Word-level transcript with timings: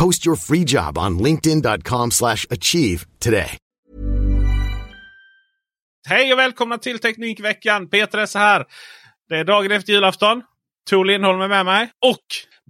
Post 0.00 0.26
your 0.26 0.36
free 0.36 0.64
job 0.66 0.98
on 0.98 1.18
linkedin.com 1.18 2.10
slash 2.10 2.46
achieve 2.50 3.06
today. 3.18 3.56
Hej 6.08 6.32
och 6.32 6.38
välkomna 6.38 6.78
till 6.78 6.98
Teknikveckan. 6.98 7.88
Peter 7.88 8.18
Esse 8.18 8.38
här. 8.38 8.64
Det 9.28 9.36
är 9.36 9.44
dagen 9.44 9.72
efter 9.72 9.92
julafton. 9.92 10.42
Tor 10.90 11.04
Lindholm 11.04 11.40
är 11.40 11.48
med 11.48 11.64
mig. 11.64 11.90
Och 12.06 12.24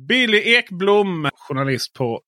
Billy 0.08 0.38
Ekblom, 0.38 1.28
journalist 1.48 1.92
på 1.94 2.20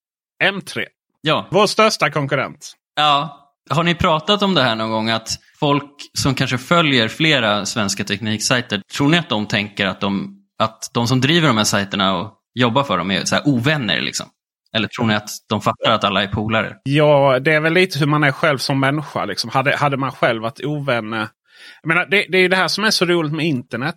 M3. 0.43 0.85
Ja. 1.21 1.47
Vår 1.51 1.67
största 1.67 2.11
konkurrent. 2.11 2.73
ja. 2.95 3.35
Har 3.71 3.83
ni 3.83 3.95
pratat 3.95 4.41
om 4.43 4.53
det 4.53 4.63
här 4.63 4.75
någon 4.75 4.89
gång? 4.91 5.09
Att 5.09 5.29
folk 5.59 5.91
som 6.17 6.35
kanske 6.35 6.57
följer 6.57 7.07
flera 7.07 7.65
svenska 7.65 8.03
tekniksajter, 8.03 8.81
tror 8.93 9.09
ni 9.09 9.17
att 9.17 9.29
de 9.29 9.45
tänker 9.47 9.85
att 9.85 10.01
de, 10.01 10.35
att 10.59 10.89
de 10.93 11.07
som 11.07 11.21
driver 11.21 11.47
de 11.47 11.57
här 11.57 11.63
sajterna 11.63 12.17
och 12.17 12.33
jobbar 12.53 12.83
för 12.83 12.97
dem 12.97 13.11
är 13.11 13.25
så 13.25 13.35
här 13.35 13.47
ovänner? 13.47 14.01
Liksom? 14.01 14.27
Eller 14.75 14.87
tror 14.87 15.05
ni 15.05 15.15
att 15.15 15.29
de 15.49 15.61
fattar 15.61 15.91
att 15.91 16.03
alla 16.03 16.23
är 16.23 16.27
polare? 16.27 16.75
Ja, 16.83 17.39
det 17.39 17.53
är 17.53 17.59
väl 17.59 17.73
lite 17.73 17.99
hur 17.99 18.07
man 18.07 18.23
är 18.23 18.31
själv 18.31 18.57
som 18.57 18.79
människa. 18.79 19.25
Liksom. 19.25 19.49
Hade, 19.49 19.75
hade 19.75 19.97
man 19.97 20.11
själv 20.11 20.41
varit 20.41 20.65
ovän. 20.65 21.13
Eh, 21.13 21.27
jag 21.81 21.87
menar, 21.87 22.05
det, 22.05 22.25
det 22.29 22.37
är 22.37 22.41
ju 22.41 22.47
det 22.47 22.55
här 22.55 22.67
som 22.67 22.83
är 22.83 22.91
så 22.91 23.05
roligt 23.05 23.33
med 23.33 23.45
internet. 23.45 23.95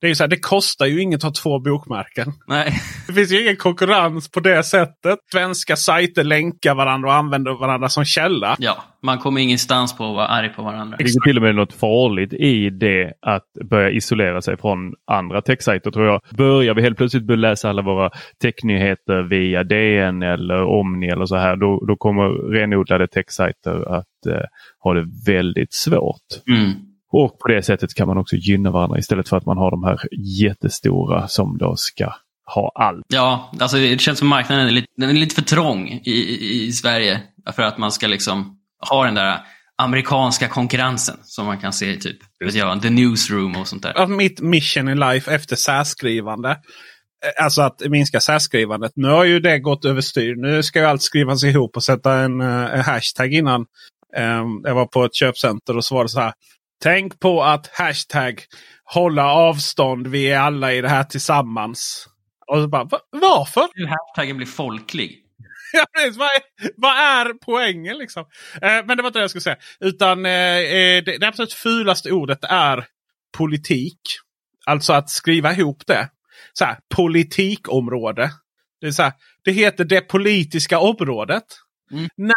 Det, 0.00 0.06
är 0.06 0.08
ju 0.08 0.14
så 0.14 0.22
här, 0.22 0.28
det 0.28 0.40
kostar 0.40 0.86
ju 0.86 1.02
inget 1.02 1.16
att 1.16 1.22
ha 1.22 1.32
två 1.42 1.58
bokmärken. 1.58 2.32
Nej. 2.46 2.72
Det 3.06 3.12
finns 3.12 3.32
ju 3.32 3.42
ingen 3.42 3.56
konkurrens 3.56 4.30
på 4.30 4.40
det 4.40 4.64
sättet. 4.64 5.18
Svenska 5.32 5.76
sajter 5.76 6.24
länkar 6.24 6.74
varandra 6.74 7.08
och 7.08 7.14
använder 7.14 7.52
varandra 7.60 7.88
som 7.88 8.04
källa. 8.04 8.56
Ja, 8.58 8.84
man 9.02 9.18
kommer 9.18 9.40
ingenstans 9.40 9.96
på 9.96 10.04
att 10.04 10.14
vara 10.14 10.26
arg 10.26 10.48
på 10.48 10.62
varandra. 10.62 10.96
Det 10.96 11.04
ligger 11.04 11.20
till 11.20 11.36
och 11.36 11.42
med 11.42 11.54
något 11.54 11.72
farligt 11.72 12.32
i 12.32 12.70
det 12.70 13.12
att 13.22 13.46
börja 13.70 13.90
isolera 13.90 14.42
sig 14.42 14.56
från 14.56 14.94
andra 15.10 15.42
techsajter 15.42 15.90
tror 15.90 16.06
jag. 16.06 16.20
Börjar 16.36 16.74
vi 16.74 16.82
helt 16.82 16.96
plötsligt 16.96 17.26
börja 17.26 17.40
läsa 17.40 17.68
alla 17.68 17.82
våra 17.82 18.10
technyheter 18.42 19.22
via 19.22 19.64
DN 19.64 20.22
eller 20.22 20.64
Omni 20.64 21.08
eller 21.08 21.26
så 21.26 21.36
här, 21.36 21.56
då, 21.56 21.84
då 21.88 21.96
kommer 21.96 22.52
renodlade 22.52 23.08
techsajter 23.08 23.94
att 23.94 24.26
eh, 24.26 24.46
ha 24.78 24.94
det 24.94 25.06
väldigt 25.26 25.74
svårt. 25.74 26.26
Mm. 26.48 26.72
Och 27.12 27.38
på 27.38 27.48
det 27.48 27.62
sättet 27.62 27.94
kan 27.94 28.08
man 28.08 28.18
också 28.18 28.36
gynna 28.36 28.70
varandra 28.70 28.98
istället 28.98 29.28
för 29.28 29.36
att 29.36 29.46
man 29.46 29.56
har 29.58 29.70
de 29.70 29.84
här 29.84 29.98
jättestora 30.42 31.28
som 31.28 31.58
då 31.58 31.76
ska 31.76 32.12
ha 32.54 32.72
allt. 32.74 33.04
Ja, 33.08 33.52
alltså 33.60 33.76
det 33.76 34.00
känns 34.00 34.18
som 34.18 34.28
marknaden 34.28 34.66
är 34.66 34.70
lite, 34.70 34.86
den 34.96 35.10
är 35.10 35.14
lite 35.14 35.34
för 35.34 35.42
trång 35.42 35.88
i, 36.04 36.10
i, 36.10 36.66
i 36.66 36.72
Sverige. 36.72 37.20
För 37.52 37.62
att 37.62 37.78
man 37.78 37.92
ska 37.92 38.06
liksom 38.06 38.58
ha 38.90 39.04
den 39.04 39.14
där 39.14 39.38
amerikanska 39.82 40.48
konkurrensen 40.48 41.16
som 41.22 41.46
man 41.46 41.58
kan 41.58 41.72
se 41.72 41.90
i 41.92 41.98
typ 41.98 42.16
vet 42.44 42.54
jag, 42.54 42.82
The 42.82 42.90
Newsroom 42.90 43.56
och 43.56 43.68
sånt 43.68 43.82
där. 43.82 43.98
Att 44.02 44.10
mitt 44.10 44.40
mission 44.40 44.88
i 44.88 44.94
life 44.94 45.34
efter 45.34 45.56
särskrivande. 45.56 46.50
eh, 46.50 47.44
Alltså 47.44 47.62
att 47.62 47.80
minska 47.88 48.20
särskrivandet. 48.20 48.92
Nu 48.96 49.08
har 49.08 49.24
ju 49.24 49.40
det 49.40 49.58
gått 49.58 49.84
överstyr. 49.84 50.34
Nu 50.36 50.62
ska 50.62 50.78
ju 50.78 50.84
allt 50.84 51.02
skrivas 51.02 51.44
ihop 51.44 51.76
och 51.76 51.82
sätta 51.84 52.14
en, 52.14 52.40
eh, 52.40 52.74
en 52.74 52.80
hashtag 52.80 53.34
innan. 53.34 53.66
Ehm, 54.16 54.60
Jag 54.64 54.74
var 54.74 54.86
på 54.86 55.04
ett 55.04 55.14
köpcenter 55.14 55.76
och 55.76 55.84
så 55.84 55.94
var 55.94 56.02
det 56.02 56.08
så 56.08 56.20
här. 56.20 56.32
Tänk 56.82 57.20
på 57.20 57.42
att 57.42 57.66
hashtag 57.66 58.42
hålla 58.84 59.32
avstånd. 59.32 60.06
Vi 60.06 60.30
är 60.30 60.38
alla 60.38 60.72
i 60.72 60.80
det 60.80 60.88
här 60.88 61.04
tillsammans. 61.04 62.08
Och 62.46 62.56
så 62.62 62.68
bara, 62.68 62.84
"Va- 62.84 63.00
varför? 63.10 63.68
Hur 63.74 63.86
hashtaggen 63.86 64.36
blir 64.36 64.46
folklig. 64.46 65.18
Ja, 65.72 65.84
precis. 65.96 66.16
vad, 66.18 66.28
är, 66.28 66.40
vad 66.76 66.96
är 66.96 67.32
poängen 67.44 67.98
liksom? 67.98 68.24
Eh, 68.62 68.84
men 68.86 68.96
det 68.96 69.02
var 69.02 69.06
inte 69.06 69.18
det 69.18 69.22
jag 69.22 69.30
skulle 69.30 69.42
säga. 69.42 69.56
Utan 69.80 70.26
eh, 70.26 70.32
eh, 70.32 71.04
det, 71.04 71.18
det 71.20 71.28
absolut 71.28 71.52
fulaste 71.52 72.12
ordet 72.12 72.38
är 72.44 72.86
politik. 73.36 74.00
Alltså 74.66 74.92
att 74.92 75.10
skriva 75.10 75.52
ihop 75.52 75.82
det. 75.86 76.08
Så 76.52 76.64
här, 76.64 76.78
politikområde. 76.94 78.30
Det, 78.80 78.86
är 78.86 78.90
så 78.90 79.02
här, 79.02 79.12
det 79.44 79.52
heter 79.52 79.84
det 79.84 80.00
politiska 80.00 80.78
området. 80.78 81.44
Mm. 81.92 82.08
När 82.16 82.34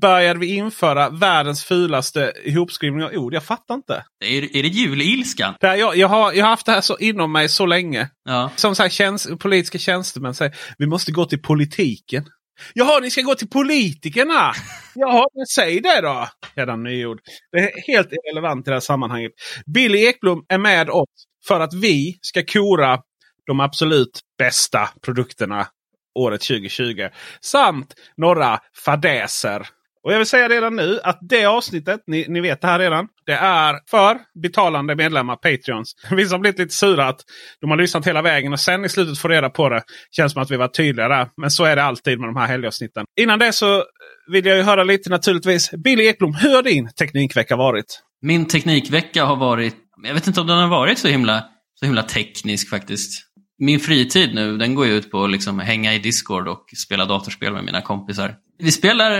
började 0.00 0.40
vi 0.40 0.54
införa 0.54 1.10
världens 1.10 1.64
fulaste 1.64 2.32
ihopskrivning 2.44 3.04
av 3.04 3.12
ord? 3.12 3.34
Jag 3.34 3.44
fattar 3.44 3.74
inte. 3.74 4.04
Är, 4.24 4.56
är 4.56 4.62
det 4.62 4.68
julilskan? 4.68 5.54
Det 5.60 5.66
här, 5.66 5.76
jag, 5.76 5.96
jag, 5.96 6.08
har, 6.08 6.32
jag 6.32 6.44
har 6.44 6.50
haft 6.50 6.66
det 6.66 6.72
här 6.72 6.80
så 6.80 6.98
inom 6.98 7.32
mig 7.32 7.48
så 7.48 7.66
länge. 7.66 8.08
Ja. 8.24 8.50
Som 8.56 8.74
så 8.74 8.82
här, 8.82 8.90
tjänst, 8.90 9.38
politiska 9.38 9.78
tjänstemän 9.78 10.34
säger 10.34 10.56
vi 10.78 10.86
måste 10.86 11.12
gå 11.12 11.24
till 11.24 11.42
politiken. 11.42 12.24
Jaha, 12.74 13.00
ni 13.00 13.10
ska 13.10 13.22
gå 13.22 13.34
till 13.34 13.48
politikerna! 13.48 14.52
Jaha, 14.94 15.26
men 15.34 15.46
säg 15.46 15.80
det 15.80 16.00
då! 16.00 16.28
Redan 16.54 16.82
nyord. 16.82 17.18
Det 17.52 17.58
är 17.58 17.92
helt 17.92 18.08
irrelevant 18.12 18.66
i 18.66 18.70
det 18.70 18.74
här 18.74 18.80
sammanhanget. 18.80 19.32
Billy 19.74 19.98
Ekblom 19.98 20.44
är 20.48 20.58
med 20.58 20.90
oss 20.90 21.24
för 21.48 21.60
att 21.60 21.74
vi 21.74 22.18
ska 22.22 22.42
kora 22.44 22.98
de 23.46 23.60
absolut 23.60 24.20
bästa 24.38 24.88
produkterna 25.02 25.66
året 26.18 26.40
2020. 26.40 27.08
Samt 27.40 27.94
några 28.16 28.58
fadäser. 28.84 29.68
Och 30.04 30.12
jag 30.12 30.18
vill 30.18 30.26
säga 30.26 30.48
redan 30.48 30.76
nu 30.76 31.00
att 31.02 31.18
det 31.20 31.44
avsnittet, 31.44 32.00
ni, 32.06 32.26
ni 32.28 32.40
vet 32.40 32.60
det 32.60 32.66
här 32.66 32.78
redan, 32.78 33.08
det 33.26 33.32
är 33.32 33.78
för 33.90 34.18
betalande 34.42 34.96
medlemmar, 34.96 35.36
Patreons. 35.36 35.94
Vissa 36.10 36.34
har 36.34 36.40
blivit 36.40 36.58
lite 36.58 36.74
sura 36.74 37.08
att 37.08 37.20
de 37.60 37.70
har 37.70 37.76
lyssnat 37.76 38.06
hela 38.06 38.22
vägen 38.22 38.52
och 38.52 38.60
sen 38.60 38.84
i 38.84 38.88
slutet 38.88 39.18
får 39.18 39.28
reda 39.28 39.50
på 39.50 39.68
det. 39.68 39.82
Känns 40.10 40.32
som 40.32 40.42
att 40.42 40.50
vi 40.50 40.56
var 40.56 40.68
tydliga 40.68 41.08
där. 41.08 41.28
Men 41.36 41.50
så 41.50 41.64
är 41.64 41.76
det 41.76 41.82
alltid 41.82 42.20
med 42.20 42.28
de 42.28 42.36
här 42.36 42.46
helgavsnitten. 42.46 43.04
Innan 43.20 43.38
det 43.38 43.52
så 43.52 43.84
vill 44.32 44.46
jag 44.46 44.56
ju 44.56 44.62
höra 44.62 44.84
lite 44.84 45.10
naturligtvis. 45.10 45.70
Billy 45.84 46.04
Ekblom, 46.04 46.34
hur 46.34 46.54
har 46.54 46.62
din 46.62 46.88
teknikvecka 46.88 47.56
varit? 47.56 48.00
Min 48.22 48.48
teknikvecka 48.48 49.24
har 49.24 49.36
varit, 49.36 49.76
jag 50.02 50.14
vet 50.14 50.26
inte 50.26 50.40
om 50.40 50.46
den 50.46 50.58
har 50.58 50.68
varit 50.68 50.98
så 50.98 51.08
himla, 51.08 51.44
så 51.80 51.86
himla 51.86 52.02
teknisk 52.02 52.70
faktiskt. 52.70 53.29
Min 53.62 53.80
fritid 53.80 54.34
nu, 54.34 54.56
den 54.56 54.74
går 54.74 54.86
ju 54.86 54.92
ut 54.92 55.10
på 55.10 55.24
att 55.24 55.30
liksom 55.30 55.58
hänga 55.58 55.94
i 55.94 55.98
Discord 55.98 56.48
och 56.48 56.64
spela 56.76 57.04
datorspel 57.04 57.52
med 57.52 57.64
mina 57.64 57.82
kompisar. 57.82 58.34
Vi 58.58 58.70
spelar, 58.70 59.10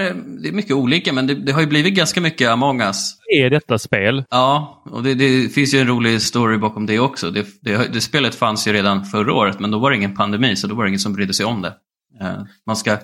det 0.42 0.48
är 0.48 0.52
mycket 0.52 0.72
olika, 0.72 1.12
men 1.12 1.26
det, 1.26 1.34
det 1.34 1.52
har 1.52 1.60
ju 1.60 1.66
blivit 1.66 1.94
ganska 1.94 2.20
mycket 2.20 2.48
Among 2.48 2.80
Us. 2.80 3.16
Är 3.40 3.50
detta 3.50 3.78
spel? 3.78 4.24
Ja, 4.30 4.82
och 4.90 5.02
det, 5.02 5.14
det 5.14 5.54
finns 5.54 5.74
ju 5.74 5.78
en 5.78 5.86
rolig 5.86 6.22
story 6.22 6.58
bakom 6.58 6.86
det 6.86 6.98
också. 6.98 7.30
Det, 7.30 7.46
det, 7.62 8.00
spelet 8.00 8.34
fanns 8.34 8.68
ju 8.68 8.72
redan 8.72 9.04
förra 9.04 9.34
året, 9.34 9.60
men 9.60 9.70
då 9.70 9.78
var 9.78 9.90
det 9.90 9.96
ingen 9.96 10.14
pandemi, 10.16 10.56
så 10.56 10.66
då 10.66 10.74
var 10.74 10.84
det 10.84 10.88
ingen 10.88 11.00
som 11.00 11.12
brydde 11.12 11.34
sig 11.34 11.46
om 11.46 11.62
det. 11.62 11.74
Eh, 12.20 12.42
Man 12.66 12.76
ska, 12.76 12.98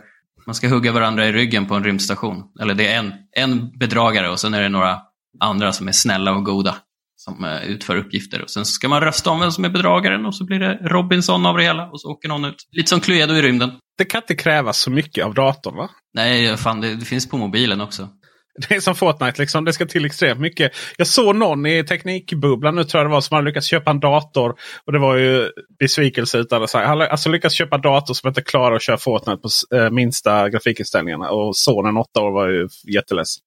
man 0.46 0.54
ska 0.54 0.68
hugga 0.68 0.92
varandra 0.92 1.26
i 1.26 1.32
ryggen 1.32 1.66
på 1.66 1.74
en 1.74 1.84
rymdstation. 1.84 2.42
Eller 2.60 2.74
det 2.74 2.86
är 2.86 2.98
en, 2.98 3.12
en 3.36 3.78
bedragare 3.78 4.30
och 4.30 4.40
sen 4.40 4.54
är 4.54 4.62
det 4.62 4.68
några 4.68 4.98
andra 5.40 5.72
som 5.72 5.88
är 5.88 5.92
snälla 5.92 6.32
och 6.32 6.44
goda 6.44 6.74
som 7.26 7.44
eh, 7.44 7.64
utför 7.64 7.96
uppgifter. 7.96 8.42
Och 8.42 8.50
sen 8.50 8.64
ska 8.64 8.88
man 8.88 9.00
rösta 9.00 9.30
om 9.30 9.40
vem 9.40 9.52
som 9.52 9.64
är 9.64 9.68
bedragaren 9.68 10.26
och 10.26 10.34
så 10.34 10.44
blir 10.44 10.58
det 10.58 10.78
Robinson 10.82 11.46
av 11.46 11.56
det 11.56 11.62
hela 11.62 11.90
och 11.90 12.00
så 12.00 12.08
åker 12.08 12.28
någon 12.28 12.44
ut. 12.44 12.68
Lite 12.72 12.88
som 12.88 13.00
Cluedo 13.00 13.34
i 13.34 13.42
rymden. 13.42 13.72
Det 13.98 14.04
kan 14.04 14.20
inte 14.20 14.34
krävas 14.34 14.78
så 14.78 14.90
mycket 14.90 15.24
av 15.24 15.34
datorn 15.34 15.76
va? 15.76 15.90
Nej, 16.14 16.56
fan, 16.56 16.80
det, 16.80 16.94
det 16.94 17.04
finns 17.04 17.28
på 17.28 17.36
mobilen 17.36 17.80
också. 17.80 18.08
Det 18.68 18.74
är 18.74 18.80
som 18.80 18.94
Fortnite, 18.94 19.40
liksom. 19.40 19.64
det 19.64 19.72
ska 19.72 19.86
till 19.86 20.04
extremt 20.04 20.40
mycket. 20.40 20.72
Jag 20.96 21.06
såg 21.06 21.36
någon 21.36 21.66
i 21.66 21.84
Teknikbubblan 21.84 22.74
nu 22.74 22.84
tror 22.84 23.00
jag 23.00 23.10
det 23.10 23.14
var 23.14 23.20
som 23.20 23.34
hade 23.34 23.48
lyckats 23.48 23.66
köpa 23.66 23.90
en 23.90 24.00
dator. 24.00 24.54
Och 24.86 24.92
det 24.92 24.98
var 24.98 25.16
ju 25.16 25.50
besvikelse 25.78 26.38
utan 26.38 26.62
att 26.62 26.70
säga. 26.70 26.86
Han 26.86 26.98
hade 26.98 27.10
alltså 27.10 27.28
lyckats 27.28 27.54
köpa 27.54 27.76
en 27.76 27.82
dator 27.82 28.14
som 28.14 28.28
inte 28.28 28.42
klarar 28.42 28.76
att 28.76 28.82
köra 28.82 28.98
Fortnite 28.98 29.38
på 29.42 29.76
äh, 29.76 29.90
minsta 29.90 30.48
grafikinställningarna. 30.48 31.30
Och 31.30 31.56
sonen 31.56 31.96
åtta 31.96 32.20
år 32.20 32.32
var 32.32 32.48
ju 32.48 32.68
jätteledsen. 32.94 33.42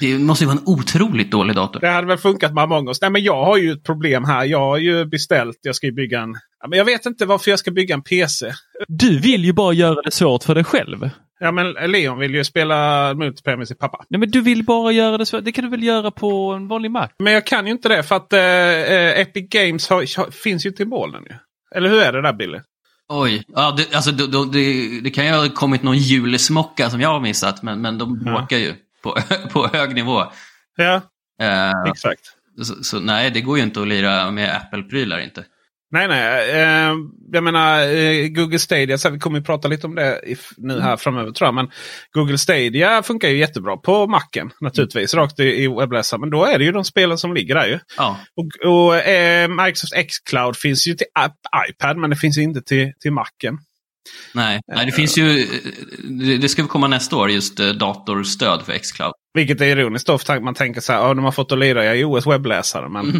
Det 0.00 0.18
måste 0.18 0.44
ju 0.44 0.48
vara 0.48 0.58
en 0.58 0.66
otroligt 0.66 1.30
dålig 1.30 1.56
dator. 1.56 1.80
Det 1.80 1.88
hade 1.88 2.06
väl 2.06 2.18
funkat 2.18 2.54
med 2.54 2.64
Among 2.64 2.88
us. 2.88 3.00
Nej, 3.00 3.10
men 3.10 3.22
jag 3.22 3.44
har 3.44 3.56
ju 3.56 3.72
ett 3.72 3.84
problem 3.84 4.24
här. 4.24 4.44
Jag 4.44 4.60
har 4.60 4.78
ju 4.78 5.04
beställt. 5.04 5.58
Jag 5.62 5.74
ska 5.76 5.86
ju 5.86 5.92
bygga 5.92 6.20
en. 6.20 6.34
Ja, 6.60 6.68
men 6.68 6.78
jag 6.78 6.84
vet 6.84 7.06
inte 7.06 7.26
varför 7.26 7.50
jag 7.50 7.58
ska 7.58 7.70
bygga 7.70 7.94
en 7.94 8.02
PC. 8.02 8.52
Du 8.88 9.18
vill 9.18 9.44
ju 9.44 9.52
bara 9.52 9.72
göra 9.72 10.02
det 10.02 10.10
svårt 10.10 10.44
för 10.44 10.54
dig 10.54 10.64
själv. 10.64 11.10
Ja 11.40 11.52
men 11.52 11.72
Leon 11.72 12.18
vill 12.18 12.34
ju 12.34 12.44
spela 12.44 13.14
multiplayer 13.14 13.56
med 13.56 13.68
sin 13.68 13.76
pappa. 13.76 14.04
Nej 14.10 14.20
men 14.20 14.30
du 14.30 14.40
vill 14.40 14.64
bara 14.64 14.92
göra 14.92 15.18
det 15.18 15.26
svårt. 15.26 15.44
Det 15.44 15.52
kan 15.52 15.64
du 15.64 15.70
väl 15.70 15.82
göra 15.82 16.10
på 16.10 16.52
en 16.52 16.68
vanlig 16.68 16.90
Mac? 16.90 17.08
Men 17.18 17.32
jag 17.32 17.46
kan 17.46 17.66
ju 17.66 17.72
inte 17.72 17.88
det 17.88 18.02
för 18.02 18.16
att 18.16 18.32
äh, 18.32 19.20
Epic 19.20 19.48
Games 19.48 19.88
har, 19.88 20.30
finns 20.30 20.66
ju 20.66 20.70
inte 20.70 20.82
i 20.82 20.86
molnen. 20.86 21.22
Ju. 21.30 21.34
Eller 21.76 21.88
hur 21.88 22.02
är 22.02 22.12
det 22.12 22.22
där 22.22 22.32
Billy? 22.32 22.58
Oj, 23.08 23.44
ja, 23.48 23.74
det, 23.76 23.96
alltså, 23.96 24.10
det, 24.10 24.52
det, 24.52 25.00
det 25.00 25.10
kan 25.10 25.26
ju 25.26 25.32
ha 25.32 25.48
kommit 25.48 25.82
någon 25.82 25.98
julsmocka 25.98 26.90
som 26.90 27.00
jag 27.00 27.08
har 27.08 27.20
missat. 27.20 27.62
Men, 27.62 27.80
men 27.80 27.98
de 27.98 28.22
ja. 28.26 28.42
åker 28.42 28.58
ju 28.58 28.74
på, 29.02 29.16
på 29.52 29.66
hög 29.66 29.94
nivå. 29.94 30.24
Ja, 30.76 31.00
uh, 31.42 31.90
exakt. 31.90 32.22
Så, 32.62 32.84
så, 32.84 33.00
nej, 33.00 33.30
det 33.30 33.40
går 33.40 33.56
ju 33.58 33.62
inte 33.62 33.80
att 33.80 33.88
lira 33.88 34.30
med 34.30 34.56
Apple-prylar 34.56 35.18
inte. 35.18 35.44
Nej, 35.90 36.08
nej. 36.08 36.50
Eh, 36.50 36.94
jag 37.32 37.44
menar 37.44 37.82
eh, 37.82 38.28
Google 38.28 38.58
Stadia, 38.58 38.98
så 38.98 39.10
vi 39.10 39.18
kommer 39.18 39.38
att 39.38 39.46
prata 39.46 39.68
lite 39.68 39.86
om 39.86 39.94
det 39.94 40.20
nu 40.56 40.80
här 40.80 40.96
framöver 40.96 41.32
tror 41.32 41.46
jag. 41.46 41.54
Men 41.54 41.70
Google 42.12 42.38
Stadia 42.38 43.02
funkar 43.02 43.28
ju 43.28 43.38
jättebra 43.38 43.76
på 43.76 44.06
naturligtvis. 44.60 45.14
Mm. 45.14 45.22
Rakt 45.22 45.40
i, 45.40 45.64
i 45.64 45.68
webbläsaren. 45.68 46.20
Men 46.20 46.30
då 46.30 46.44
är 46.44 46.58
det 46.58 46.64
ju 46.64 46.72
de 46.72 46.84
spelen 46.84 47.18
som 47.18 47.34
ligger 47.34 47.54
där 47.54 47.66
ju. 47.66 47.78
Ja. 47.96 48.18
Och, 48.36 48.70
och 48.72 48.96
eh, 48.96 49.48
Microsoft 49.48 49.94
X-Cloud 49.94 50.56
finns 50.56 50.86
ju 50.86 50.94
till 50.94 51.06
iPad 51.70 51.96
men 51.96 52.10
det 52.10 52.16
finns 52.16 52.38
inte 52.38 52.62
till, 52.62 52.92
till 53.00 53.12
Macen. 53.12 53.58
Nej, 54.34 54.60
nej 54.72 54.86
det 54.86 54.92
finns 54.92 55.18
ju, 55.18 55.46
det 56.40 56.48
ska 56.48 56.66
komma 56.66 56.88
nästa 56.88 57.16
år, 57.16 57.30
just 57.30 57.60
eh, 57.60 57.68
datorstöd 57.68 58.62
för 58.66 58.78
Xcloud. 58.78 59.12
Vilket 59.34 59.60
är 59.60 59.66
ironiskt 59.66 60.06
då, 60.06 60.18
för 60.18 60.40
man 60.40 60.54
tänker 60.54 60.80
så 60.80 60.92
här, 60.92 61.00
oh, 61.00 61.14
de 61.14 61.24
har 61.24 61.32
fått 61.32 61.52
att 61.52 61.58
lira 61.58 61.96
i 61.96 62.04
OS 62.04 62.26
webbläsare. 62.26 62.88
Men, 62.88 63.04
mm. 63.08 63.16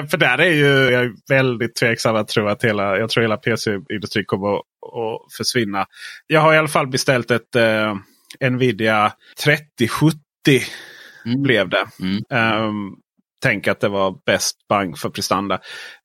eh, 0.00 0.08
för 0.08 0.16
där 0.16 0.38
är 0.38 0.50
ju 0.50 0.66
jag 0.66 1.04
är 1.04 1.12
väldigt 1.28 1.74
tveksam 1.74 2.16
att 2.16 2.28
tro 2.28 2.48
att 2.48 2.64
hela, 2.64 2.98
jag 2.98 3.10
tror 3.10 3.22
hela 3.22 3.36
PC-industrin 3.36 4.24
kommer 4.26 4.54
att, 4.54 4.60
att, 4.60 5.36
försvinna. 5.36 5.86
Jag 6.26 6.40
har 6.40 6.54
i 6.54 6.58
alla 6.58 6.68
fall 6.68 6.86
beställt 6.86 7.30
ett 7.30 7.56
eh, 7.56 8.50
Nvidia 8.50 9.12
3070. 9.44 10.16
Mm. 11.26 11.42
Blev 11.42 11.68
det. 11.68 11.86
Mm. 12.00 12.64
Um, 12.64 12.96
tänk 13.42 13.68
att 13.68 13.80
det 13.80 13.88
var 13.88 14.14
bäst 14.26 14.56
bang 14.68 14.98
för 14.98 15.10
prestanda. 15.10 15.54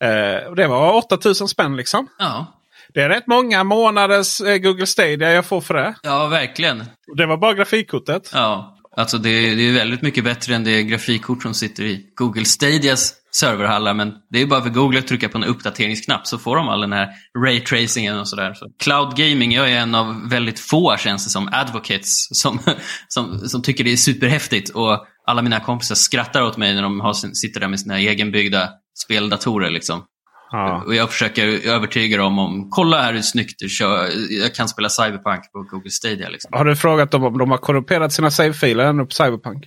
Uh, 0.04 0.54
det 0.56 0.68
var 0.68 0.94
8000 0.98 1.48
spänn 1.48 1.76
liksom. 1.76 2.08
Ja. 2.20 2.57
Det 2.94 3.02
är 3.02 3.10
rätt 3.10 3.28
många 3.28 3.64
månaders 3.64 4.42
eh, 4.42 4.58
Google 4.58 4.86
Stadia 4.86 5.32
jag 5.32 5.46
får 5.46 5.62
för 5.62 5.74
det. 5.74 5.96
Ja, 6.04 6.28
verkligen. 6.28 6.84
Det 7.18 7.26
var 7.26 7.38
bara 7.38 7.54
grafikkortet. 7.54 8.32
Ja, 8.34 8.78
alltså 8.98 9.18
det, 9.18 9.56
det 9.56 9.70
är 9.70 9.74
väldigt 9.74 10.02
mycket 10.02 10.24
bättre 10.24 10.56
än 10.56 10.64
det 10.64 10.84
grafikkort 10.84 11.44
som 11.44 11.54
sitter 11.54 11.84
i 11.84 12.06
Google 12.16 12.46
Stadias 12.46 13.14
serverhallar. 13.32 13.94
Men 13.94 14.14
det 14.30 14.42
är 14.42 14.46
bara 14.46 14.62
för 14.62 14.70
Google 14.70 15.00
att 15.00 15.08
trycka 15.08 15.30
på 15.30 15.38
en 15.38 15.44
uppdateringsknapp 15.44 16.28
så 16.28 16.38
får 16.38 16.56
de 16.56 16.70
all 16.70 16.82
den 16.82 16.94
här 16.94 17.10
raytracingen 17.46 18.20
och 18.20 18.28
sådär. 18.28 18.54
Så 18.54 18.66
cloud 18.84 19.16
gaming, 19.16 19.52
jag 19.52 19.72
är 19.72 19.78
en 19.78 19.96
av 19.96 20.30
väldigt 20.30 20.60
få, 20.60 20.98
känns 20.98 21.24
det 21.24 21.30
som, 21.30 21.50
advocates 21.52 22.42
som, 22.42 22.60
som, 23.08 23.40
som 23.40 23.62
tycker 23.62 23.84
det 23.84 23.92
är 23.92 23.98
superhäftigt. 23.98 24.70
Och 24.70 25.06
alla 25.26 25.42
mina 25.42 25.60
kompisar 25.60 25.96
skrattar 25.96 26.42
åt 26.42 26.58
mig 26.58 26.76
när 26.76 26.82
de 26.82 27.00
har, 27.00 27.14
sitter 27.14 27.60
där 27.60 27.68
med 27.68 27.80
sina 27.80 28.00
egenbyggda 28.00 28.70
speldatorer. 29.06 29.70
Liksom. 29.70 30.04
Ja. 30.52 30.84
Och 30.86 30.96
jag 30.96 31.12
försöker 31.12 31.68
övertyga 31.68 32.18
dem 32.18 32.40
om, 32.40 32.70
kolla 32.70 33.02
här 33.02 33.14
hur 33.14 33.22
snyggt 33.22 33.60
du 33.60 33.70
kör. 33.70 34.10
Jag 34.30 34.56
kan 34.56 34.68
spela 34.68 34.90
Cyberpunk 34.90 35.52
på 35.52 35.62
Google 35.62 35.90
Stadia. 35.90 36.30
Liksom. 36.30 36.50
Har 36.54 36.66
du 36.66 36.76
frågat 36.76 37.12
dem 37.12 37.24
om 37.24 37.38
de 37.38 37.52
har 37.52 37.58
korrumperat 37.58 38.14
sina 38.14 38.32
save-filer 38.32 38.86
ännu 38.86 39.06
på 39.06 39.12
Cyberpunk? 39.12 39.66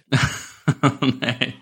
Nej. 1.21 1.57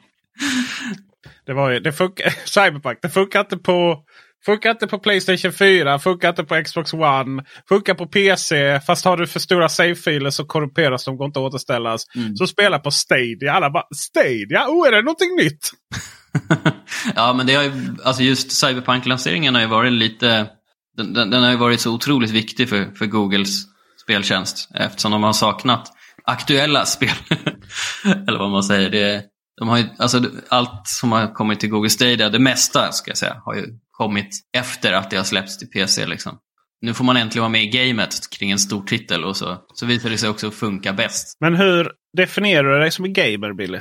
Det 1.46 1.54
var 1.54 1.70
ju, 1.70 1.80
det 1.80 1.92
funkar, 1.92 2.28
Cyberpunk, 2.44 2.98
det 3.02 3.08
funkar 3.08 3.40
inte 3.40 3.56
på 3.56 4.04
Funkar 4.44 4.70
inte 4.70 4.86
på 4.86 4.98
Playstation 4.98 5.52
4, 5.52 5.98
funkar 5.98 6.28
inte 6.28 6.44
på 6.44 6.62
Xbox 6.62 6.94
One, 6.94 7.44
funkar 7.68 7.94
på 7.94 8.06
PC. 8.06 8.80
Fast 8.80 9.04
har 9.04 9.16
du 9.16 9.26
för 9.26 9.40
stora 9.40 9.68
save-filer 9.68 10.30
så 10.30 10.44
korrumperas 10.44 11.04
de, 11.04 11.16
går 11.16 11.26
inte 11.26 11.38
att 11.40 11.44
återställas. 11.44 12.02
Mm. 12.16 12.36
Så 12.36 12.46
spela 12.46 12.78
på 12.78 12.90
Stadia. 12.90 13.52
Alla 13.52 13.70
bara 13.70 13.84
Stadia? 13.96 14.66
Oh, 14.68 14.88
är 14.88 14.92
det 14.92 15.02
någonting 15.02 15.36
nytt? 15.36 15.70
ja, 17.14 17.32
men 17.32 17.46
det 17.46 17.54
har 17.54 17.62
ju, 17.62 17.96
alltså 18.04 18.22
just 18.22 18.52
Cyberpunk-lanseringen 18.52 19.54
har 19.54 19.62
ju 19.62 19.68
varit 19.68 19.92
lite... 19.92 20.50
Den, 20.96 21.12
den, 21.12 21.30
den, 21.30 21.42
har 21.42 21.50
ju 21.50 21.56
varit 21.56 21.80
så 21.80 21.94
otroligt 21.94 22.30
viktig 22.30 22.68
för, 22.68 22.94
för 22.94 23.06
Googles 23.06 23.64
speltjänst. 24.02 24.68
Eftersom 24.74 25.12
de 25.12 25.22
har 25.22 25.32
saknat 25.32 25.92
aktuella 26.24 26.84
spel. 26.84 27.16
Eller 28.04 28.38
vad 28.38 28.50
man 28.50 28.62
säger. 28.62 28.90
Det, 28.90 29.24
de 29.58 29.68
har 29.68 29.78
ju, 29.78 29.84
alltså, 29.98 30.22
allt 30.48 30.82
som 30.86 31.12
har 31.12 31.34
kommit 31.34 31.60
till 31.60 31.70
Google 31.70 31.90
Stadia, 31.90 32.28
det 32.28 32.38
mesta 32.38 32.92
ska 32.92 33.10
jag 33.10 33.18
säga, 33.18 33.42
har 33.44 33.54
ju 33.54 33.66
kommit 33.90 34.28
efter 34.56 34.92
att 34.92 35.10
det 35.10 35.16
har 35.16 35.24
släppts 35.24 35.58
till 35.58 35.68
PC. 35.68 36.06
Liksom. 36.06 36.38
Nu 36.80 36.94
får 36.94 37.04
man 37.04 37.16
äntligen 37.16 37.42
vara 37.42 37.52
med 37.52 37.62
i 37.62 37.66
gamet 37.66 38.30
kring 38.30 38.50
en 38.50 38.58
stor 38.58 38.82
titel 38.82 39.24
och 39.24 39.36
så, 39.36 39.56
så 39.74 39.86
visar 39.86 40.10
det 40.10 40.18
sig 40.18 40.28
också 40.28 40.50
funka 40.50 40.92
bäst. 40.92 41.36
Men 41.40 41.54
hur 41.54 41.92
definierar 42.16 42.72
du 42.74 42.80
dig 42.80 42.90
som 42.90 43.04
en 43.04 43.12
gamer, 43.12 43.52
Billy? 43.52 43.78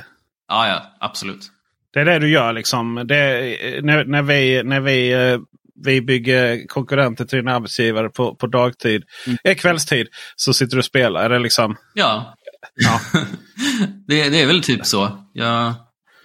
Ja, 0.48 0.68
ja, 0.68 0.96
absolut. 1.00 1.50
Det 1.92 2.00
är 2.00 2.04
det 2.04 2.18
du 2.18 2.30
gör 2.30 2.52
liksom. 2.52 2.94
Det, 2.94 3.14
när, 3.82 4.04
när, 4.04 4.22
vi, 4.22 4.62
när 4.62 4.80
vi, 4.80 5.12
eh, 5.12 5.38
vi 5.84 6.00
bygger 6.00 6.66
konkurrenter 6.66 7.24
till 7.24 7.38
din 7.38 7.48
arbetsgivare 7.48 8.08
på, 8.08 8.34
på 8.34 8.46
dagtid, 8.46 9.04
mm. 9.26 9.38
eh, 9.44 9.56
kvällstid, 9.56 10.06
så 10.36 10.54
sitter 10.54 10.76
du 10.76 10.78
och 10.78 10.84
spelar. 10.84 11.24
Är 11.24 11.28
det 11.28 11.38
liksom... 11.38 11.76
Ja. 11.94 12.36
ja. 12.74 13.00
det, 14.06 14.28
det 14.28 14.42
är 14.42 14.46
väl 14.46 14.62
typ 14.62 14.86
så. 14.86 15.28
Jag 15.32 15.74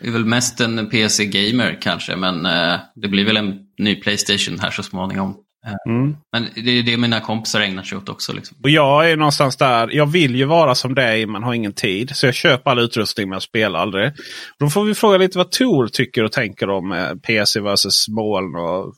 är 0.01 0.11
väl 0.11 0.25
mest 0.25 0.59
en 0.59 0.89
PC-gamer 0.89 1.77
kanske, 1.81 2.15
men 2.15 2.45
eh, 2.45 2.79
det 2.95 3.07
blir 3.07 3.25
väl 3.25 3.37
en 3.37 3.59
ny 3.77 3.95
Playstation 3.95 4.59
här 4.59 4.71
så 4.71 4.83
småningom. 4.83 5.37
Eh, 5.65 5.91
mm. 5.93 6.15
Men 6.31 6.47
det 6.55 6.71
är 6.71 6.83
det 6.83 6.97
mina 6.97 7.19
kompisar 7.19 7.61
ägnar 7.61 7.83
sig 7.83 7.97
åt 7.97 8.09
också. 8.09 8.33
Liksom. 8.33 8.57
Och 8.63 8.69
jag 8.69 9.11
är 9.11 9.17
någonstans 9.17 9.57
där. 9.57 9.89
Jag 9.91 10.05
vill 10.05 10.35
ju 10.35 10.45
vara 10.45 10.75
som 10.75 10.95
dig 10.95 11.25
men 11.25 11.43
har 11.43 11.53
ingen 11.53 11.73
tid. 11.73 12.15
Så 12.15 12.25
jag 12.25 12.33
köper 12.33 12.71
all 12.71 12.79
utrustning 12.79 13.29
men 13.29 13.35
jag 13.35 13.43
spelar 13.43 13.79
aldrig. 13.79 14.11
Då 14.59 14.69
får 14.69 14.83
vi 14.83 14.93
fråga 14.95 15.17
lite 15.17 15.37
vad 15.37 15.51
Tor 15.51 15.87
tycker 15.87 16.23
och 16.23 16.31
tänker 16.31 16.69
om 16.69 16.91
eh, 16.91 17.15
PC 17.15 17.59
versus 17.59 18.07
moln 18.07 18.55
och 18.55 18.93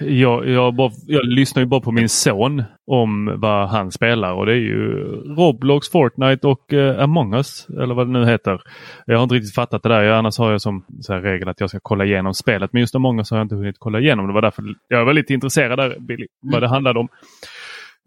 jag, 0.00 0.48
jag, 0.48 0.74
bara, 0.74 0.90
jag, 1.06 1.24
lyssnar 1.24 1.62
ju 1.62 1.66
bara 1.66 1.80
på 1.80 1.92
min 1.92 2.08
son 2.08 2.62
om 2.86 3.40
vad 3.40 3.68
han 3.68 3.92
spelar 3.92 4.32
och 4.32 4.46
det 4.46 4.52
är 4.52 4.56
ju 4.56 4.92
Roblox, 5.36 5.88
Fortnite 5.88 6.46
och 6.46 6.72
eh, 6.72 7.02
Among 7.02 7.34
us. 7.34 7.66
Eller 7.68 7.94
vad 7.94 8.06
det 8.06 8.12
nu 8.12 8.26
heter. 8.26 8.60
Jag 9.06 9.16
har 9.16 9.22
inte 9.22 9.34
riktigt 9.34 9.54
fattat 9.54 9.82
det 9.82 9.88
där. 9.88 10.02
Jag, 10.02 10.18
annars 10.18 10.38
har 10.38 10.50
jag 10.52 10.60
som 10.60 10.84
regel 11.08 11.48
att 11.48 11.60
jag 11.60 11.70
ska 11.70 11.78
kolla 11.82 12.04
igenom 12.04 12.34
spelet. 12.34 12.72
Men 12.72 12.80
just 12.80 12.94
Among 12.94 13.18
us 13.18 13.30
har 13.30 13.38
jag 13.38 13.44
inte 13.44 13.54
hunnit 13.54 13.76
kolla 13.78 14.00
igenom. 14.00 14.26
Det 14.26 14.32
var 14.32 14.42
därför 14.42 14.64
jag 14.88 15.04
var 15.04 15.12
lite 15.12 15.34
intresserad 15.34 15.78
där, 15.78 15.96
Billy, 16.00 16.26
vad 16.42 16.62
det 16.62 16.68
handlade 16.68 16.98
om. 16.98 17.08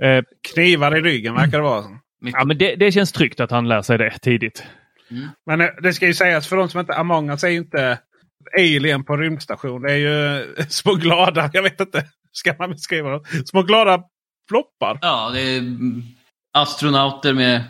Eh, 0.04 0.24
Knivar 0.54 0.98
i 0.98 1.02
ryggen 1.02 1.36
verkar 1.36 1.58
det 1.58 1.64
vara. 1.64 1.84
Ja, 2.20 2.46
men 2.46 2.58
det, 2.58 2.76
det 2.76 2.92
känns 2.92 3.12
tryggt 3.12 3.40
att 3.40 3.52
han 3.52 3.68
lär 3.68 3.82
sig 3.82 3.98
det 3.98 4.20
tidigt. 4.22 4.64
Mm. 5.12 5.28
Men 5.46 5.62
eh, 5.62 5.68
det 5.82 5.94
ska 5.94 6.08
ju 6.08 6.14
sägas 6.14 6.48
för 6.48 6.58
de 6.58 6.70
som 6.70 6.80
inte 6.80 6.94
Among 6.94 7.30
us 7.30 7.44
är 7.44 7.50
ju 7.50 7.58
inte 7.58 8.00
alien 8.58 9.04
på 9.04 9.18
rymdstation. 9.18 9.82
Det 9.82 9.92
är 9.92 9.98
ju 9.98 10.46
små 10.70 10.94
glada, 10.94 11.50
jag 11.54 11.64
vet 11.64 11.82
inte, 11.82 12.06
ska 12.32 12.56
man 12.60 12.70
beskriva 12.70 13.10
dem? 13.10 13.24
Små 13.46 13.62
glada 13.62 14.04
floppar. 14.50 15.00
Ja, 15.02 15.30
det 15.34 15.42
är 15.42 15.64
astronauter 16.54 17.34
med 17.34 17.64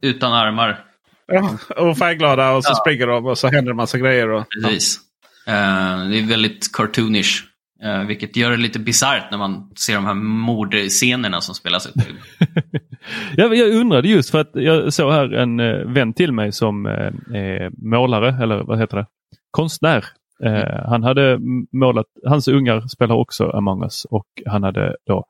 utan 0.00 0.32
armar. 0.32 0.84
Ja, 1.26 1.58
och 1.76 1.98
färgglada 1.98 2.52
och 2.52 2.64
så 2.64 2.70
ja. 2.70 2.74
springer 2.74 3.06
de 3.06 3.26
och 3.26 3.38
så 3.38 3.48
händer 3.48 3.72
det 3.72 3.76
massa 3.76 3.98
grejer. 3.98 4.30
Och, 4.30 4.46
Precis. 4.62 5.00
Ja. 5.46 5.52
Uh, 5.52 6.08
det 6.10 6.18
är 6.18 6.28
väldigt 6.28 6.72
cartoonish. 6.72 7.44
Uh, 7.84 8.06
vilket 8.06 8.36
gör 8.36 8.50
det 8.50 8.56
lite 8.56 8.78
bisarrt 8.78 9.30
när 9.30 9.38
man 9.38 9.70
ser 9.76 9.94
de 9.94 10.04
här 10.04 10.14
mordscenerna 10.14 11.40
som 11.40 11.54
spelas 11.54 11.86
upp. 11.86 11.94
jag, 13.36 13.56
jag 13.56 13.74
undrade 13.74 14.08
just 14.08 14.30
för 14.30 14.40
att 14.40 14.50
jag 14.54 14.92
såg 14.92 15.12
här 15.12 15.34
en 15.34 15.60
uh, 15.60 15.92
vän 15.92 16.12
till 16.12 16.32
mig 16.32 16.52
som 16.52 16.86
är 16.86 17.70
målare, 17.86 18.42
eller 18.42 18.62
vad 18.62 18.78
heter 18.78 18.96
det? 18.96 19.06
Konstnär. 19.50 20.04
Eh, 20.44 20.88
han 20.88 21.02
hade 21.02 21.38
målat, 21.72 22.06
hans 22.26 22.48
ungar 22.48 22.80
spelar 22.88 23.14
också 23.14 23.50
Among 23.50 23.82
us 23.82 24.04
och 24.04 24.26
han 24.46 24.62
hade 24.62 24.96
då 25.06 25.24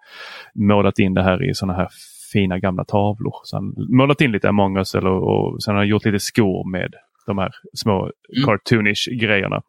målat 0.54 0.98
in 0.98 1.14
det 1.14 1.22
här 1.22 1.50
i 1.50 1.54
sådana 1.54 1.78
här 1.78 1.88
fina 2.32 2.58
gamla 2.58 2.84
tavlor. 2.84 3.34
Så 3.44 3.56
han 3.56 3.74
målat 3.96 4.20
in 4.20 4.32
lite 4.32 4.48
Among 4.48 4.76
us 4.76 4.94
eller, 4.94 5.10
och 5.10 5.62
sen 5.62 5.74
har 5.74 5.80
han 5.80 5.88
gjort 5.88 6.04
lite 6.04 6.20
skor 6.20 6.70
med 6.70 6.94
de 7.26 7.38
här 7.38 7.50
små 7.74 8.00
mm. 8.00 8.46
cartoonish 8.46 9.08
grejerna. 9.20 9.62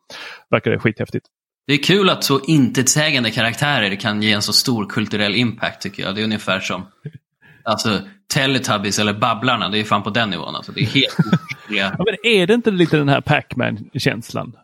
Verkar 0.50 0.72
det 0.72 0.80
skithäftigt. 0.80 1.26
Det 1.68 1.74
är 1.74 1.84
kul 1.84 2.10
att 2.10 2.24
så 2.24 2.40
intetsägande 2.48 3.32
karaktärer 3.32 3.96
kan 3.96 4.22
ge 4.22 4.32
en 4.32 4.42
så 4.42 4.54
stor 4.54 4.86
kulturell 4.86 5.36
impact 5.36 5.82
tycker 5.82 6.04
jag. 6.04 6.16
Det 6.16 6.22
är 6.22 6.26
ungefär 6.26 6.60
som 6.60 6.86
alltså, 7.64 8.00
Teletubbies 8.34 9.00
eller 9.00 9.14
Babblarna. 9.14 9.70
Det 9.70 9.80
är 9.80 9.84
fan 9.84 10.04
på 10.04 10.10
den 10.10 10.30
nivån. 10.30 10.56
Alltså, 10.56 10.72
det 10.72 10.82
är 10.82 10.86
helt 10.86 11.18
Ja. 11.70 11.92
Ja, 11.98 12.06
men 12.06 12.16
är 12.24 12.48
det 12.48 12.54
inte 12.54 12.72
lite 12.72 12.98
den 12.98 13.10
här 13.10 13.22
Pac-Man-känslan? 13.22 14.56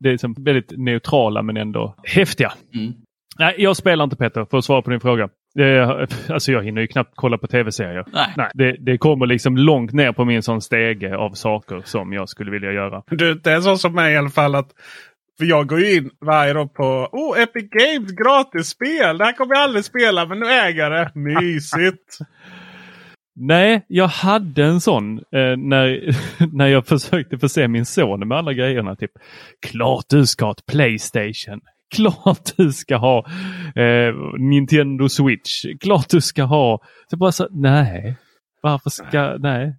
Det 0.00 0.10
är 0.10 0.16
som 0.16 0.34
väldigt 0.38 0.72
neutrala 0.76 1.42
men 1.42 1.56
ändå 1.56 1.94
häftiga. 2.04 2.52
Mm. 2.74 2.92
Nej, 3.38 3.54
jag 3.58 3.76
spelar 3.76 4.04
inte 4.04 4.16
Peter, 4.16 4.46
för 4.50 4.58
att 4.58 4.64
svara 4.64 4.82
på 4.82 4.90
din 4.90 5.00
fråga. 5.00 5.28
Det, 5.54 6.08
alltså 6.28 6.52
jag 6.52 6.64
hinner 6.64 6.80
ju 6.80 6.86
knappt 6.86 7.12
kolla 7.14 7.38
på 7.38 7.46
tv-serier. 7.46 8.04
Nej. 8.36 8.50
det, 8.54 8.76
det 8.78 8.98
kommer 8.98 9.26
liksom 9.26 9.56
långt 9.56 9.92
ner 9.92 10.12
på 10.12 10.24
min 10.24 10.42
sån 10.42 10.60
stege 10.60 11.16
av 11.16 11.30
saker 11.30 11.82
som 11.84 12.12
jag 12.12 12.28
skulle 12.28 12.50
vilja 12.50 12.72
göra. 12.72 13.02
Du, 13.10 13.34
det 13.34 13.52
är 13.52 13.60
så 13.60 13.76
som 13.76 13.94
mig 13.94 14.14
i 14.14 14.16
alla 14.16 14.30
fall. 14.30 14.54
att 14.54 14.70
för 15.38 15.44
jag 15.44 15.68
går 15.68 15.80
ju 15.80 15.96
in 15.96 16.10
varje 16.20 16.52
dag 16.52 16.74
på 16.74 17.08
oh, 17.12 17.42
Epic 17.42 17.64
Games 17.70 18.12
gratisspel. 18.12 19.18
Det 19.18 19.24
här 19.24 19.32
kommer 19.32 19.54
jag 19.54 19.62
aldrig 19.62 19.84
spela 19.84 20.26
men 20.26 20.40
nu 20.40 20.46
äger 20.46 20.90
jag 20.90 20.92
det. 20.92 21.10
Mysigt. 21.14 22.18
Nej, 23.34 23.84
jag 23.88 24.08
hade 24.08 24.64
en 24.64 24.80
sån 24.80 25.18
eh, 25.18 25.56
när, 25.56 26.14
när 26.56 26.66
jag 26.66 26.86
försökte 26.86 27.38
förse 27.38 27.68
min 27.68 27.86
son 27.86 28.28
med 28.28 28.38
alla 28.38 28.52
grejerna. 28.52 28.96
Typ, 28.96 29.10
klart 29.60 30.04
du 30.08 30.26
ska 30.26 30.44
ha 30.44 30.52
ett 30.52 30.66
Playstation. 30.66 31.60
Klart 31.96 32.56
du 32.56 32.72
ska 32.72 32.96
ha 32.96 33.26
eh, 33.76 34.14
Nintendo 34.38 35.08
Switch. 35.08 35.64
Klart 35.80 36.08
du 36.08 36.20
ska 36.20 36.42
ha... 36.42 36.80
Så 37.10 37.16
bara 37.16 37.32
så, 37.32 37.48
nej. 37.50 38.16
Varför 38.60 38.90
ska... 38.90 39.36
Nej. 39.38 39.76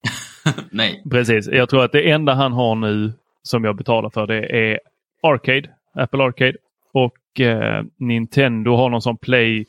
Nej. 0.70 1.02
Precis. 1.10 1.48
Jag 1.48 1.68
tror 1.68 1.84
att 1.84 1.92
det 1.92 2.10
enda 2.10 2.34
han 2.34 2.52
har 2.52 2.74
nu 2.74 3.12
som 3.42 3.64
jag 3.64 3.76
betalar 3.76 4.10
för 4.10 4.26
det 4.26 4.70
är 4.70 4.80
Arcade. 5.22 5.70
Apple 5.94 6.22
Arcade. 6.22 6.56
Och 6.92 7.40
eh, 7.40 7.84
Nintendo 7.98 8.76
har 8.76 8.90
någon 8.90 9.02
sån 9.02 9.16
Play 9.16 9.66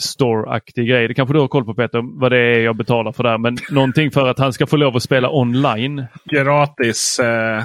Store-aktig 0.00 0.88
grej. 0.88 1.08
Det 1.08 1.14
kanske 1.14 1.32
du 1.34 1.40
har 1.40 1.48
koll 1.48 1.64
på 1.64 1.74
Peter, 1.74 2.20
vad 2.20 2.32
det 2.32 2.38
är 2.38 2.60
jag 2.60 2.76
betalar 2.76 3.12
för 3.12 3.22
där. 3.22 3.38
Men 3.38 3.56
någonting 3.70 4.10
för 4.10 4.28
att 4.28 4.38
han 4.38 4.52
ska 4.52 4.66
få 4.66 4.76
lov 4.76 4.96
att 4.96 5.02
spela 5.02 5.30
online. 5.30 6.06
Gratis. 6.30 7.18
Eh, 7.18 7.62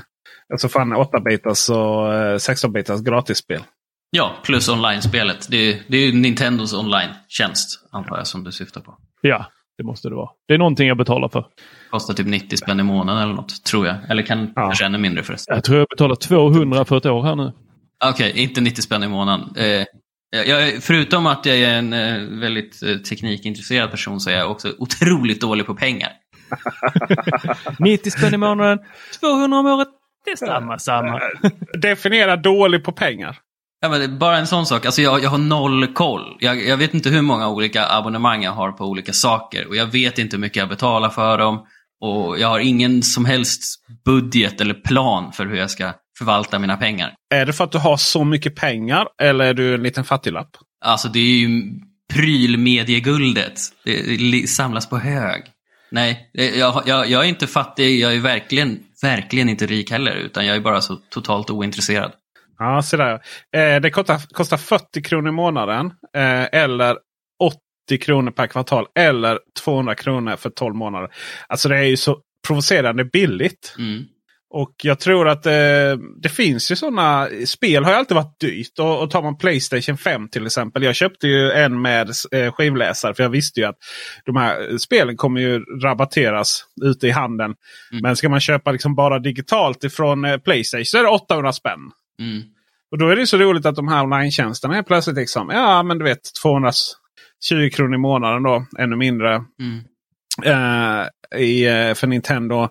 alltså 0.54 0.68
fan 0.70 0.94
8-bitars 0.94 1.70
och 1.72 2.14
eh, 2.14 2.36
16-bitars 2.36 3.04
gratisspel. 3.04 3.62
Ja, 4.12 4.32
plus 4.44 4.70
online-spelet. 4.70 5.48
Det, 5.50 5.58
är- 5.58 5.78
det 5.88 5.98
är 5.98 6.06
ju 6.06 6.14
Nintendos 6.22 6.74
online-tjänst, 6.74 7.88
antar 7.92 8.18
jag, 8.18 8.28
som 8.28 8.44
du 8.44 8.52
syftar 8.52 8.82
på. 8.82 8.98
Ja, 9.22 9.46
det 9.78 9.84
måste 9.84 10.10
det 10.10 10.16
vara. 10.16 10.30
Det 10.48 10.54
är 10.54 10.58
någonting 10.58 10.88
jag 10.88 10.98
betalar 10.98 11.30
för. 11.30 11.46
Kostar 11.92 12.14
typ 12.14 12.28
90 12.28 12.58
spänn 12.58 12.80
i 12.80 12.84
månaden 12.84 13.24
eller 13.24 13.34
något, 13.34 13.64
tror 13.66 13.88
jag. 13.88 13.96
Eller 14.10 14.24
kan, 14.24 14.54
kanske 14.56 14.86
ännu 14.86 14.98
mindre 14.98 15.24
förresten. 15.24 15.56
Jag 15.56 15.64
tror 15.64 15.78
jag 15.78 15.88
betalar 15.90 16.16
200 16.16 16.86
för 16.86 16.98
ett 16.98 17.06
år 17.06 17.24
här 17.24 17.36
nu. 17.36 17.52
Okej, 18.06 18.34
inte 18.36 18.62
90 18.62 18.82
spänn 18.82 19.04
i 19.04 19.08
månaden. 19.08 19.56
Eh, 19.56 19.86
jag, 20.38 20.84
förutom 20.84 21.26
att 21.26 21.46
jag 21.46 21.58
är 21.58 21.74
en 21.74 21.94
eh, 21.94 22.40
väldigt 22.40 22.84
eh, 22.84 22.98
teknikintresserad 22.98 23.92
person 23.92 24.20
så 24.20 24.30
är 24.30 24.36
jag 24.36 24.52
också 24.52 24.74
otroligt 24.78 25.42
dålig 25.42 25.66
på 25.66 25.76
pengar. 25.76 26.12
90 27.80 28.12
spänn 28.12 28.34
i 28.34 28.38
månaden, 28.38 28.80
200 29.20 29.60
om 29.60 29.66
året. 29.66 29.88
Det 30.26 30.32
är 30.32 30.36
samma, 30.36 30.80
samma. 30.80 31.22
Definiera 31.82 32.36
dålig 32.36 32.84
på 32.84 32.92
pengar. 32.92 33.38
Ja, 33.82 33.90
men 33.90 34.00
det 34.00 34.06
är 34.06 34.10
bara 34.10 34.38
en 34.38 34.48
sån 34.48 34.66
sak. 34.66 34.86
Alltså 34.86 35.02
jag, 35.02 35.24
jag 35.24 35.30
har 35.30 35.38
noll 35.38 35.94
koll. 35.94 36.38
Jag, 36.40 36.68
jag 36.68 36.78
vet 36.78 36.94
inte 36.94 37.10
hur 37.10 37.22
många 37.22 37.50
olika 37.50 37.88
abonnemang 37.90 38.44
jag 38.44 38.52
har 38.52 38.72
på 38.72 38.86
olika 38.86 39.14
saker. 39.14 39.68
Och 39.68 39.76
jag 39.76 39.86
vet 39.86 40.20
inte 40.20 40.36
hur 40.36 40.42
mycket 40.42 40.58
jag 40.58 40.70
betalar 40.70 41.10
för 41.10 41.38
dem. 41.38 41.66
Och 42.02 42.40
jag 42.40 42.48
har 42.48 42.60
ingen 42.60 43.04
som 43.04 43.26
helst 43.26 43.62
budget 44.06 44.62
eller 44.62 44.74
plan 44.74 45.32
för 45.32 45.46
hur 45.46 45.56
jag 45.56 45.72
ska 45.72 45.94
förvalta 46.18 46.60
mina 46.60 46.78
pengar. 46.78 47.14
Är 47.34 47.46
det 47.46 47.54
för 47.54 47.64
att 47.64 47.72
du 47.72 47.78
har 47.78 47.98
så 47.98 48.24
mycket 48.24 48.56
pengar 48.56 49.08
eller 49.22 49.46
är 49.46 49.54
du 49.54 49.76
en 49.76 49.84
liten 49.84 50.04
fattiglapp? 50.04 50.58
Alltså 50.86 51.08
det 51.08 51.20
är 51.20 51.40
ju 51.40 51.64
prylmedieguldet. 52.14 53.60
Det, 53.86 54.50
samlas 54.50 54.90
på 54.90 54.98
hög. 54.98 55.44
Nej, 55.92 56.30
jag, 56.34 56.84
jag, 56.86 57.10
jag 57.10 57.24
är 57.24 57.30
inte 57.30 57.48
fattig. 57.48 58.00
Jag 58.00 58.16
är 58.16 58.20
verkligen, 58.20 58.80
verkligen 59.02 59.50
inte 59.50 59.66
rik 59.66 59.92
heller. 59.92 60.16
Utan 60.16 60.46
jag 60.46 60.56
är 60.56 60.62
bara 60.62 60.82
så 60.82 60.96
totalt 60.96 61.50
ointresserad. 61.50 62.12
Ja, 62.58 62.82
så 62.82 62.98
där. 62.98 63.14
Eh, 63.56 63.82
det 63.82 63.90
kostar, 63.90 64.34
kostar 64.34 64.58
40 64.58 65.02
kronor 65.02 65.30
i 65.30 65.32
månaden. 65.32 65.86
Eh, 66.16 66.62
eller 66.62 66.98
80 67.88 67.98
kronor 68.02 68.32
per 68.32 68.48
kvartal. 68.48 68.86
Eller 68.96 69.40
200 69.64 69.96
kronor 69.96 70.36
för 70.36 70.50
12 70.50 70.76
månader. 70.76 71.10
Alltså 71.48 71.70
det 71.70 71.78
är 71.78 71.84
ju 71.84 71.98
så 71.98 72.20
provocerande 72.48 73.06
billigt. 73.06 73.76
Mm. 73.78 74.06
Och 74.56 74.74
jag 74.84 75.00
tror 75.00 75.28
att 75.28 75.46
eh, 75.46 75.54
det 76.22 76.30
finns 76.30 76.72
ju 76.72 76.76
sådana. 76.76 77.28
Spel 77.46 77.84
har 77.84 77.92
ju 77.92 77.98
alltid 77.98 78.16
varit 78.16 78.40
dyrt. 78.40 78.80
Och, 78.80 79.04
och 79.04 79.12
tar 79.12 79.22
man 79.22 79.38
Playstation 79.38 79.98
5 79.98 80.30
till 80.30 80.46
exempel. 80.46 80.84
Jag 80.84 80.96
köpte 80.96 81.28
ju 81.28 81.52
en 81.52 81.82
med 81.82 82.12
eh, 82.32 82.54
skivläsare. 82.54 83.14
För 83.14 83.24
jag 83.24 83.30
visste 83.30 83.60
ju 83.60 83.66
att 83.66 83.78
de 84.26 84.36
här 84.36 84.72
eh, 84.72 84.78
spelen 84.78 85.18
kommer 85.18 85.42
ju 85.42 85.60
rabatteras 85.60 86.66
ute 86.84 87.08
i 87.08 87.12
handeln. 87.12 87.54
Men 88.02 88.16
ska 88.16 88.30
man 88.30 88.40
köpa 88.40 88.72
liksom 88.72 88.96
bara 88.96 89.20
digitalt 89.20 89.84
ifrån 89.84 90.26
eh, 90.26 90.38
Playstation 90.38 90.86
så 90.86 90.98
är 90.98 91.04
det 91.04 91.10
800 91.10 91.54
spänn. 91.54 91.80
Mm. 92.20 92.42
Och 92.92 92.98
då 92.98 93.10
är 93.10 93.16
det 93.16 93.28
så 93.28 93.38
roligt 93.38 93.66
att 93.66 93.76
de 93.76 93.88
här 93.88 94.04
online-tjänsterna 94.04 94.78
är 94.78 94.84
plötsligt 94.84 95.16
liksom, 95.16 95.50
ja 95.50 95.84
men 95.84 95.98
du 95.98 96.04
vet 96.04 96.34
220 96.42 96.84
kronor 97.74 97.96
i 97.96 97.98
månaden 97.98 98.44
då, 98.44 98.66
ännu 98.80 98.96
mindre. 98.96 99.36
Mm. 99.36 99.80
I, 101.38 101.66
eh, 101.66 101.94
för 101.94 102.08
Nintendo. 102.08 102.70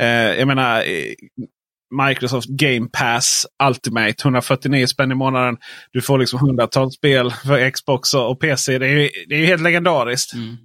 Eh, 0.00 0.08
jag 0.08 0.48
menar 0.48 0.84
Microsoft 2.08 2.48
Game 2.48 2.88
Pass 2.92 3.46
Ultimate 3.62 4.14
149 4.22 4.86
spänn 4.86 5.12
i 5.12 5.14
månaden. 5.14 5.56
Du 5.92 6.00
får 6.00 6.18
liksom 6.18 6.38
hundratals 6.38 6.94
spel 6.94 7.30
för 7.30 7.70
Xbox 7.70 8.14
och 8.14 8.40
PC. 8.40 8.78
Det 8.78 8.86
är 8.86 8.90
ju, 8.90 9.08
det 9.28 9.34
är 9.34 9.38
ju 9.38 9.46
helt 9.46 9.62
legendariskt. 9.62 10.32
Mm. 10.34 10.56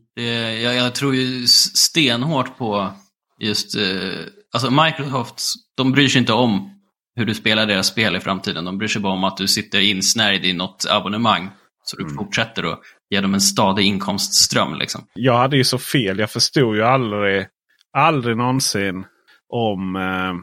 Jag, 0.64 0.76
jag 0.76 0.96
tror 0.96 1.16
ju 1.16 1.48
stenhårt 1.48 2.58
på 2.58 2.94
just... 3.40 3.76
Eh, 3.76 3.84
alltså 4.54 4.72
Microsoft, 4.72 5.42
de 5.78 5.92
bryr 5.92 6.08
sig 6.08 6.20
inte 6.20 6.34
om 6.34 6.70
hur 7.16 7.26
du 7.26 7.36
spelar 7.36 7.66
deras 7.66 7.88
spel 7.88 8.16
i 8.16 8.20
framtiden. 8.20 8.66
De 8.66 8.78
bryr 8.78 8.88
sig 8.88 9.02
bara 9.02 9.14
om 9.14 9.24
att 9.24 9.38
du 9.38 9.48
sitter 9.48 9.80
insnärjd 9.80 10.46
i 10.46 10.54
något 10.54 10.86
abonnemang. 10.90 11.50
Så 11.84 11.98
du 11.98 12.10
fortsätter 12.10 12.64
att 12.64 12.80
ge 13.10 13.22
dem 13.22 13.34
en 13.34 13.42
stadig 13.42 13.86
inkomstström. 13.86 14.76
Liksom. 14.76 15.08
Jag 15.14 15.38
hade 15.38 15.58
ju 15.58 15.64
så 15.64 15.78
fel. 15.78 16.20
Jag 16.20 16.32
förstod 16.32 16.76
ju 16.76 16.84
aldrig, 16.84 17.48
aldrig 17.94 18.38
någonsin 18.38 19.06
om 19.50 19.96
eh, 19.96 20.34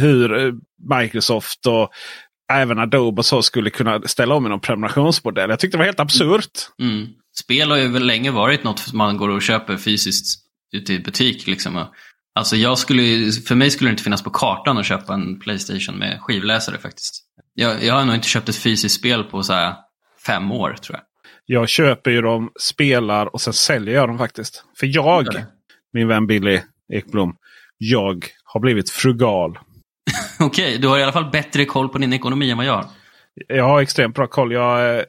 hur 0.00 0.46
eh, 0.46 0.52
Microsoft 1.00 1.66
och 1.66 1.90
även 2.52 2.78
Adobe 2.78 3.18
och 3.20 3.26
så 3.26 3.42
skulle 3.42 3.70
kunna 3.70 4.00
ställa 4.02 4.34
om 4.34 4.46
i 4.46 4.48
någon 4.48 4.60
prenumerationsmodell. 4.60 5.50
Jag 5.50 5.58
tyckte 5.58 5.76
det 5.76 5.78
var 5.78 5.84
helt 5.86 6.00
absurt. 6.00 6.70
Mm. 6.78 7.06
Spel 7.38 7.70
har 7.70 7.76
ju 7.76 7.88
väl 7.88 8.06
länge 8.06 8.30
varit 8.30 8.64
något 8.64 8.92
man 8.92 9.16
går 9.16 9.28
och 9.28 9.42
köper 9.42 9.76
fysiskt 9.76 10.42
ute 10.72 10.92
i 10.92 10.98
butik. 10.98 11.46
Liksom. 11.46 11.84
Alltså 12.34 12.56
jag 12.56 12.78
skulle, 12.78 13.32
för 13.32 13.54
mig 13.54 13.70
skulle 13.70 13.90
det 13.90 13.92
inte 13.92 14.02
finnas 14.02 14.22
på 14.22 14.30
kartan 14.30 14.78
att 14.78 14.86
köpa 14.86 15.14
en 15.14 15.40
Playstation 15.40 15.98
med 15.98 16.20
skivläsare 16.20 16.78
faktiskt. 16.78 17.22
Jag, 17.54 17.84
jag 17.84 17.94
har 17.94 18.04
nog 18.04 18.14
inte 18.14 18.28
köpt 18.28 18.48
ett 18.48 18.56
fysiskt 18.56 18.94
spel 18.94 19.24
på 19.24 19.42
så 19.42 19.52
här 19.52 19.74
fem 20.26 20.52
år 20.52 20.76
tror 20.82 20.98
jag. 20.98 21.02
Jag 21.46 21.68
köper 21.68 22.10
ju 22.10 22.22
dem, 22.22 22.50
spelar 22.60 23.26
och 23.26 23.40
sen 23.40 23.52
säljer 23.52 23.94
jag 23.94 24.08
dem 24.08 24.18
faktiskt. 24.18 24.64
För 24.78 24.86
jag, 24.86 25.24
det. 25.24 25.46
min 25.92 26.08
vän 26.08 26.26
Billy 26.26 26.60
Ekblom, 26.92 27.36
jag 27.78 28.26
har 28.44 28.60
blivit 28.60 28.90
frugal. 28.90 29.58
Okej, 30.40 30.78
du 30.78 30.88
har 30.88 30.98
i 30.98 31.02
alla 31.02 31.12
fall 31.12 31.30
bättre 31.30 31.64
koll 31.64 31.88
på 31.88 31.98
din 31.98 32.12
ekonomi 32.12 32.50
än 32.50 32.56
vad 32.56 32.66
jag 32.66 32.72
har. 32.72 32.86
Jag 33.48 33.64
har 33.64 33.80
extremt 33.80 34.14
bra 34.14 34.26
koll. 34.26 34.52
Jag, 34.52 34.98
eh, 34.98 35.04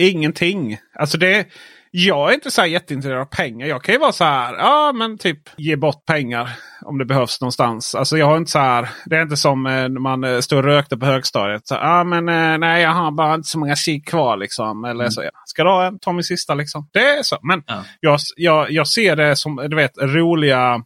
ingenting. 0.00 0.78
Alltså 0.94 1.18
det, 1.18 1.46
jag 1.90 2.30
är 2.30 2.34
inte 2.34 2.50
så 2.50 2.60
här 2.60 2.68
jätteintresserad 2.68 3.20
av 3.20 3.24
pengar. 3.24 3.66
Jag 3.66 3.82
kan 3.84 3.92
ju 3.94 3.98
vara 3.98 4.12
så 4.12 4.24
här, 4.24 4.54
ja 4.54 4.92
men 4.92 5.18
typ 5.18 5.38
ge 5.56 5.76
bort 5.76 6.04
pengar 6.06 6.50
om 6.82 6.98
det 6.98 7.04
behövs 7.04 7.40
någonstans. 7.40 7.94
Alltså 7.94 8.18
jag 8.18 8.26
har 8.26 8.36
inte 8.36 8.50
så 8.50 8.58
här, 8.58 8.88
det 9.06 9.16
är 9.16 9.22
inte 9.22 9.36
som 9.36 9.66
eh, 9.66 9.72
när 9.72 10.00
man 10.00 10.24
eh, 10.24 10.38
står 10.40 10.56
och 10.56 10.64
rökte 10.64 10.96
på 10.96 11.06
högstadiet. 11.06 11.66
Så, 11.66 11.74
ja 11.74 12.04
men 12.04 12.28
eh, 12.28 12.58
nej 12.58 12.82
jag 12.82 12.90
har 12.90 13.10
bara 13.10 13.34
inte 13.34 13.48
så 13.48 13.58
många 13.58 13.76
cigg 13.76 14.06
kvar 14.06 14.36
liksom. 14.36 14.84
Eller 14.84 15.08
så, 15.10 15.22
ja, 15.22 15.30
ska 15.46 15.64
du 15.64 15.70
ha 15.70 15.86
en? 15.86 15.98
Ta 15.98 16.12
min 16.12 16.24
sista 16.24 16.54
liksom. 16.54 16.88
Det 16.92 17.08
är 17.10 17.22
så. 17.22 17.38
Men 17.42 17.62
Ja. 17.66 17.84
jag, 18.00 18.18
jag, 18.36 18.70
jag 18.70 18.88
ser 18.88 19.16
det 19.16 19.36
som 19.36 19.56
du 19.56 19.76
vet, 19.76 19.92
roliga, 19.98 20.82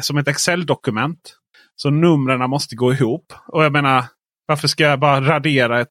som 0.00 0.16
ett 0.18 0.28
Excel-dokument. 0.28 1.36
Så 1.76 1.90
numren 1.90 2.50
måste 2.50 2.76
gå 2.76 2.92
ihop. 2.92 3.32
Och 3.48 3.64
jag 3.64 3.72
menar, 3.72 4.04
varför 4.46 4.68
ska 4.68 4.84
jag 4.84 5.00
bara 5.00 5.20
radera 5.20 5.80
ett... 5.80 5.88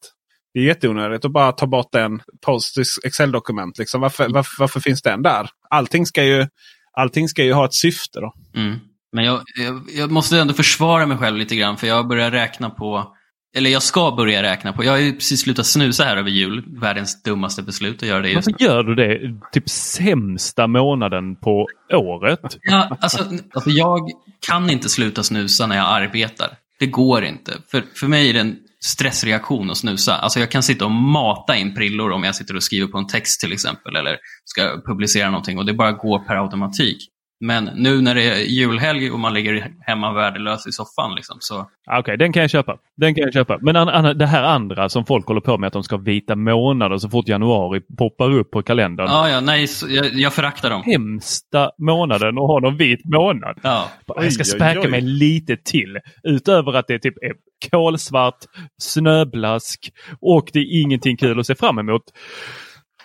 Det 0.54 0.60
är 0.60 0.64
jätteonödigt 0.64 1.26
att 1.26 1.32
bara 1.32 1.52
ta 1.52 1.68
bort 1.68 1.96
en 1.96 2.22
post 2.46 2.78
Excel-dokument. 3.04 3.78
Liksom. 3.78 4.02
Varför, 4.02 4.30
varför, 4.30 4.56
varför 4.60 4.80
finns 4.80 5.02
den 5.02 5.22
där? 5.22 5.50
Allting 5.70 6.06
ska 6.06 6.24
ju, 6.24 6.48
allting 6.94 7.30
ska 7.30 7.44
ju 7.44 7.54
ha 7.54 7.66
ett 7.66 7.74
syfte. 7.74 8.20
då. 8.20 8.34
Mm. 8.56 8.80
Men 9.12 9.26
jag, 9.26 9.42
jag, 9.56 9.82
jag 9.96 10.12
måste 10.12 10.40
ändå 10.40 10.54
försvara 10.54 11.06
mig 11.06 11.18
själv 11.18 11.38
lite 11.38 11.56
grann 11.56 11.78
för 11.78 11.88
jag 11.88 12.08
börjar 12.08 12.32
räkna 12.32 12.70
på, 12.70 13.16
eller 13.56 13.70
jag 13.70 13.84
ska 13.84 14.12
börja 14.12 14.44
räkna 14.44 14.74
på, 14.74 14.84
jag 14.84 14.92
har 14.92 14.98
ju 14.98 15.14
precis 15.14 15.42
slutat 15.42 15.66
snusa 15.66 16.04
här 16.04 16.18
över 16.18 16.30
jul. 16.30 16.64
Världens 16.68 17.24
dummaste 17.24 17.64
beslut 17.64 18.04
att 18.04 18.10
göra 18.10 18.22
det 18.22 18.30
just. 18.30 18.48
Varför 18.48 18.64
gör 18.66 18.84
du 18.84 18.96
det? 18.96 19.40
Typ 19.52 19.70
sämsta 19.70 20.68
månaden 20.68 21.36
på 21.36 21.68
året. 21.94 22.58
Ja, 22.62 22.98
alltså, 23.02 23.24
alltså 23.54 23.70
jag 23.70 24.10
kan 24.48 24.70
inte 24.70 24.90
sluta 24.90 25.24
snusa 25.24 25.68
när 25.68 25.76
jag 25.76 25.86
arbetar. 25.86 26.48
Det 26.80 26.88
går 26.88 27.24
inte. 27.24 27.54
För, 27.72 27.84
för 27.96 28.08
mig 28.08 28.30
är 28.30 28.34
det 28.34 28.40
en 28.40 28.58
stressreaktion 28.84 29.70
att 29.70 29.78
snusa. 29.78 30.16
Alltså 30.16 30.40
jag 30.40 30.52
kan 30.52 30.64
sitta 30.64 30.86
och 30.86 30.92
mata 30.92 31.56
in 31.56 31.76
prillor 31.76 32.12
om 32.12 32.24
jag 32.24 32.36
sitter 32.36 32.56
och 32.56 32.64
skriver 32.64 32.88
på 32.88 32.98
en 32.98 33.08
text 33.08 33.42
till 33.42 33.54
exempel. 33.54 33.96
Eller 33.96 34.18
ska 34.46 34.82
publicera 34.86 35.30
någonting 35.30 35.58
och 35.58 35.66
det 35.66 35.74
bara 35.74 35.92
går 35.92 36.20
per 36.20 36.36
automatik. 36.36 36.98
Men 37.40 37.70
nu 37.76 38.02
när 38.02 38.16
det 38.16 38.24
är 38.24 38.38
julhelg 38.38 39.12
och 39.12 39.20
man 39.20 39.34
ligger 39.34 39.72
hemma 39.82 40.14
värdelös 40.14 40.68
i 40.68 40.72
soffan 40.72 41.16
liksom, 41.16 41.38
så... 41.40 41.60
Okej, 41.60 42.00
okay, 42.00 42.18
den 42.18 42.34
kan 42.34 42.42
jag 42.42 42.50
köpa. 42.50 42.78
Den 42.98 43.16
kan 43.16 43.24
jag 43.24 43.34
köpa. 43.34 43.58
Men 43.62 43.76
an, 43.76 43.90
an, 43.90 44.18
det 44.18 44.26
här 44.26 44.44
andra 44.44 44.90
som 44.90 45.06
folk 45.06 45.28
håller 45.28 45.42
på 45.42 45.58
med 45.58 45.68
att 45.68 45.74
de 45.74 45.84
ska 45.84 45.96
ha 45.96 46.04
vita 46.04 46.36
månader 46.36 46.98
så 46.98 47.10
fort 47.10 47.28
januari 47.28 47.82
poppar 47.98 48.32
upp 48.32 48.52
på 48.52 48.62
kalendern. 48.62 49.08
Ja, 49.10 49.30
ja, 49.30 49.40
nej, 49.40 49.68
så, 49.68 49.88
jag, 49.90 50.14
jag 50.14 50.34
föraktar 50.34 50.70
dem. 50.70 50.84
Hemsta 50.84 51.72
månaden 51.78 52.30
att 52.38 52.48
ha 52.48 52.60
någon 52.60 52.78
vit 52.78 53.06
månad. 53.06 53.60
Ja. 53.62 53.90
Jag 54.06 54.34
ska 54.34 54.44
späka 54.44 54.88
mig 54.88 55.02
lite 55.02 55.58
till. 55.58 55.98
Utöver 56.24 56.74
att 56.74 56.88
det 56.88 57.00
typ 57.00 57.18
är 57.22 57.34
kolsvart, 57.72 58.38
snöblask 58.82 59.92
och 60.22 60.50
det 60.54 60.60
är 60.60 60.82
ingenting 60.82 61.18
kul 61.18 61.40
att 61.40 61.48
se 61.48 61.56
fram 61.56 61.80
emot 61.80 62.04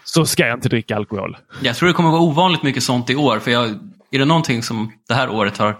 så 0.05 0.27
ska 0.27 0.47
jag 0.47 0.57
inte 0.57 0.69
dricka 0.69 0.97
alkohol. 0.97 1.37
Jag 1.63 1.77
tror 1.77 1.87
det 1.87 1.93
kommer 1.93 2.11
vara 2.11 2.23
ovanligt 2.23 2.63
mycket 2.63 2.83
sånt 2.83 3.11
i 3.11 3.17
år. 3.17 3.39
För 3.39 3.51
jag, 3.51 3.71
är 4.15 4.19
det 4.19 4.25
någonting 4.25 4.63
som 4.63 4.93
det 5.09 5.15
här 5.15 5.31
året 5.31 5.59
har 5.59 5.77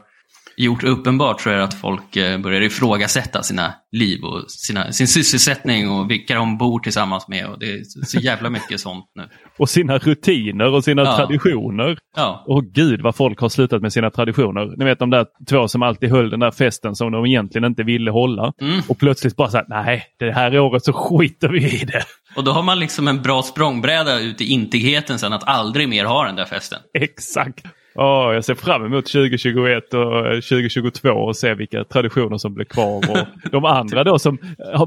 gjort 0.57 0.85
uppenbart 0.85 1.41
så 1.41 1.51
är 1.51 1.57
det 1.57 1.65
att 1.65 1.75
folk 1.75 2.17
eh, 2.17 2.39
börjar 2.39 2.61
ifrågasätta 2.61 3.43
sina 3.43 3.75
liv 3.93 4.25
och 4.25 4.51
sina, 4.51 4.93
sin 4.93 5.09
sysselsättning 5.09 5.91
och 5.91 6.11
vilka 6.11 6.35
de 6.35 6.59
bor 6.59 6.79
tillsammans 6.79 7.29
med. 7.29 7.47
Och 7.47 7.59
det 7.59 7.73
är 7.73 7.83
så 8.07 8.19
jävla 8.19 8.51
mycket 8.51 8.81
sånt 8.81 9.05
nu. 9.15 9.29
Och 9.59 9.69
sina 9.69 9.99
rutiner 9.99 10.75
och 10.75 10.85
sina 10.85 11.03
ja. 11.03 11.17
traditioner. 11.17 11.99
Ja. 12.17 12.45
Och 12.47 12.65
gud 12.65 13.01
vad 13.01 13.17
folk 13.17 13.41
har 13.41 13.49
slutat 13.49 13.83
med 13.83 13.93
sina 13.93 14.11
traditioner. 14.11 14.75
Ni 14.77 14.85
vet 14.85 14.99
de 14.99 15.11
där 15.11 15.27
två 15.49 15.69
som 15.69 15.83
alltid 15.83 16.11
höll 16.11 16.31
den 16.31 16.41
där 16.41 16.51
festen 16.51 16.95
som 16.95 17.13
de 17.13 17.27
egentligen 17.27 17.65
inte 17.65 17.83
ville 17.83 18.11
hålla. 18.11 18.53
Mm. 18.61 18.81
Och 18.89 18.99
plötsligt 18.99 19.37
bara 19.37 19.51
sagt 19.51 19.69
nej, 19.69 20.05
det 20.19 20.33
här 20.33 20.59
året 20.59 20.85
så 20.85 20.93
skiter 20.93 21.49
vi 21.49 21.83
i 21.83 21.85
det. 21.85 22.05
Och 22.37 22.45
då 22.45 22.51
har 22.51 22.63
man 22.63 22.79
liksom 22.79 23.09
en 23.09 23.23
bra 23.23 23.43
språngbräda 23.43 24.21
ut 24.21 24.41
i 24.41 24.45
intigheten 24.45 25.19
sen 25.19 25.33
att 25.33 25.49
aldrig 25.49 25.89
mer 25.89 26.05
ha 26.05 26.27
den 26.27 26.37
där 26.37 26.45
festen. 26.45 26.79
Exakt. 26.99 27.65
Oh, 27.95 28.35
jag 28.35 28.45
ser 28.45 28.55
fram 28.55 28.85
emot 28.85 29.07
2021 29.07 29.95
och 29.95 30.25
2022 30.25 31.11
och 31.11 31.37
se 31.37 31.55
vilka 31.55 31.85
traditioner 31.85 32.39
som 32.39 32.55
blir 32.55 32.65
kvar. 32.65 32.97
Och 32.97 33.27
de 33.51 33.65
andra 33.65 34.05
då 34.05 34.19
som 34.19 34.39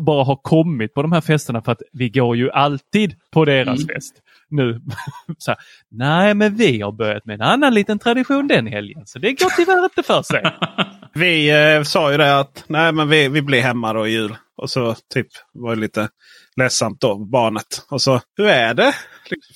bara 0.01 0.23
har 0.23 0.35
kommit 0.35 0.93
på 0.93 1.01
de 1.01 1.11
här 1.11 1.21
festerna 1.21 1.61
för 1.61 1.71
att 1.71 1.81
vi 1.93 2.09
går 2.09 2.37
ju 2.37 2.51
alltid 2.51 3.15
på 3.33 3.45
deras 3.45 3.83
mm. 3.83 3.87
fest. 3.87 4.15
Nu, 4.49 4.81
så 5.37 5.51
här, 5.51 5.59
nej 5.91 6.33
men 6.33 6.55
vi 6.55 6.81
har 6.81 6.91
börjat 6.91 7.25
med 7.25 7.33
en 7.33 7.41
annan 7.41 7.73
liten 7.73 7.99
tradition 7.99 8.47
den 8.47 8.67
helgen 8.67 9.05
så 9.05 9.19
det 9.19 9.33
går 9.33 9.49
tyvärr 9.57 9.83
inte 9.83 10.03
för 10.03 10.21
sig. 10.21 10.43
vi 11.13 11.49
eh, 11.49 11.83
sa 11.83 12.11
ju 12.11 12.17
det 12.17 12.39
att 12.39 12.63
nej 12.67 12.91
men 12.91 13.09
vi, 13.09 13.27
vi 13.29 13.41
blir 13.41 13.61
hemma 13.61 13.93
då 13.93 14.07
i 14.07 14.11
jul. 14.11 14.35
Och 14.57 14.69
så 14.69 14.95
typ 15.13 15.27
var 15.53 15.75
det 15.75 15.81
lite 15.81 16.09
ledsamt 16.55 17.01
då, 17.01 17.15
barnet. 17.15 17.85
Och 17.89 18.01
så, 18.01 18.21
hur 18.37 18.47
är 18.47 18.73
det? 18.73 18.93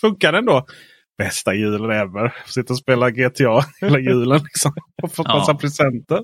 Funkar 0.02 0.32
den 0.32 0.46
då? 0.46 0.66
Bästa 1.18 1.54
julen 1.54 1.92
ever. 1.92 2.34
Sitta 2.46 2.74
och 2.74 2.80
spela 2.80 3.10
GTA 3.10 3.62
hela 3.82 4.00
julen 4.10 4.44
liksom. 4.44 4.74
Och 5.04 5.14
få 5.14 5.24
ja. 5.28 5.38
massa 5.38 5.54
presenter. 5.54 6.24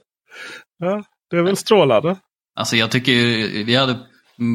Ja, 0.78 1.04
det 1.30 1.38
är 1.38 1.42
väl 1.42 1.58
strålande. 1.58 2.16
Alltså 2.56 2.76
jag 2.76 2.92
tycker 2.92 3.12
ju, 3.12 3.64
vi 3.64 3.76
hade 3.76 4.00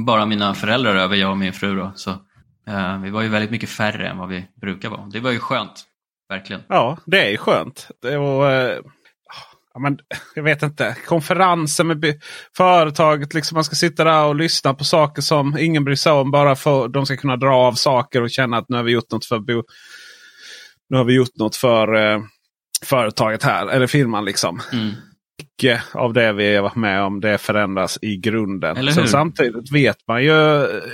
bara 0.07 0.27
mina 0.27 0.55
föräldrar 0.55 0.97
över, 0.97 1.17
jag 1.17 1.31
och 1.31 1.39
min 1.39 1.53
fru 1.53 1.77
då. 1.77 1.93
Så 1.95 2.11
uh, 2.11 3.03
vi 3.03 3.11
var 3.11 3.23
ju 3.23 3.29
väldigt 3.29 3.51
mycket 3.51 3.71
färre 3.71 4.09
än 4.09 4.19
vad 4.19 4.29
vi 4.29 4.47
brukar 4.61 4.89
vara. 4.89 5.07
Det 5.07 5.21
var 5.21 5.31
ju 5.31 5.39
skönt. 5.39 5.85
Verkligen. 6.29 6.63
Ja, 6.69 6.99
det 7.07 7.27
är 7.27 7.31
ju 7.31 7.37
skönt. 7.37 7.89
Det 8.03 8.19
var, 8.19 8.51
uh, 8.51 8.79
ja, 9.75 9.81
men, 9.81 9.99
jag 10.35 10.43
vet 10.43 10.63
inte. 10.63 10.97
Konferenser 11.07 11.85
med 11.85 12.21
företaget. 12.57 13.35
Liksom 13.35 13.55
man 13.55 13.65
ska 13.65 13.75
sitta 13.75 14.05
där 14.05 14.25
och 14.25 14.35
lyssna 14.35 14.75
på 14.75 14.85
saker 14.85 15.23
som 15.23 15.57
ingen 15.59 15.85
bryr 15.85 15.97
sig 15.97 16.13
om. 16.13 16.31
Bara 16.31 16.57
för 16.57 16.85
att 16.85 16.93
de 16.93 17.07
ska 17.07 17.17
kunna 17.17 17.37
dra 17.37 17.55
av 17.55 17.73
saker 17.73 18.23
och 18.23 18.31
känna 18.31 18.57
att 18.57 18.69
nu 18.69 18.77
har 18.77 18.85
vi 18.85 18.93
gjort 18.93 19.11
något 19.11 19.25
för 19.25 19.39
bo 19.39 19.63
nu 20.93 20.99
har 20.99 21.05
vi 21.05 21.15
gjort 21.15 21.37
något 21.37 21.57
för 21.57 21.95
eh, 21.95 22.23
företaget 22.85 23.43
här, 23.43 23.67
eller 23.67 23.87
firman 23.87 24.25
liksom. 24.25 24.61
Mm. 24.73 24.91
Mycket 25.39 25.83
av 25.95 26.13
det 26.13 26.33
vi 26.33 26.55
har 26.55 26.63
varit 26.63 26.77
med 26.77 27.03
om 27.03 27.21
det 27.21 27.39
förändras 27.39 27.99
i 28.03 28.17
grunden. 28.17 28.93
Så 28.93 29.07
samtidigt 29.07 29.73
vet 29.73 29.97
man 30.09 30.23
ju 30.23 30.33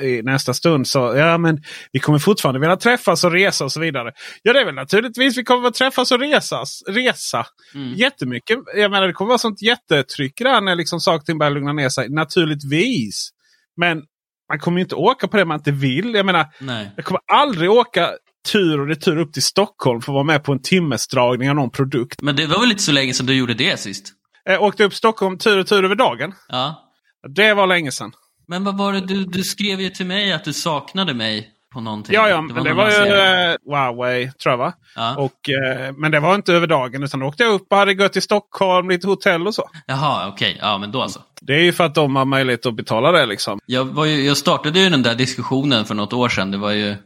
i 0.02 0.22
nästa 0.24 0.54
stund 0.54 0.88
så 0.88 0.98
ja 1.16 1.38
men 1.38 1.62
vi 1.92 2.00
kommer 2.00 2.18
fortfarande 2.18 2.60
vilja 2.60 2.76
träffas 2.76 3.24
och 3.24 3.32
resa 3.32 3.64
och 3.64 3.72
så 3.72 3.80
vidare. 3.80 4.12
Ja 4.42 4.52
det 4.52 4.60
är 4.60 4.64
väl 4.64 4.74
naturligtvis 4.74 5.38
vi 5.38 5.44
kommer 5.44 5.68
att 5.68 5.74
träffas 5.74 6.12
och 6.12 6.20
resas, 6.20 6.82
resa. 6.88 7.46
Mm. 7.74 7.94
Jättemycket. 7.94 8.58
Jag 8.76 8.90
menar 8.90 9.06
det 9.06 9.12
kommer 9.12 9.28
vara 9.28 9.38
sånt 9.38 9.62
jättetryck 9.62 10.38
där 10.38 10.60
när 10.60 10.76
liksom 10.76 11.00
saker 11.00 11.34
börjar 11.34 11.50
lugna 11.50 11.72
ner 11.72 11.88
sig. 11.88 12.08
Naturligtvis. 12.08 13.30
Men 13.76 14.02
man 14.48 14.58
kommer 14.58 14.78
ju 14.78 14.82
inte 14.82 14.94
åka 14.94 15.28
på 15.28 15.36
det 15.36 15.44
man 15.44 15.58
inte 15.58 15.70
vill. 15.70 16.14
Jag 16.14 16.26
menar, 16.26 16.46
Nej. 16.60 16.90
jag 16.96 17.04
kommer 17.04 17.20
aldrig 17.32 17.70
åka 17.70 18.10
tur 18.52 18.80
och 18.80 18.86
retur 18.86 19.16
upp 19.16 19.32
till 19.32 19.42
Stockholm 19.42 20.00
för 20.00 20.12
att 20.12 20.14
vara 20.14 20.24
med 20.24 20.44
på 20.44 20.52
en 20.52 20.62
timmesdragning 20.62 21.50
av 21.50 21.56
någon 21.56 21.70
produkt. 21.70 22.22
Men 22.22 22.36
det 22.36 22.46
var 22.46 22.60
väl 22.60 22.70
inte 22.70 22.82
så 22.82 22.92
länge 22.92 23.14
sedan 23.14 23.26
du 23.26 23.34
gjorde 23.34 23.54
det 23.54 23.80
sist? 23.80 24.12
Jag 24.44 24.62
åkte 24.62 24.84
upp 24.84 24.94
Stockholm 24.94 25.38
tur 25.38 25.58
och 25.58 25.66
tur 25.66 25.84
över 25.84 25.94
dagen. 25.94 26.34
Ja. 26.48 26.84
Det 27.28 27.54
var 27.54 27.66
länge 27.66 27.92
sedan. 27.92 28.12
Men 28.48 28.64
vad 28.64 28.78
var 28.78 28.92
det 28.92 29.00
du, 29.00 29.24
du 29.24 29.42
skrev 29.42 29.80
ju 29.80 29.90
till 29.90 30.06
mig 30.06 30.32
att 30.32 30.44
du 30.44 30.52
saknade 30.52 31.14
mig 31.14 31.54
på 31.72 31.80
någonting. 31.80 32.14
Ja, 32.14 32.28
ja, 32.28 32.36
det 32.36 32.54
men 32.54 32.64
det 32.64 32.74
var 32.74 32.90
ju 32.90 32.96
uh, 32.96 33.56
Huawei 33.66 34.30
tror 34.30 34.52
jag 34.52 34.58
va? 34.58 34.72
Ja. 34.96 35.16
Och, 35.16 35.32
uh, 35.48 35.96
men 35.96 36.12
det 36.12 36.20
var 36.20 36.34
inte 36.34 36.52
över 36.52 36.66
dagen 36.66 37.02
utan 37.02 37.20
då 37.20 37.26
åkte 37.26 37.42
jag 37.42 37.52
upp 37.52 37.66
och 37.70 37.76
hade 37.76 37.94
gått 37.94 38.12
till 38.12 38.22
Stockholm, 38.22 38.88
lite 38.88 39.06
hotell 39.06 39.46
och 39.46 39.54
så. 39.54 39.68
Jaha, 39.86 40.28
okej. 40.28 40.50
Okay. 40.50 40.68
Ja, 40.68 40.78
men 40.78 40.92
då 40.92 41.02
alltså. 41.02 41.20
Det 41.40 41.54
är 41.54 41.62
ju 41.62 41.72
för 41.72 41.84
att 41.84 41.94
de 41.94 42.16
har 42.16 42.24
möjlighet 42.24 42.66
att 42.66 42.74
betala 42.74 43.12
det 43.12 43.26
liksom. 43.26 43.60
Jag, 43.66 43.84
var 43.84 44.04
ju, 44.04 44.26
jag 44.26 44.36
startade 44.36 44.80
ju 44.80 44.90
den 44.90 45.02
där 45.02 45.14
diskussionen 45.14 45.84
för 45.84 45.94
något 45.94 46.12
år 46.12 46.28
sedan. 46.28 46.50
Det 46.50 46.58
var 46.58 46.72
ju 46.72 46.96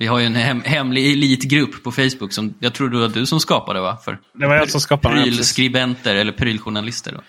vi 0.00 0.06
har 0.06 0.18
ju 0.18 0.26
en 0.26 0.36
hem, 0.36 0.62
hemlig 0.64 1.12
elitgrupp 1.12 1.82
på 1.84 1.92
Facebook 1.92 2.32
som 2.32 2.54
jag 2.60 2.74
tror 2.74 2.88
det 2.88 2.98
var 2.98 3.08
du 3.08 3.26
som 3.26 3.40
skapade 3.40 3.80
va? 3.80 3.98
För 4.04 4.18
det 4.34 4.46
var 4.46 4.54
jag 4.54 4.70
som 4.70 4.80
skapade 4.80 5.22
Prylskribenter 5.22 6.14
eller 6.14 6.32
pryljournalister. 6.32 7.12
Då. 7.12 7.20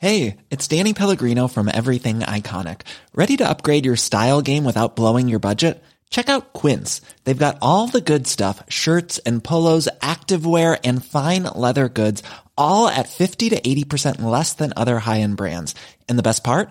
Hey, 0.00 0.36
it's 0.50 0.76
Danny 0.76 0.94
Pellegrino 0.94 1.48
from 1.48 1.68
Everything 1.68 2.20
Iconic. 2.20 2.80
Ready 3.14 3.36
to 3.36 3.44
upgrade 3.44 3.86
your 3.86 3.96
style 3.96 4.40
game 4.42 4.64
without 4.64 4.96
blowing 4.96 5.28
your 5.28 5.40
budget? 5.40 5.84
Check 6.10 6.28
out 6.28 6.52
Quince. 6.62 7.02
They've 7.24 7.46
got 7.46 7.58
all 7.60 7.88
the 7.88 8.12
good 8.12 8.26
stuff, 8.26 8.62
shirts 8.68 9.20
and 9.26 9.44
polos, 9.44 9.88
activewear 10.00 10.78
and 10.84 11.04
fine 11.04 11.42
leather 11.54 11.88
goods, 11.88 12.22
all 12.56 12.88
at 12.88 13.08
50 13.08 13.50
to 13.50 13.60
80% 13.60 14.22
less 14.22 14.54
than 14.54 14.72
other 14.76 14.98
high-end 14.98 15.36
brands. 15.36 15.74
And 16.08 16.18
the 16.18 16.22
best 16.22 16.42
part? 16.42 16.70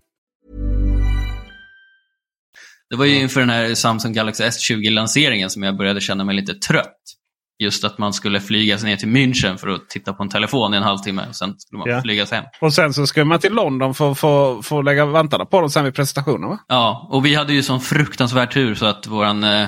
Det 2.91 2.97
var 2.97 3.05
ju 3.05 3.15
inför 3.15 3.39
den 3.39 3.49
här 3.49 3.75
Samsung 3.75 4.13
Galaxy 4.13 4.43
S20-lanseringen 4.43 5.49
som 5.49 5.63
jag 5.63 5.77
började 5.77 6.01
känna 6.01 6.23
mig 6.23 6.35
lite 6.35 6.53
trött. 6.53 6.97
Just 7.63 7.83
att 7.83 7.97
man 7.97 8.13
skulle 8.13 8.39
flygas 8.41 8.83
ner 8.83 8.95
till 8.97 9.07
München 9.09 9.57
för 9.57 9.67
att 9.67 9.89
titta 9.89 10.13
på 10.13 10.23
en 10.23 10.29
telefon 10.29 10.73
i 10.73 10.77
en 10.77 10.83
halvtimme 10.83 11.25
och 11.29 11.35
sen 11.35 11.55
skulle 11.57 11.79
man 11.79 11.89
Ja. 11.89 12.01
flygas 12.01 12.31
hem. 12.31 12.43
Och 12.61 12.73
sen 12.73 12.93
så 12.93 13.07
ska 13.07 13.25
man 13.25 13.39
till 13.39 13.53
London 13.53 13.93
för 13.93 14.11
att 14.11 14.19
få, 14.19 14.61
få 14.63 14.81
lägga 14.81 15.05
vantarna 15.05 15.45
på 15.45 15.61
dem 15.61 15.69
sen 15.69 15.83
vid 15.85 15.93
presentationen 15.95 16.49
va? 16.49 16.59
Ja, 16.67 17.07
och 17.11 17.25
vi 17.25 17.35
hade 17.35 17.53
ju 17.53 17.63
sån 17.63 17.79
fruktansvärd 17.81 18.51
tur 18.51 18.75
så 18.75 18.85
att 18.85 19.07
våran 19.07 19.43
eh, 19.43 19.67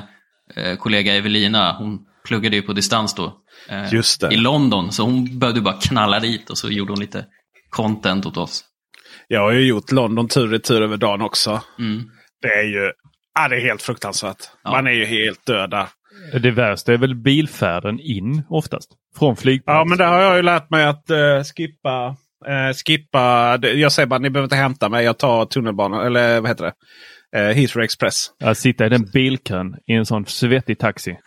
eh, 0.56 0.76
kollega 0.78 1.14
Evelina, 1.16 1.76
hon 1.78 2.00
pluggade 2.28 2.56
ju 2.56 2.62
på 2.62 2.74
distans 2.74 3.14
då. 3.16 3.34
eh, 3.70 3.94
Just 3.94 4.22
det. 4.22 4.34
I 4.34 4.38
London, 4.38 4.92
så 4.92 5.04
hon 5.04 5.40
behövde 5.40 5.62
bara 5.62 5.78
knalla 5.82 6.20
dit 6.20 6.50
och 6.50 6.58
så 6.58 6.70
gjorde 6.70 6.92
hon 6.92 7.00
lite 7.00 7.26
content 7.70 8.26
åt 8.26 8.38
oss. 8.38 8.64
Jag 9.28 9.42
har 9.42 9.52
ju 9.52 9.68
gjort 9.68 9.92
London 9.92 10.28
tur 10.28 10.44
och 10.44 10.52
retur 10.52 10.82
över 10.82 10.98
dagen 10.98 11.22
också. 11.22 11.62
Mm. 11.80 12.04
Det 12.42 12.48
är 12.48 12.64
ju 12.64 12.92
ja, 13.36 13.48
det 13.48 13.56
är 13.56 13.62
helt 13.62 13.82
fruktansvärt. 13.82 14.38
Ja. 14.64 14.72
Man 14.72 14.88
är 14.88 14.92
ju 14.92 15.06
helt 15.06 15.46
död 15.46 15.70
där. 15.70 15.88
Det 16.40 16.52
värsta 16.52 16.94
är 16.94 16.98
väl 16.98 17.16
bilfärden 17.16 18.00
in 18.00 18.44
oftast. 18.50 18.90
Från 19.20 19.36
flygplats. 19.36 19.76
Ja, 19.78 19.86
men 19.86 19.98
där 19.98 20.08
har 20.08 20.20
jag 20.22 20.36
ju 20.36 20.42
lärt 20.42 20.70
mig 20.70 20.86
att 20.86 21.10
eh, 21.10 21.18
skippa. 21.56 22.16
eh, 22.48 22.74
skippa. 22.86 23.58
det- 23.58 23.72
Jag 23.74 23.92
säger 23.92 24.08
bara 24.08 24.20
ni 24.20 24.30
behöver 24.30 24.46
inte 24.46 24.56
hämta 24.56 24.90
mig. 24.90 25.06
Jag 25.06 25.18
tar 25.18 25.46
tunnelbanan. 25.46 26.06
Eller 26.06 26.42
vad 26.42 26.50
heter 26.50 26.64
det? 26.66 26.74
Uh, 27.40 27.54
Heathrow 27.56 27.84
Express. 27.84 28.28
Att 28.44 28.58
sitta 28.58 28.86
i 28.86 28.90
den 28.90 29.06
bilkön 29.14 29.76
i 29.88 29.94
en 29.94 30.06
sån 30.06 30.26
svettig 30.26 30.80
taxi. 30.80 31.18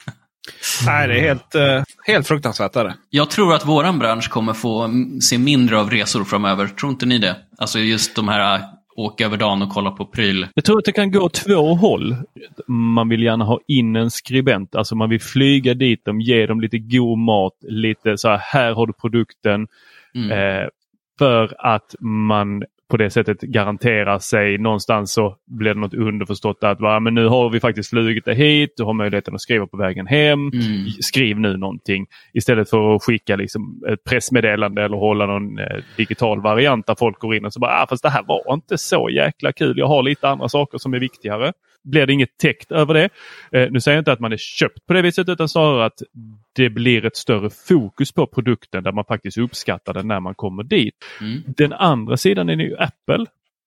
Nej, 0.87 1.09
det 1.09 1.15
är 1.19 1.21
helt, 1.21 1.55
eh, 1.55 1.83
helt 2.07 2.29
fruktansvärt. 2.29 2.77
Är 2.77 2.85
det. 2.85 2.95
Jag 3.11 3.31
tror 3.31 3.55
att 3.55 3.67
våran 3.67 3.99
bransch 3.99 4.31
kommer 4.31 4.53
få 4.53 4.91
se 5.21 5.39
mindre 5.39 5.79
av 5.79 5.91
resor 5.91 6.25
framöver. 6.25 6.67
Tror 6.67 6.93
inte 6.93 7.07
ni 7.07 7.19
det? 7.19 7.37
Alltså 7.59 7.79
just 7.79 8.17
de 8.17 8.29
här 8.29 8.61
åka 8.97 9.25
över 9.25 9.37
dagen 9.37 9.63
och 9.63 9.69
kolla 9.69 9.91
på 9.91 10.07
pryl. 10.07 10.47
Jag 10.55 10.65
tror 10.65 10.79
att 10.79 10.85
det 10.85 10.93
kan 10.93 11.11
gå 11.11 11.29
två 11.29 11.75
håll. 11.75 12.17
Man 12.69 13.09
vill 13.09 13.23
gärna 13.23 13.45
ha 13.45 13.61
in 13.67 13.97
en 13.97 14.11
skribent. 14.11 14.75
Alltså 14.75 14.95
man 14.95 15.11
vill 15.11 15.21
flyga 15.21 15.75
dit 15.75 16.05
dem, 16.05 16.21
ge 16.21 16.47
dem 16.47 16.61
lite 16.61 16.79
god 16.79 17.19
mat. 17.19 17.53
Lite 17.63 18.19
så 18.19 18.29
här, 18.29 18.39
här 18.39 18.73
har 18.73 18.87
du 18.87 18.93
produkten. 18.93 19.67
Mm. 20.15 20.31
Eh, 20.31 20.69
för 21.19 21.55
att 21.59 21.95
man 22.01 22.63
på 22.89 22.97
det 22.97 23.11
sättet 23.11 23.41
garanterar 23.41 24.19
sig 24.19 24.59
någonstans 24.59 25.13
så 25.13 25.37
blir 25.47 25.75
det 25.75 25.81
något 25.81 25.95
underförstått 25.95 26.65
att 26.65 26.81
va, 26.81 27.01
men 27.01 27.15
nu 27.15 27.27
har 27.29 27.51
vi 27.51 27.61
faktiskt 27.61 27.91
flugit 27.91 28.25
dig 28.25 28.35
hit. 28.35 28.75
Du 28.77 28.85
har 28.85 28.93
möjligheten 28.93 29.35
att 29.35 29.41
skriva 29.41 29.67
på 29.67 29.77
vägen 29.77 30.07
hem. 30.07 30.41
Mm. 30.41 30.87
Skriv 31.01 31.41
nu 31.41 31.57
någonting. 31.57 32.07
Istället 32.35 32.71
för 32.71 32.95
att 32.95 33.03
skicka 33.03 33.37
liksom 33.37 33.83
ett 33.93 34.05
pressmeddelande 34.05 34.85
eller 34.85 34.97
hålla 34.97 35.27
någon 35.27 35.59
eh, 35.59 35.83
digital 35.97 36.43
variant 36.43 36.87
där 36.87 36.95
folk 36.99 37.19
går 37.19 37.35
in 37.35 37.45
och 37.45 37.53
så 37.53 37.61
bara 37.61 37.83
ah, 37.83 37.87
fast 37.87 38.03
det 38.03 38.11
här 38.11 38.23
var 38.23 38.55
inte 38.55 38.79
så 38.79 39.11
jäkla 39.11 39.53
kul. 39.53 39.79
Jag 39.79 39.87
har 39.87 40.03
lite 40.03 40.29
andra 40.29 40.49
saker 40.49 40.79
som 40.79 40.95
är 40.95 40.99
viktigare. 40.99 41.53
Blir 41.85 42.07
det 42.07 42.13
inget 42.13 42.39
täckt 42.39 42.73
över 42.73 42.95
det. 42.95 43.09
Eh, 43.53 43.71
nu 43.71 43.81
säger 43.81 43.97
jag 43.97 44.01
inte 44.01 44.13
att 44.13 44.21
man 44.21 44.33
är 44.33 44.37
köpt 44.37 44.87
på 44.87 44.93
det 44.93 45.03
viset 45.03 45.29
utan 45.29 45.49
snarare 45.49 45.85
att 45.85 46.03
det 46.57 46.71
blir 46.71 47.05
ett 47.05 47.17
större 47.17 47.51
fokus 47.51 48.13
på 48.13 48.27
produkten 48.27 48.83
där 48.83 48.93
man 48.93 49.05
faktiskt 49.05 49.39
uppskattar 49.39 49.95
den 49.95 50.09
när 50.09 50.21
man 50.21 50.35
kommer 50.35 50.63
dit. 50.63 50.95
Mm. 51.21 51.43
Den 51.47 51.73
andra 51.73 52.17
sidan 52.17 52.49
är 52.49 52.57
ju 52.57 52.77
Apple. 52.77 53.27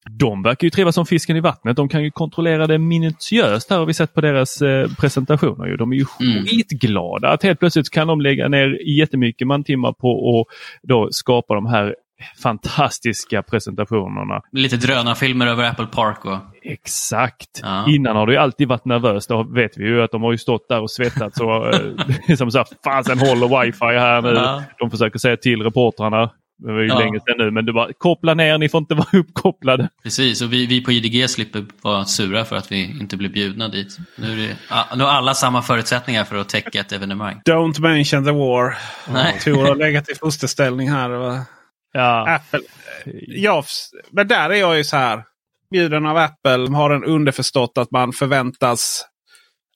De 0.10 0.44
verkar 0.44 0.66
ju 0.66 0.72
trivas 0.72 0.96
som 0.96 1.06
fisken 1.06 1.38
i 1.38 1.40
vattnet. 1.40 1.76
De 1.76 1.90
kan 1.90 2.04
ju 2.04 2.12
kontrollera 2.12 2.68
det 2.68 2.78
minutiöst. 2.78 3.70
Här 3.70 3.78
har 3.78 3.86
vi 3.86 3.94
sett 3.94 4.14
på 4.14 4.22
deras 4.22 4.62
eh, 4.62 4.90
presentationer. 5.00 5.66
Ju. 5.68 5.78
De 5.78 5.92
är 5.92 5.96
ju 5.96 6.06
Mm. 6.22 6.46
skitglada 6.46 7.30
att 7.30 7.44
helt 7.44 7.60
plötsligt 7.60 7.90
kan 7.90 8.08
de 8.08 8.22
lägga 8.22 8.48
ner 8.48 9.00
jättemycket 9.00 9.48
mantimmar 9.48 9.94
på 9.94 10.40
att 10.40 10.56
då 10.82 11.08
skapa 11.12 11.56
de 11.56 11.66
här 11.66 11.96
fantastiska 12.44 13.44
presentationerna. 13.44 14.42
Lite 14.52 14.78
drönarfilmer 14.78 15.48
över 15.48 15.64
Apple 15.64 15.86
Park 15.86 16.26
och... 16.26 16.38
Exakt. 16.64 17.60
Ja. 17.64 17.86
Innan 17.90 18.16
har 18.16 18.28
det 18.28 18.34
ju 18.34 18.40
alltid 18.40 18.68
varit 18.68 18.86
nervöst. 18.86 19.30
Då 19.30 19.44
vet 19.44 19.78
vi 19.78 19.86
ju 19.86 20.02
att 20.02 20.12
de 20.12 20.24
har 20.24 20.32
ju 20.32 20.38
stått 20.38 20.70
där 20.70 20.82
och 20.82 20.92
svettats 20.92 21.40
och 21.40 21.74
eh, 21.74 21.82
liksom 22.28 22.52
så 22.52 22.58
här, 22.58 22.68
fasen 22.84 23.20
håller 23.20 23.62
wifi 23.66 23.86
här 23.86 24.22
nu. 24.22 24.30
Ja. 24.30 24.64
De 24.80 24.92
försöker 24.92 25.20
säga 25.20 25.38
till 25.38 25.62
reportrarna. 25.64 26.30
Det 26.66 26.72
var 26.72 26.80
ju 26.80 26.88
Ja. 26.88 27.00
länge 27.00 27.20
sedan 27.20 27.36
nu 27.38 27.52
men 27.52 27.66
det 27.66 27.72
var 27.72 27.92
koppla 27.98 28.34
ner, 28.34 28.58
ni 28.58 28.70
får 28.70 28.78
inte 28.78 28.96
vara 28.96 29.08
uppkopplade. 29.20 29.90
Precis, 30.04 30.42
och 30.42 30.54
vi, 30.54 30.66
vi 30.66 30.82
på 30.82 30.92
IDG 30.92 31.30
slipper 31.30 31.66
vara 31.82 32.06
sura 32.06 32.46
för 32.46 32.56
att 32.56 32.72
vi 32.72 32.84
inte 33.00 33.18
blir 33.18 33.30
bjudna 33.30 33.68
dit. 33.68 33.98
Nu, 34.18 34.32
är 34.32 34.36
det, 34.48 34.56
ja, 34.70 34.86
nu 34.96 35.04
har 35.04 35.12
alla 35.12 35.34
samma 35.34 35.62
förutsättningar 35.62 36.24
för 36.24 36.36
att 36.36 36.50
täcka 36.50 36.80
ett 36.80 36.92
evenemang. 36.92 37.42
Don't 37.46 37.82
mention 37.82 38.26
the 38.26 38.32
war. 38.32 38.78
Nej. 39.14 39.40
Tor 39.44 39.68
har 39.68 39.76
legat 39.76 40.10
i 40.10 40.16
fosterställning 40.16 40.90
här. 40.92 41.10
va? 41.10 41.40
Ja. 41.92 42.36
Apple. 42.36 42.60
Ja, 43.28 43.64
men 44.12 44.28
där 44.28 44.50
är 44.50 44.56
jag 44.56 44.78
ju 44.78 44.84
så 44.84 44.98
här. 44.98 45.24
Bjuden 45.72 46.06
av 46.06 46.18
Apple 46.18 46.76
har 46.76 46.90
en 46.90 47.04
underförstått 47.04 47.78
att 47.78 47.92
man 47.92 48.14
förväntas 48.14 49.06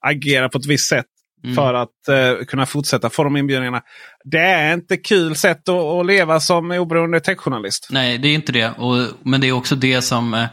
agera 0.01 0.49
på 0.49 0.57
ett 0.57 0.65
visst 0.65 0.89
sätt. 0.89 1.05
Mm. 1.43 1.55
För 1.55 1.73
att 1.73 2.07
eh, 2.09 2.45
kunna 2.45 2.65
fortsätta 2.65 3.09
få 3.09 3.23
de 3.23 3.37
inbjudningarna. 3.37 3.81
Det 4.23 4.39
är 4.39 4.73
inte 4.73 4.97
kul 4.97 5.35
sätt 5.35 5.69
att, 5.69 5.75
att 5.75 6.05
leva 6.05 6.39
som 6.39 6.71
oberoende 6.71 7.19
techjournalist. 7.19 7.87
Nej, 7.91 8.17
det 8.17 8.27
är 8.27 8.33
inte 8.33 8.51
det. 8.51 8.69
Och, 8.77 8.95
men 9.23 9.41
det 9.41 9.47
är 9.47 9.51
också 9.51 9.75
det 9.75 10.01
som 10.01 10.33
eh, 10.33 10.45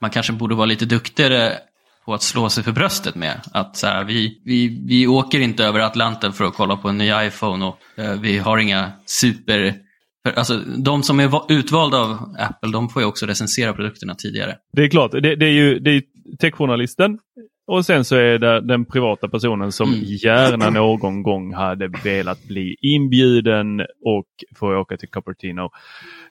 man 0.00 0.10
kanske 0.10 0.32
borde 0.32 0.54
vara 0.54 0.66
lite 0.66 0.84
duktigare 0.84 1.58
på 2.04 2.14
att 2.14 2.22
slå 2.22 2.48
sig 2.50 2.64
för 2.64 2.72
bröstet 2.72 3.14
med. 3.14 3.40
Att 3.52 3.76
så 3.76 3.86
här, 3.86 4.04
vi, 4.04 4.42
vi, 4.44 4.84
vi 4.88 5.06
åker 5.06 5.40
inte 5.40 5.64
över 5.64 5.80
Atlanten 5.80 6.32
för 6.32 6.44
att 6.44 6.54
kolla 6.54 6.76
på 6.76 6.88
en 6.88 6.98
ny 6.98 7.12
iPhone 7.26 7.64
och 7.64 7.78
eh, 7.96 8.12
vi 8.12 8.38
har 8.38 8.58
inga 8.58 8.92
super... 9.06 9.87
För, 10.30 10.38
alltså, 10.38 10.58
de 10.84 11.02
som 11.02 11.20
är 11.20 11.28
va- 11.28 11.46
utvalda 11.48 11.98
av 11.98 12.10
Apple, 12.38 12.70
de 12.72 12.88
får 12.88 13.02
ju 13.02 13.08
också 13.08 13.26
recensera 13.26 13.72
produkterna 13.72 14.14
tidigare. 14.14 14.56
Det 14.72 14.82
är 14.82 14.88
klart, 14.88 15.12
det, 15.12 15.36
det 15.36 15.46
är 15.46 15.52
ju 15.52 15.78
det 15.78 15.90
är 15.90 16.02
techjournalisten 16.40 17.18
och 17.66 17.86
sen 17.86 18.04
så 18.04 18.16
är 18.16 18.38
det 18.38 18.60
den 18.60 18.84
privata 18.84 19.28
personen 19.28 19.72
som 19.72 19.88
Mm. 19.88 20.00
gärna 20.04 20.70
någon 20.70 21.22
gång 21.22 21.54
hade 21.54 21.88
velat 22.04 22.42
bli 22.44 22.76
inbjuden 22.80 23.80
och 24.04 24.26
få 24.56 24.76
åka 24.76 24.96
till 24.96 25.08
Cupertino. 25.08 25.70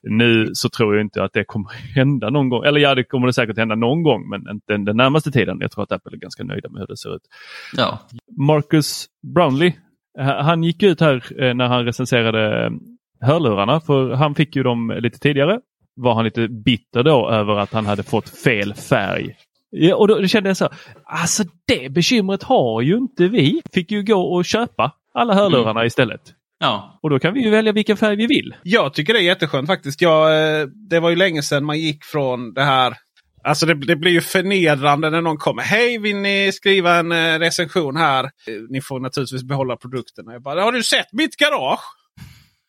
Nu 0.02 0.50
så 0.52 0.68
tror 0.68 0.94
jag 0.96 1.04
inte 1.04 1.22
att 1.24 1.32
det 1.32 1.44
kommer 1.44 1.70
hända 1.94 2.30
någon 2.30 2.48
gång. 2.48 2.64
Eller 2.64 2.80
ja, 2.80 2.94
det 2.94 3.04
kommer 3.04 3.26
det 3.26 3.32
säkert 3.32 3.58
hända 3.58 3.74
någon 3.74 4.02
gång 4.02 4.28
men 4.28 4.40
inte 4.50 4.76
den 4.76 4.96
närmaste 4.96 5.30
tiden. 5.30 5.58
Jag 5.60 5.70
tror 5.70 5.84
att 5.84 5.92
Apple 5.92 6.16
är 6.16 6.20
ganska 6.20 6.44
nöjda 6.44 6.68
med 6.68 6.80
hur 6.80 6.86
det 6.86 6.96
ser 6.96 7.14
ut. 7.16 7.22
Ja, 7.76 7.98
Marcus 8.38 9.06
Brownlee, 9.34 9.72
eh, 10.18 10.24
han 10.26 10.62
gick 10.64 10.82
ut 10.82 11.00
här 11.00 11.42
eh, 11.42 11.54
när 11.54 11.66
han 11.66 11.84
recenserade 11.84 12.70
hörlurarna 13.20 13.80
för 13.80 14.10
han 14.14 14.34
fick 14.34 14.56
ju 14.56 14.62
dem 14.62 14.98
lite 15.00 15.18
tidigare. 15.18 15.60
Var 15.96 16.14
han 16.14 16.24
lite 16.24 16.48
bitter 16.48 17.02
då 17.02 17.30
över 17.30 17.56
att 17.58 17.72
han 17.72 17.86
hade 17.86 18.02
fått 18.02 18.28
fel 18.28 18.74
färg. 18.74 19.36
Ja, 19.70 19.96
och 19.96 20.08
då 20.08 20.26
kände 20.26 20.50
jag 20.50 20.56
så, 20.56 20.68
alltså 21.04 21.44
det 21.66 21.92
bekymret 21.92 22.42
har 22.42 22.80
ju 22.82 22.96
inte 22.96 23.28
vi. 23.28 23.62
Fick 23.74 23.90
ju 23.90 24.02
gå 24.02 24.20
och 24.34 24.44
köpa 24.44 24.92
alla 25.14 25.34
hörlurarna 25.34 25.84
istället. 25.84 26.20
ja. 26.60 26.98
Och 27.02 27.10
då 27.10 27.18
kan 27.18 27.34
vi 27.34 27.42
ju 27.44 27.50
välja 27.50 27.72
vilken 27.72 27.96
färg 27.96 28.16
vi 28.16 28.26
vill. 28.26 28.54
Jag 28.62 28.94
tycker 28.94 29.12
det 29.12 29.18
är 29.20 29.24
jätteskönt 29.24 29.66
faktiskt. 29.66 30.00
Jag, 30.02 30.60
eh, 30.60 30.66
det 30.66 31.00
var 31.00 31.10
ju 31.10 31.16
länge 31.16 31.42
sedan 31.42 31.64
man 31.64 31.78
gick 31.78 32.04
från 32.04 32.54
det 32.54 32.62
här. 32.64 32.94
Alltså 33.44 33.66
det, 33.66 33.74
det 33.74 33.96
blir 33.96 34.10
ju 34.12 34.20
förnedrande 34.20 35.10
när 35.10 35.20
någon 35.20 35.36
kommer. 35.36 35.62
Hej, 35.62 35.98
vill 35.98 36.16
ni 36.16 36.50
skriva 36.52 36.96
en 36.96 37.12
eh, 37.12 37.38
recension 37.38 37.96
här? 37.96 38.24
Eh, 38.24 38.30
Ni 38.70 38.80
får 38.80 39.00
naturligtvis 39.00 39.42
behålla 39.44 39.76
produkterna. 39.76 40.32
Jag 40.32 40.42
bara, 40.42 40.62
har 40.62 40.72
du 40.72 40.82
sett 40.82 41.12
mitt 41.12 41.36
garage? 41.36 41.58
Va? 41.60 41.78
Det 41.78 41.78
är 41.78 41.78
så- 41.78 42.67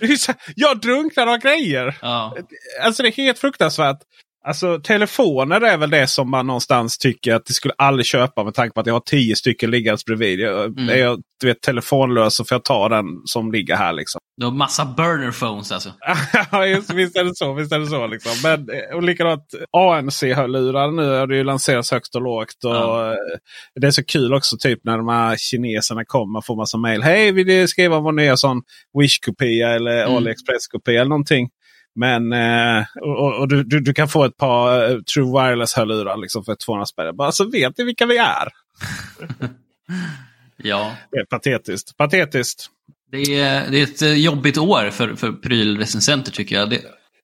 jag 0.56 0.80
drunknar 0.80 1.26
av 1.26 1.38
grejer. 1.38 1.98
ja. 2.02 2.36
Alltså 2.82 3.02
det 3.02 3.08
är 3.08 3.12
helt 3.12 3.38
fruktansvärt. 3.38 3.98
Alltså 4.46 4.80
telefoner 4.80 5.60
är 5.60 5.76
väl 5.76 5.90
det 5.90 6.06
som 6.06 6.30
man 6.30 6.46
någonstans 6.46 6.98
tycker 6.98 7.34
att 7.34 7.46
det 7.46 7.52
skulle 7.52 7.74
aldrig 7.78 8.06
köpa 8.06 8.44
med 8.44 8.54
tanke 8.54 8.74
på 8.74 8.80
att 8.80 8.86
jag 8.86 8.94
har 8.94 9.00
tio 9.00 9.36
stycken 9.36 9.70
liggandes 9.70 10.04
bredvid. 10.04 10.40
Jag, 10.40 10.66
Mm. 10.66 10.88
Är 10.88 10.96
jag 10.96 11.20
du 11.40 11.46
vet, 11.46 11.60
telefonlös 11.62 12.36
så 12.36 12.44
får 12.44 12.54
jag 12.54 12.64
ta 12.64 12.88
den 12.88 13.04
som 13.24 13.52
ligger 13.52 13.76
här. 13.76 13.92
liksom. 13.92 14.20
Du 14.36 14.46
har 14.46 14.52
massa 14.52 14.84
burner 14.84 15.30
phones 15.32 15.72
alltså. 15.72 15.92
Ja, 16.52 16.66
just, 16.66 16.90
visst 16.94 17.16
är 17.16 17.24
det 17.24 17.36
så. 17.36 17.52
Visst 17.54 17.72
är 17.72 17.78
det 17.78 17.86
så 17.86 18.06
liksom. 18.06 18.32
Men, 18.42 18.66
och 18.94 19.02
likadant 19.02 19.42
ANC-hörlurar 19.72 20.90
nu 20.92 21.08
har 21.08 21.26
det 21.26 21.36
ju 21.36 21.44
lanserats 21.44 21.90
högt 21.90 22.14
och 22.14 22.22
lågt. 22.22 22.64
Och, 22.64 22.72
eh, 23.06 23.14
Det 23.80 23.86
är 23.86 23.90
så 23.90 24.04
kul 24.04 24.34
också 24.34 24.56
typ 24.60 24.80
när 24.84 24.96
de 24.96 25.08
här 25.08 25.36
kineserna 25.36 26.04
kommer 26.04 26.40
får 26.40 26.56
massa 26.56 26.78
mail. 26.78 27.02
Hej, 27.02 27.32
vill 27.32 27.46
ni 27.46 27.68
skriva 27.68 28.00
vår 28.00 28.12
nya 28.12 28.36
sån 28.36 28.62
Wish-kopia 28.98 29.68
eller 29.68 30.02
Mm. 30.04 30.16
AliExpress-kopia 30.16 31.00
eller 31.00 31.08
någonting. 31.08 31.48
Men 31.96 32.32
eh, 32.32 32.84
och, 33.02 33.40
och, 33.40 33.48
du, 33.48 33.64
du, 33.64 33.80
du 33.80 33.94
kan 33.94 34.08
få 34.08 34.24
ett 34.24 34.36
par 34.36 34.90
eh, 34.90 34.98
True 34.98 35.32
Wireless-hörlurar 35.32 36.16
liksom 36.16 36.44
för 36.44 36.54
200 36.54 36.86
spänn. 36.86 37.16
Bara 37.16 37.32
så 37.32 37.50
vet 37.50 37.78
ni 37.78 37.84
vilka 37.84 38.06
vi 38.06 38.16
är. 38.16 38.48
Ja. 40.56 40.92
Det 41.10 41.18
är 41.18 41.24
patetiskt. 41.24 41.96
Patetiskt. 41.96 42.70
Det 43.10 43.40
är, 43.40 43.70
det 43.70 43.80
är 43.80 43.84
ett 43.84 44.02
eh, 44.02 44.14
jobbigt 44.14 44.58
år 44.58 44.90
för, 44.90 45.14
för 45.14 45.32
prylrecensenter 45.32 46.32
tycker 46.32 46.56
jag. 46.56 46.70
Det, 46.70 46.80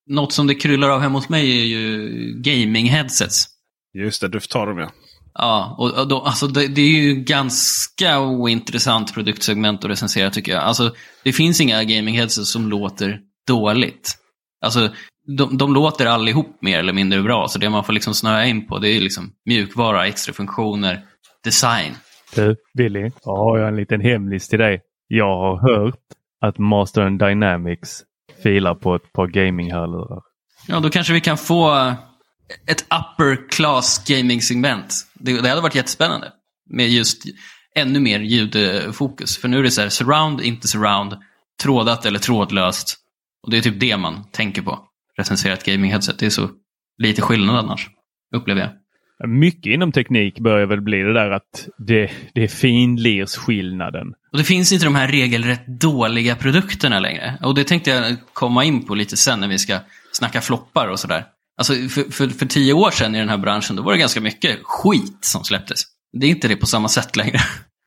något 0.06 0.32
som 0.32 0.46
det 0.46 0.54
kryllar 0.54 0.88
av 0.88 1.00
hemma 1.00 1.18
hos 1.18 1.28
mig 1.28 1.61
är 1.61 1.64
ju 1.64 2.08
gaming-headsets. 2.42 3.44
Just 3.94 4.20
det, 4.20 4.28
du 4.28 4.40
får 4.40 4.48
ta 4.48 4.66
dem 4.66 4.78
ja. 4.78 4.90
Ja, 5.35 5.76
och, 5.78 6.08
då, 6.08 6.20
alltså 6.20 6.46
det, 6.46 6.66
det 6.66 6.80
är 6.80 7.02
ju 7.02 7.14
ganska 7.14 8.20
ointressant 8.20 9.14
produktsegment 9.14 9.85
att 9.85 9.90
recensera 9.90 10.30
tycker 10.30 10.52
jag. 10.52 10.62
Alltså, 10.62 10.94
det 11.24 11.32
finns 11.32 11.61
inga 11.61 11.82
gaming-headsets 11.82 12.44
som 12.44 12.68
låter 12.68 13.20
dåligt. 13.46 14.18
Alltså, 14.62 14.88
de, 15.38 15.59
de 15.59 15.75
låter 15.75 16.07
allihop 16.07 16.59
mer 16.61 16.79
eller 16.79 16.92
mindre 16.92 17.22
bra, 17.22 17.48
så 17.48 17.59
det 17.59 17.70
man 17.70 17.85
får 17.85 17.92
liksom 17.92 18.14
snöa 18.14 18.46
in 18.46 18.66
på 18.66 18.79
det 18.79 18.88
är 18.88 19.01
liksom 19.01 19.33
mjukvara, 19.46 20.07
extra 20.07 20.33
funktioner, 20.33 21.05
design. 21.44 21.92
Du, 22.35 22.57
Billy, 22.75 23.11
då 23.25 23.37
har 23.37 23.59
jag 23.59 23.68
en 23.68 23.77
liten 23.77 24.01
hemlis 24.01 24.48
till 24.48 24.59
dig. 24.59 24.81
Jag 25.09 25.37
har 25.37 25.75
hört 25.75 26.01
att 26.40 26.59
Master 26.59 27.11
Dynamics 27.11 28.03
filar 28.42 28.75
på 28.75 28.94
ett 28.94 29.12
par 29.12 29.27
gaming-hörlurar. 29.27 30.22
Ja, 30.66 30.81
då 30.81 30.90
kanske 30.90 31.12
vi 31.12 31.20
kan 31.20 31.38
få 31.38 31.94
ett 32.66 32.83
upper 32.83 33.48
class 33.51 34.05
gaming-segment. 34.09 34.94
Det, 35.14 35.40
det 35.40 35.48
hade 35.48 35.61
varit 35.61 35.75
jättespännande. 35.75 36.33
Med 36.70 36.88
just 36.88 37.22
ännu 37.75 38.01
mer 38.01 38.20
ljudfokus. 38.20 39.38
För 39.38 39.48
nu 39.48 39.59
är 39.59 39.62
det 39.62 39.70
så 39.70 39.81
här, 39.81 39.88
surround, 39.88 40.40
inte 40.40 40.68
surround, 40.68 41.16
trådat 41.62 42.07
eller 42.07 42.18
trådlöst. 42.18 42.98
Och 43.42 43.50
det 43.50 43.59
är 43.59 43.62
typ 43.62 43.81
det 43.81 43.96
man 43.96 44.24
tänker 44.31 44.62
på. 44.62 44.78
Recensera 45.18 45.52
ett 45.52 45.66
gaming-headset. 45.66 46.14
Det 46.18 46.26
är 46.26 46.31
så 46.31 46.48
lite 46.98 47.22
skillnad 47.22 47.57
annars, 47.57 47.88
upplever 48.37 48.61
jag. 48.61 48.70
Mycket 49.28 49.66
inom 49.72 49.92
teknik 49.92 50.38
börjar 50.40 50.66
väl 50.66 50.81
bli 50.81 50.98
det 50.98 51.12
där 51.14 51.31
att 51.31 51.68
det, 51.78 52.11
det 52.35 52.42
är 52.44 52.48
finlirsskillnaden. 52.48 54.07
Och 54.33 54.38
det 54.38 54.44
finns 54.44 54.72
inte 54.72 54.85
de 54.85 54.94
här 54.94 55.09
regelrätt 55.09 55.66
dåliga 55.66 56.37
produkterna 56.37 57.00
längre. 57.00 57.38
Och 57.42 57.55
det 57.55 57.64
tänkte 57.64 57.90
jag 57.90 58.16
komma 58.33 58.64
in 58.64 58.87
på 58.87 58.94
lite 58.94 59.16
sen 59.16 59.40
när 59.40 59.48
vi 59.48 59.59
ska 59.59 59.78
snacka 60.12 60.40
floppar 60.40 60.88
och 60.88 61.00
sådär. 61.00 61.24
Alltså 61.59 61.72
för, 61.74 62.12
för, 62.12 62.28
för 62.28 62.46
tio 62.46 62.72
år 62.72 62.90
sedan 62.90 63.14
i 63.14 63.18
den 63.18 63.28
här 63.28 63.38
branschen, 63.38 63.76
då 63.76 63.83
var 63.83 63.92
det 63.92 63.98
ganska 63.98 64.20
mycket 64.20 64.59
skit 64.62 65.18
som 65.24 65.44
släpptes. 65.44 65.83
Det 66.20 66.26
är 66.26 66.31
inte 66.31 66.48
det 66.48 66.57
på 66.57 66.66
samma 66.66 66.88
sätt 66.88 67.16
längre. 67.16 67.38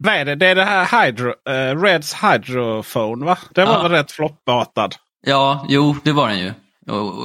Vad 0.04 0.13
är 0.13 0.26
det? 0.26 0.36
Det 0.36 0.48
är 0.48 0.56
det 0.56 0.63
här 0.65 1.06
Hydro, 1.06 1.28
uh, 1.30 1.82
Reds 1.82 2.15
Hydrophone 2.24 3.26
va? 3.26 3.38
Det 3.54 3.65
var 3.65 3.74
Ja. 3.74 3.82
väl 3.84 3.91
rätt 3.91 4.12
floppartad? 4.12 4.96
Ja, 5.26 5.66
jo, 5.70 5.96
det 6.04 6.12
var 6.12 6.30
den 6.30 6.40
ju. 6.40 6.54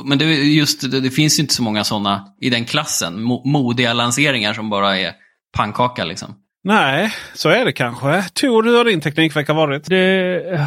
Men 0.05 0.19
det, 0.19 0.25
just, 0.25 0.91
det, 0.91 1.01
det 1.01 1.11
finns 1.11 1.39
ju 1.39 1.43
inte 1.43 1.55
så 1.55 1.63
många 1.63 1.85
sådana 1.85 2.27
i 2.41 2.51
den 2.51 2.65
klassen. 2.65 3.23
Mo, 3.23 3.43
modiga 3.45 3.93
lanseringar 3.93 4.55
som 4.55 4.71
bara 4.71 4.99
är 4.99 5.13
pannkaka 5.57 6.05
liksom. 6.05 6.35
Nej, 6.65 7.13
så 7.35 7.49
är 7.49 7.65
det 7.65 7.73
kanske. 7.73 8.23
Tor, 8.35 8.63
hur 8.63 8.77
har 8.77 8.85
din 8.85 9.01
teknikvecka 9.01 9.53
varit? 9.53 9.85
Det 9.85 10.61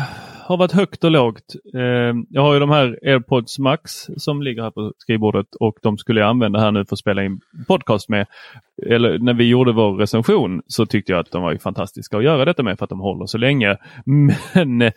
har 0.45 0.57
varit 0.57 0.71
högt 0.71 1.03
och 1.03 1.11
lågt. 1.11 1.55
Eh, 1.75 1.81
Jag 2.29 2.41
har 2.41 2.53
ju 2.53 2.59
de 2.59 2.69
här 2.69 2.99
AirPods 3.03 3.59
Max 3.59 3.91
som 4.17 4.41
ligger 4.41 4.63
här 4.63 4.71
på 4.71 4.93
skrivbordet 4.97 5.47
och 5.59 5.77
de 5.81 5.97
skulle 5.97 6.19
jag 6.19 6.29
använda 6.29 6.59
här 6.59 6.71
nu 6.71 6.85
för 6.85 6.95
att 6.95 6.99
spela 6.99 7.23
in 7.23 7.39
podcast 7.67 8.09
med. 8.09 8.27
Eller 8.89 9.19
när 9.19 9.33
vi 9.33 9.43
gjorde 9.49 9.71
vår 9.71 9.97
recension 9.97 10.61
så 10.67 10.85
tyckte 10.85 11.11
jag 11.11 11.19
att 11.19 11.31
de 11.31 11.41
var 11.41 11.51
ju 11.51 11.59
fantastiska 11.59 12.17
att 12.17 12.23
göra 12.23 12.45
detta 12.45 12.63
med 12.63 12.77
för 12.77 12.85
att 12.85 12.89
de 12.89 12.99
håller 12.99 13.25
så 13.25 13.37
länge. 13.37 13.77
Men 14.05 14.81
eh, 14.81 14.91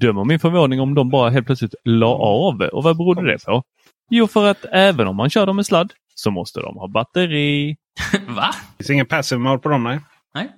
döm 0.00 0.18
om 0.18 0.28
min 0.28 0.38
förvåning 0.40 0.80
om 0.80 0.94
de 0.94 1.10
bara 1.10 1.30
helt 1.30 1.46
plötsligt 1.46 1.74
la 1.84 2.14
av. 2.14 2.60
Och 2.72 2.82
vad 2.82 2.96
berodde 2.96 3.32
det 3.32 3.44
på? 3.44 3.62
Jo, 4.10 4.26
för 4.26 4.50
att 4.50 4.64
även 4.72 5.06
om 5.08 5.16
man 5.16 5.30
kör 5.30 5.46
dem 5.46 5.56
med 5.56 5.66
sladd 5.66 5.92
så 6.14 6.30
måste 6.30 6.60
de 6.60 6.76
ha 6.76 6.88
batteri. 6.88 7.76
Va? 8.28 8.50
Det 8.78 8.84
finns 8.84 8.90
ingen 8.90 9.06
passive 9.06 9.38
mode 9.38 9.58
på 9.58 9.68
dem 9.68 9.84
nej. 9.84 10.00
Nej? 10.34 10.48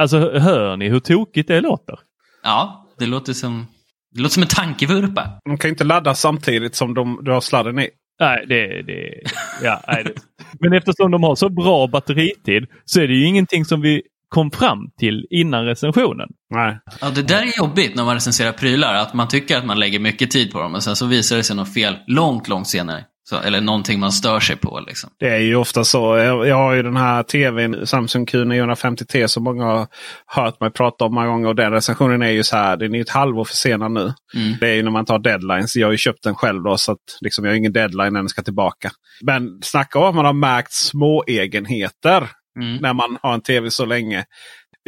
Alltså 0.00 0.38
hör 0.38 0.76
ni 0.76 0.88
hur 0.88 1.00
tokigt 1.00 1.48
det 1.48 1.60
låter? 1.60 1.98
Ja, 2.42 2.86
det 2.98 3.06
låter 3.06 3.32
som, 3.32 3.66
det 4.14 4.20
låter 4.20 4.34
som 4.34 4.42
en 4.42 4.48
tankevurpa. 4.48 5.40
De 5.44 5.58
kan 5.58 5.70
inte 5.70 5.84
ladda 5.84 6.14
samtidigt 6.14 6.74
som 6.74 6.94
de, 6.94 7.20
du 7.22 7.30
har 7.30 7.40
sladden 7.40 7.78
i. 7.78 7.88
Nej, 8.20 8.44
det, 8.48 8.82
det, 8.82 9.20
ja, 9.62 9.80
nej, 9.88 10.04
det. 10.04 10.12
Men 10.60 10.72
eftersom 10.72 11.10
de 11.10 11.22
har 11.22 11.34
så 11.34 11.48
bra 11.48 11.86
batteritid 11.86 12.66
så 12.84 13.00
är 13.00 13.08
det 13.08 13.14
ju 13.14 13.26
ingenting 13.26 13.64
som 13.64 13.80
vi 13.80 14.02
kom 14.28 14.50
fram 14.50 14.90
till 14.98 15.26
innan 15.30 15.64
recensionen. 15.64 16.28
Nej. 16.54 16.78
Ja, 17.00 17.10
det 17.10 17.22
där 17.22 17.42
är 17.42 17.58
jobbigt 17.58 17.96
när 17.96 18.04
man 18.04 18.14
recenserar 18.14 18.52
prylar. 18.52 18.94
Att 18.94 19.14
man 19.14 19.28
tycker 19.28 19.58
att 19.58 19.66
man 19.66 19.78
lägger 19.78 19.98
mycket 19.98 20.30
tid 20.30 20.52
på 20.52 20.60
dem 20.60 20.74
och 20.74 20.82
sen 20.82 20.96
så 20.96 21.06
visar 21.06 21.36
det 21.36 21.42
sig 21.42 21.56
något 21.56 21.74
fel 21.74 21.96
långt, 22.06 22.48
långt 22.48 22.68
senare. 22.68 23.04
Så, 23.24 23.38
eller 23.38 23.60
någonting 23.60 24.00
man 24.00 24.12
stör 24.12 24.40
sig 24.40 24.56
på. 24.56 24.80
Liksom. 24.86 25.10
Det 25.18 25.28
är 25.28 25.38
ju 25.38 25.56
ofta 25.56 25.84
så. 25.84 26.16
Jag, 26.16 26.46
jag 26.46 26.56
har 26.56 26.72
ju 26.72 26.82
den 26.82 26.96
här 26.96 27.22
tvn 27.22 27.86
Samsung 27.86 28.26
Q950T 28.26 29.26
som 29.26 29.44
många 29.44 29.64
har 29.64 29.86
hört 30.26 30.60
mig 30.60 30.70
prata 30.70 31.04
om 31.04 31.14
många 31.14 31.26
gånger. 31.26 31.48
Och 31.48 31.54
den 31.54 31.72
recensionen 31.72 32.22
är 32.22 32.30
ju 32.30 32.42
så 32.42 32.56
här. 32.56 32.76
Den 32.76 32.94
är 32.94 33.00
ett 33.00 33.08
halvår 33.10 33.44
försenad 33.44 33.92
nu. 33.92 34.12
Mm. 34.34 34.56
Det 34.60 34.68
är 34.68 34.74
ju 34.74 34.82
när 34.82 34.90
man 34.90 35.04
tar 35.04 35.18
deadlines. 35.18 35.76
Jag 35.76 35.86
har 35.86 35.92
ju 35.92 35.98
köpt 35.98 36.22
den 36.22 36.34
själv 36.34 36.62
då 36.62 36.76
så 36.76 36.92
att 36.92 37.18
liksom, 37.20 37.44
jag 37.44 37.52
har 37.52 37.56
ingen 37.56 37.72
deadline 37.72 38.12
när 38.12 38.20
den 38.20 38.28
ska 38.28 38.42
tillbaka. 38.42 38.90
Men 39.22 39.58
snacka 39.62 39.98
om 39.98 40.04
att 40.08 40.14
man 40.14 40.24
har 40.24 40.32
märkt 40.32 40.72
små 40.72 41.24
egenheter 41.26 42.28
Mm. 42.56 42.76
när 42.76 42.94
man 42.94 43.18
har 43.22 43.34
en 43.34 43.42
tv 43.42 43.70
så 43.70 43.84
länge. 43.84 44.24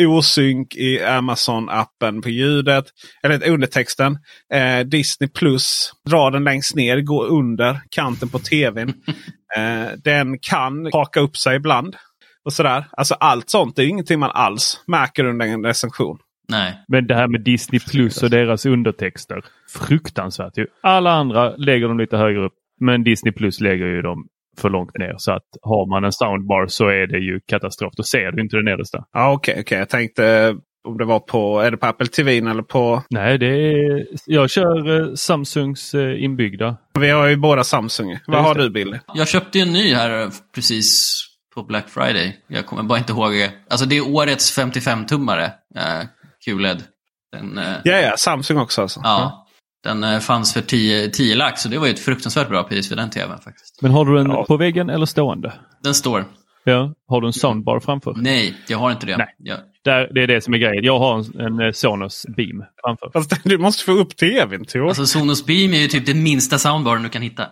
Osynk 0.02 0.74
i 0.74 1.00
Amazon-appen 1.00 2.22
på 2.22 2.28
ljudet. 2.28 2.84
Eller 3.22 3.48
undertexten. 3.48 4.18
Eh, 4.54 4.86
Disney 4.86 5.30
Plus. 5.30 5.92
Dra 6.10 6.30
den 6.30 6.44
längst 6.44 6.74
ner. 6.74 7.00
Gå 7.00 7.24
under 7.24 7.80
kanten 7.90 8.28
på 8.28 8.38
tvn. 8.38 8.88
eh, 9.56 9.86
den 10.04 10.38
kan 10.38 10.88
haka 10.92 11.20
upp 11.20 11.36
sig 11.36 11.56
ibland. 11.56 11.96
Och 12.44 12.52
sådär. 12.52 12.84
Alltså 12.92 13.14
allt 13.14 13.50
sånt 13.50 13.78
är 13.78 13.82
ingenting 13.82 14.18
man 14.18 14.30
alls 14.30 14.80
märker 14.86 15.24
under 15.24 15.46
en 15.46 15.64
recension. 15.64 16.18
Nej. 16.48 16.84
Men 16.88 17.06
det 17.06 17.14
här 17.14 17.28
med 17.28 17.40
Disney 17.40 17.80
Plus 17.80 18.22
och 18.22 18.30
deras 18.30 18.66
undertexter. 18.66 19.44
Fruktansvärt 19.68 20.58
ju. 20.58 20.66
Alla 20.82 21.12
andra 21.12 21.56
lägger 21.56 21.88
dem 21.88 21.98
lite 21.98 22.16
högre 22.16 22.44
upp. 22.46 22.54
Men 22.80 23.04
Disney 23.04 23.32
Plus 23.32 23.60
lägger 23.60 23.86
ju 23.86 24.02
dem 24.02 24.28
för 24.60 24.70
långt 24.70 24.98
ner. 24.98 25.14
Så 25.16 25.32
att 25.32 25.42
har 25.62 25.90
man 25.90 26.04
en 26.04 26.12
soundbar 26.12 26.66
så 26.66 26.88
är 26.88 27.06
det 27.06 27.18
ju 27.18 27.40
katastrof. 27.46 27.92
Då 27.96 28.02
ser 28.02 28.32
du 28.32 28.42
inte 28.42 28.56
det 28.56 28.62
nedersta. 28.70 29.04
Ja 29.12 29.32
okej, 29.32 29.56
okej. 29.60 29.78
Jag 29.78 29.88
tänkte 29.88 30.26
eh, 30.26 30.54
om 30.88 30.98
det 30.98 31.04
var 31.04 31.20
på, 31.20 31.60
är 31.60 31.70
det 31.70 31.76
på 31.76 31.86
Apple 31.86 32.06
TV 32.06 32.36
eller 32.38 32.62
på... 32.62 33.02
Nej, 33.10 33.38
det 33.38 33.46
är, 33.46 34.06
jag 34.26 34.50
kör 34.50 35.00
eh, 35.00 35.14
Samsungs 35.14 35.94
eh, 35.94 36.24
inbyggda. 36.24 36.76
Vi 37.00 37.10
har 37.10 37.26
ju 37.26 37.36
båda 37.36 37.64
Samsung. 37.64 38.18
Vad 38.26 38.42
har 38.42 38.54
det. 38.54 38.62
du 38.62 38.70
Billy? 38.70 38.98
Jag 39.14 39.28
köpte 39.28 39.60
en 39.60 39.72
ny 39.72 39.94
här 39.94 40.30
precis 40.54 41.20
på 41.54 41.62
Black 41.62 41.88
Friday. 41.88 42.36
Jag 42.48 42.66
kommer 42.66 42.82
bara 42.82 42.98
inte 42.98 43.12
ihåg. 43.12 43.32
Alltså 43.70 43.86
det 43.86 43.96
är 43.96 44.14
årets 44.14 44.58
55-tummare. 44.58 45.44
Eh, 45.76 46.06
QLED. 46.44 46.82
Den, 47.32 47.58
eh, 47.58 47.64
Ja, 47.84 47.96
ja, 47.96 48.14
Samsung 48.16 48.58
också 48.58 48.82
alltså. 48.82 49.00
ja, 49.04 49.43
den 49.84 50.04
eh, 50.04 50.18
fanns 50.18 50.54
för 50.54 50.60
10, 50.60 51.08
10 51.10 51.34
lax 51.34 51.62
så 51.62 51.68
det 51.68 51.78
var 51.78 51.86
ju 51.86 51.92
ett 51.92 52.00
fruktansvärt 52.00 52.48
bra 52.48 52.62
pris 52.62 52.88
för 52.88 52.96
den 52.96 53.10
tvn 53.10 53.38
faktiskt. 53.44 53.82
Men 53.82 53.90
har 53.90 54.04
du 54.04 54.14
den 54.16 54.26
Ja. 54.30 54.44
på 54.44 54.56
väggen 54.56 54.90
eller 54.90 55.06
stående? 55.06 55.52
Den 55.82 55.94
står. 55.94 56.24
Ja. 56.64 56.94
Har 57.08 57.20
du 57.20 57.26
en 57.26 57.32
soundbar 57.32 57.80
framför? 57.80 58.14
Nej, 58.16 58.54
jag 58.68 58.78
har 58.78 58.90
inte 58.92 59.06
det. 59.06 59.16
Nej. 59.16 59.34
Jag, 59.38 59.58
Där, 59.84 60.10
det 60.14 60.22
är 60.22 60.26
det 60.26 60.40
som 60.40 60.54
är 60.54 60.58
grejen. 60.58 60.84
Jag 60.84 60.98
har 60.98 61.18
en, 61.18 61.40
en 61.40 61.60
eh, 61.66 61.72
Sonos 61.72 62.26
Beam 62.36 62.64
framför. 62.84 63.10
Fast 63.12 63.44
du 63.44 63.58
måste 63.58 63.84
få 63.84 63.92
upp 63.92 64.16
tvn 64.16 64.64
Tor. 64.64 64.88
alltså 64.88 65.06
Sonos 65.06 65.46
Beam 65.46 65.74
är 65.74 65.78
ju 65.78 65.86
typ 65.88 66.06
den 66.06 66.22
minsta 66.22 66.58
soundbaren 66.58 67.02
du 67.02 67.08
kan 67.08 67.22
hitta. 67.22 67.46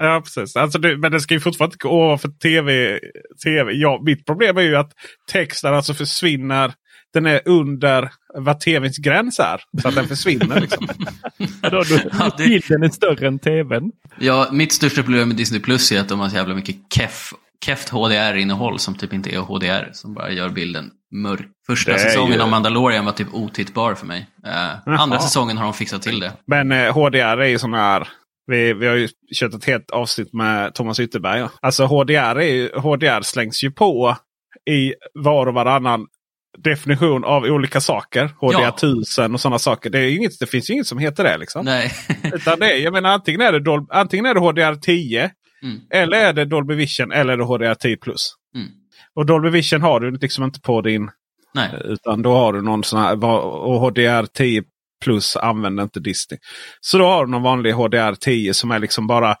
Ja, 0.00 0.20
precis. 0.24 0.56
Alltså, 0.56 0.78
det, 0.78 0.96
men 0.96 1.12
det 1.12 1.20
ska 1.20 1.34
ju 1.34 1.40
fortfarande 1.40 1.74
inte 1.74 1.86
gå 1.88 2.04
ovanför 2.04 2.28
tv. 2.28 2.98
TV. 3.44 3.72
Ja, 3.72 4.00
mitt 4.04 4.26
problem 4.26 4.56
är 4.56 4.62
ju 4.62 4.76
att 4.76 4.90
texten 5.32 5.74
alltså 5.74 5.94
försvinner. 5.94 6.72
Den 7.14 7.26
är 7.26 7.40
under 7.44 8.10
vad 8.34 8.60
tvns 8.60 8.98
gräns 8.98 9.38
är. 9.40 9.60
Så 9.82 9.88
att 9.88 9.94
den 9.94 10.08
försvinner. 10.08 10.60
Liksom. 10.60 10.86
Ja, 11.62 11.70
då, 11.70 11.82
då, 11.82 11.98
Ja, 12.18 12.30
det- 12.38 12.44
Bilden 12.44 12.82
är 12.82 12.88
större 12.88 13.26
än 13.26 13.38
tvn. 13.38 13.92
Ja, 14.18 14.48
mitt 14.52 14.72
största 14.72 15.02
problem 15.02 15.28
med 15.28 15.36
Disney 15.36 15.60
Plus 15.60 15.92
är 15.92 16.00
att 16.00 16.08
de 16.08 16.20
har 16.20 16.28
så 16.28 16.36
jävla 16.36 16.54
mycket 16.54 16.76
keff, 16.94 17.32
keft 17.66 17.88
HDR-innehåll 17.88 18.78
som 18.78 18.94
typ 18.94 19.12
inte 19.12 19.34
är 19.34 19.38
HDR. 19.38 19.90
Som 19.92 20.14
bara 20.14 20.30
gör 20.30 20.48
bilden 20.48 20.90
mörk. 21.14 21.46
Första 21.66 21.98
säsongen 21.98 22.34
ju- 22.34 22.40
av 22.42 22.48
Mandalorian 22.48 23.04
var 23.04 23.12
typ 23.12 23.34
otittbar 23.34 23.94
för 23.94 24.06
mig. 24.06 24.26
Eh, 24.46 25.00
andra 25.00 25.18
säsongen 25.18 25.56
har 25.56 25.64
de 25.64 25.74
fixat 25.74 26.02
till 26.02 26.20
det. 26.20 26.32
Men 26.46 26.72
eh, 26.72 26.92
HDR 26.94 27.40
är 27.40 27.48
ju 27.48 27.58
sån 27.58 27.74
här. 27.74 28.08
Vi, 28.46 28.72
vi 28.72 28.86
har 28.86 28.94
ju 28.94 29.08
kört 29.34 29.54
ett 29.54 29.64
helt 29.64 29.90
avsnitt 29.90 30.32
med 30.32 30.74
Thomas 30.74 31.00
Ytterberg. 31.00 31.40
ja. 31.40 31.50
Alltså 31.62 31.84
HDR, 31.84 32.14
är 32.38 32.54
ju, 32.54 32.70
HDR 32.76 33.22
slängs 33.22 33.64
ju 33.64 33.70
på 33.70 34.16
i 34.70 34.94
var 35.14 35.46
och 35.46 35.54
varannan 35.54 36.06
definition 36.58 37.24
av 37.24 37.42
olika 37.44 37.80
saker. 37.80 38.30
HDR 38.40 38.60
Ja. 38.60 38.68
1000 38.68 39.34
och 39.34 39.40
sådana 39.40 39.58
saker. 39.58 39.90
Det, 39.90 39.98
är 39.98 40.16
inget, 40.16 40.38
det 40.40 40.46
finns 40.46 40.70
ju 40.70 40.74
inget 40.74 40.86
som 40.86 40.98
heter 40.98 41.24
det. 41.24 41.38
liksom. 41.38 41.64
Nej. 41.64 41.92
Utan 42.32 42.58
det 42.58 42.72
är, 42.72 42.76
jag 42.76 42.92
menar, 42.92 43.10
antingen 43.10 43.40
är 43.40 43.52
det, 43.52 43.58
Dol- 43.58 43.86
antingen 43.90 44.26
är 44.26 44.34
det 44.34 44.40
HDR 44.40 44.74
10. 44.74 45.30
Mm. 45.62 45.80
Eller 45.90 46.16
är 46.16 46.32
det 46.32 46.44
Dolby 46.44 46.74
Vision 46.74 47.12
eller 47.12 47.32
är 47.32 47.36
det 47.36 47.44
HDR 47.44 47.74
10 47.74 47.96
plus. 47.96 48.34
Mm. 48.56 48.68
Och 49.16 49.26
Dolby 49.26 49.50
Vision 49.50 49.82
har 49.82 50.00
du 50.00 50.10
liksom 50.10 50.44
inte 50.44 50.60
på 50.60 50.80
din. 50.80 51.10
Nej. 51.54 51.70
Utan 51.84 52.22
då 52.22 52.34
har 52.34 52.52
du 52.52 52.62
någon 52.62 52.84
sån 52.84 53.00
här. 53.00 53.24
Och 53.24 53.80
HDR 53.80 54.26
10 54.26 54.62
plus 55.04 55.36
använder 55.36 55.82
inte 55.82 56.00
Disney. 56.00 56.38
Så 56.80 56.98
då 56.98 57.04
har 57.06 57.24
du 57.24 57.30
någon 57.30 57.42
vanlig 57.42 57.72
HDR 57.72 58.14
10 58.14 58.54
som 58.54 58.70
är 58.70 58.78
liksom 58.78 59.06
bara 59.06 59.36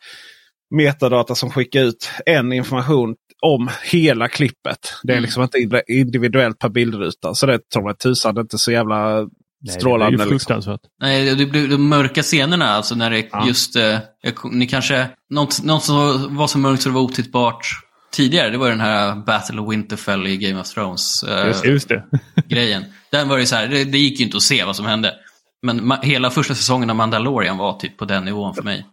metadata 0.74 1.34
som 1.34 1.50
skickar 1.50 1.80
ut 1.80 2.10
en 2.26 2.52
information 2.52 3.14
om 3.44 3.70
hela 3.92 4.28
klippet. 4.28 4.78
Det 5.02 5.12
är 5.12 5.16
Mm. 5.16 5.22
liksom 5.22 5.42
inte 5.42 5.58
indi- 5.58 5.82
individuellt 5.88 6.58
per 6.58 6.68
bildruta. 6.68 7.34
Så 7.34 7.46
det 7.46 7.70
tror 7.70 7.88
jag 7.88 7.98
tusan 7.98 8.38
inte 8.38 8.58
så 8.58 8.72
jävla 8.72 9.26
strålande. 9.70 10.16
det 10.16 10.22
är 10.22 10.26
ju 10.26 10.32
liksom. 10.32 10.38
fruktansvärt. 10.38 10.80
Nej, 11.00 11.34
det 11.34 11.46
blir 11.46 11.68
de 11.68 11.88
mörka 11.88 12.22
scenerna, 12.22 12.68
alltså 12.68 12.94
när 12.94 13.10
det 13.10 13.28
Ja. 13.32 13.46
just... 13.46 13.76
Eh, 13.76 13.98
ni 14.52 14.66
kanske... 14.66 15.08
Något, 15.30 15.62
något 15.62 15.82
som 15.84 16.36
var 16.36 16.46
så 16.46 16.58
mörkt 16.58 16.82
så 16.82 16.88
det 16.88 16.94
var 16.94 17.02
otittbart 17.02 17.66
tidigare, 18.12 18.50
det 18.50 18.58
var 18.58 18.68
den 18.70 18.80
här 18.80 19.16
Battle 19.26 19.60
of 19.60 19.72
Winterfell 19.72 20.26
i 20.26 20.36
Game 20.36 20.60
of 20.60 20.68
Thrones. 20.74 21.22
eh, 21.22 21.46
Just, 21.46 21.64
just 21.64 21.88
det. 21.88 22.04
grejen. 22.48 22.84
Den 23.12 23.28
var 23.28 23.38
ju 23.38 23.46
så 23.46 23.56
här, 23.56 23.66
det, 23.68 23.84
det 23.84 23.98
gick 23.98 24.18
ju 24.20 24.24
inte 24.24 24.36
att 24.36 24.42
se 24.42 24.64
vad 24.64 24.76
som 24.76 24.86
hände. 24.86 25.14
Men 25.62 25.80
ma- 25.80 26.02
hela 26.02 26.30
första 26.30 26.54
säsongen 26.54 26.90
av 26.90 26.96
Mandalorian 26.96 27.58
var 27.58 27.72
typ 27.78 27.96
på 27.96 28.04
den 28.04 28.24
nivån 28.24 28.54
för 28.54 28.62
mig. 28.62 28.86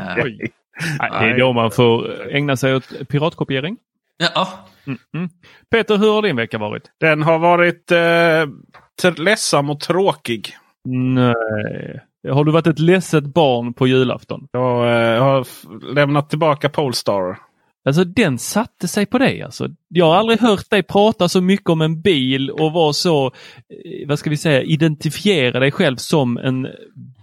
Okej. 0.00 0.52
Nej, 0.98 1.10
det 1.10 1.30
är 1.34 1.38
då 1.38 1.52
man 1.52 1.70
får 1.70 2.26
ägna 2.34 2.56
sig 2.56 2.74
åt 2.74 3.08
piratkopiering. 3.08 3.76
Ja. 4.20 4.48
Mm. 4.86 5.28
Peter, 5.70 5.96
hur 5.96 6.12
har 6.12 6.22
din 6.22 6.36
vecka 6.36 6.58
varit? 6.58 6.82
Den 7.00 7.22
har 7.22 7.38
varit 7.38 7.92
eh, 7.92 9.14
ledsam 9.16 9.70
och 9.70 9.80
tråkig. 9.80 10.56
Nej. 10.84 12.00
Har 12.28 12.44
du 12.44 12.52
varit 12.52 12.66
ett 12.66 12.78
ledset 12.78 13.24
barn 13.24 13.74
på 13.74 13.86
julafton? 13.86 14.48
Jag 14.52 15.14
eh, 15.14 15.22
har 15.22 15.46
lämnat 15.94 16.30
tillbaka 16.30 16.68
Polestar. 16.68 17.38
Alltså 17.84 18.04
den 18.04 18.38
satte 18.38 18.88
sig 18.88 19.06
på 19.06 19.18
dig 19.18 19.42
alltså. 19.42 19.68
Jag 19.88 20.06
har 20.06 20.16
aldrig 20.16 20.40
hört 20.40 20.70
dig 20.70 20.82
prata 20.82 21.28
så 21.28 21.40
mycket 21.40 21.68
om 21.68 21.80
en 21.80 22.00
bil 22.00 22.50
och 22.50 22.72
vara 22.72 22.92
så, 22.92 23.26
eh, 23.26 24.08
vad 24.08 24.18
ska 24.18 24.30
vi 24.30 24.36
säga, 24.36 24.62
identifiera 24.62 25.60
dig 25.60 25.70
själv 25.70 25.96
som 25.96 26.36
en 26.36 26.68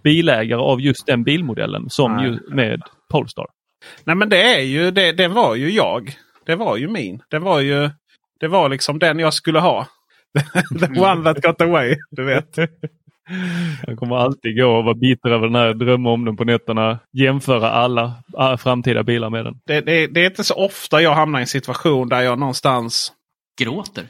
bilägare 0.03 0.61
av 0.61 0.81
just 0.81 1.05
den 1.05 1.23
bilmodellen 1.23 1.89
som 1.89 2.19
ju 2.19 2.55
med 2.55 2.81
Polestar. 3.09 3.45
Nej 4.03 4.15
men 4.15 4.29
det 4.29 4.41
är 4.41 4.61
ju, 4.61 4.91
det, 4.91 5.11
det 5.11 5.27
var 5.27 5.55
ju 5.55 5.71
jag. 5.71 6.17
Det 6.47 6.55
var 6.55 6.77
ju 6.77 6.87
min. 6.87 7.21
Det 7.29 7.39
var 7.39 7.59
ju, 7.59 7.89
det 8.39 8.47
var 8.47 8.69
liksom 8.69 8.99
den 8.99 9.19
jag 9.19 9.33
skulle 9.33 9.59
ha. 9.59 9.87
The 10.79 11.01
one 11.01 11.23
that 11.23 11.41
got 11.43 11.61
away. 11.61 11.95
Du 12.11 12.23
vet. 12.23 12.57
Jag 13.87 13.97
kommer 13.97 14.15
alltid 14.15 14.57
gå 14.61 14.77
och 14.77 14.83
vara 14.83 14.93
bitter 14.95 15.29
över 15.29 15.47
den 15.47 15.55
här, 15.55 15.73
drömma 15.73 16.09
om 16.11 16.25
den 16.25 16.37
på 16.37 16.43
nätterna, 16.43 16.99
jämföra 17.13 17.69
alla 17.71 18.13
framtida 18.59 19.03
bilar 19.03 19.29
med 19.29 19.45
den. 19.45 19.53
Det, 19.65 19.81
det, 19.81 20.07
det 20.07 20.21
är 20.21 20.25
inte 20.29 20.43
så 20.43 20.55
ofta 20.65 21.01
jag 21.01 21.13
hamnar 21.15 21.39
i 21.39 21.41
en 21.41 21.47
situation 21.47 22.09
där 22.09 22.21
jag 22.21 22.39
någonstans... 22.39 23.13
Gråter. 23.61 24.05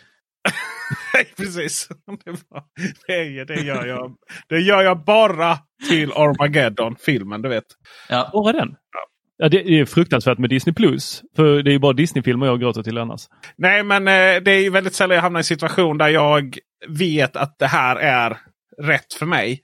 Nej, 1.13 1.25
precis. 1.37 1.87
Det, 2.25 2.31
var, 2.49 2.63
det, 3.07 3.13
är- 3.13 3.45
det, 3.45 3.61
gör 3.61 3.85
jag, 3.85 4.15
det 4.49 4.59
gör 4.59 4.83
jag 4.83 5.03
bara 5.03 5.57
till 5.89 6.11
Armageddon, 6.11 6.95
filmen. 6.99 7.41
Du 7.41 7.49
vet. 7.49 7.63
Ja, 8.09 8.29
Bara 8.33 8.53
den? 8.53 8.75
Ja, 8.93 8.99
det, 9.39 9.49
det 9.49 9.79
är 9.79 9.85
fruktansvärt 9.85 10.37
med 10.37 10.49
Disney 10.49 10.73
Plus. 10.73 11.23
För 11.35 11.63
det 11.63 11.69
är 11.69 11.73
ju 11.73 11.79
bara 11.79 11.93
Disney-filmer 11.93 12.45
jag 12.45 12.59
gråter 12.59 12.83
till 12.83 12.97
annars. 12.97 13.21
Nej, 13.57 13.83
men 13.83 14.07
eh, 14.07 14.43
det 14.43 14.51
är 14.51 14.61
ju 14.61 14.69
väldigt 14.69 14.93
sällan 14.93 15.15
jag 15.15 15.21
hamnar 15.21 15.39
i 15.39 15.41
en 15.41 15.43
situation 15.43 15.97
där 15.97 16.07
jag 16.07 16.57
vet 16.87 17.35
att 17.35 17.55
det 17.59 17.67
här 17.67 17.95
är 17.95 18.37
rätt 18.81 19.13
för 19.13 19.25
mig. 19.25 19.61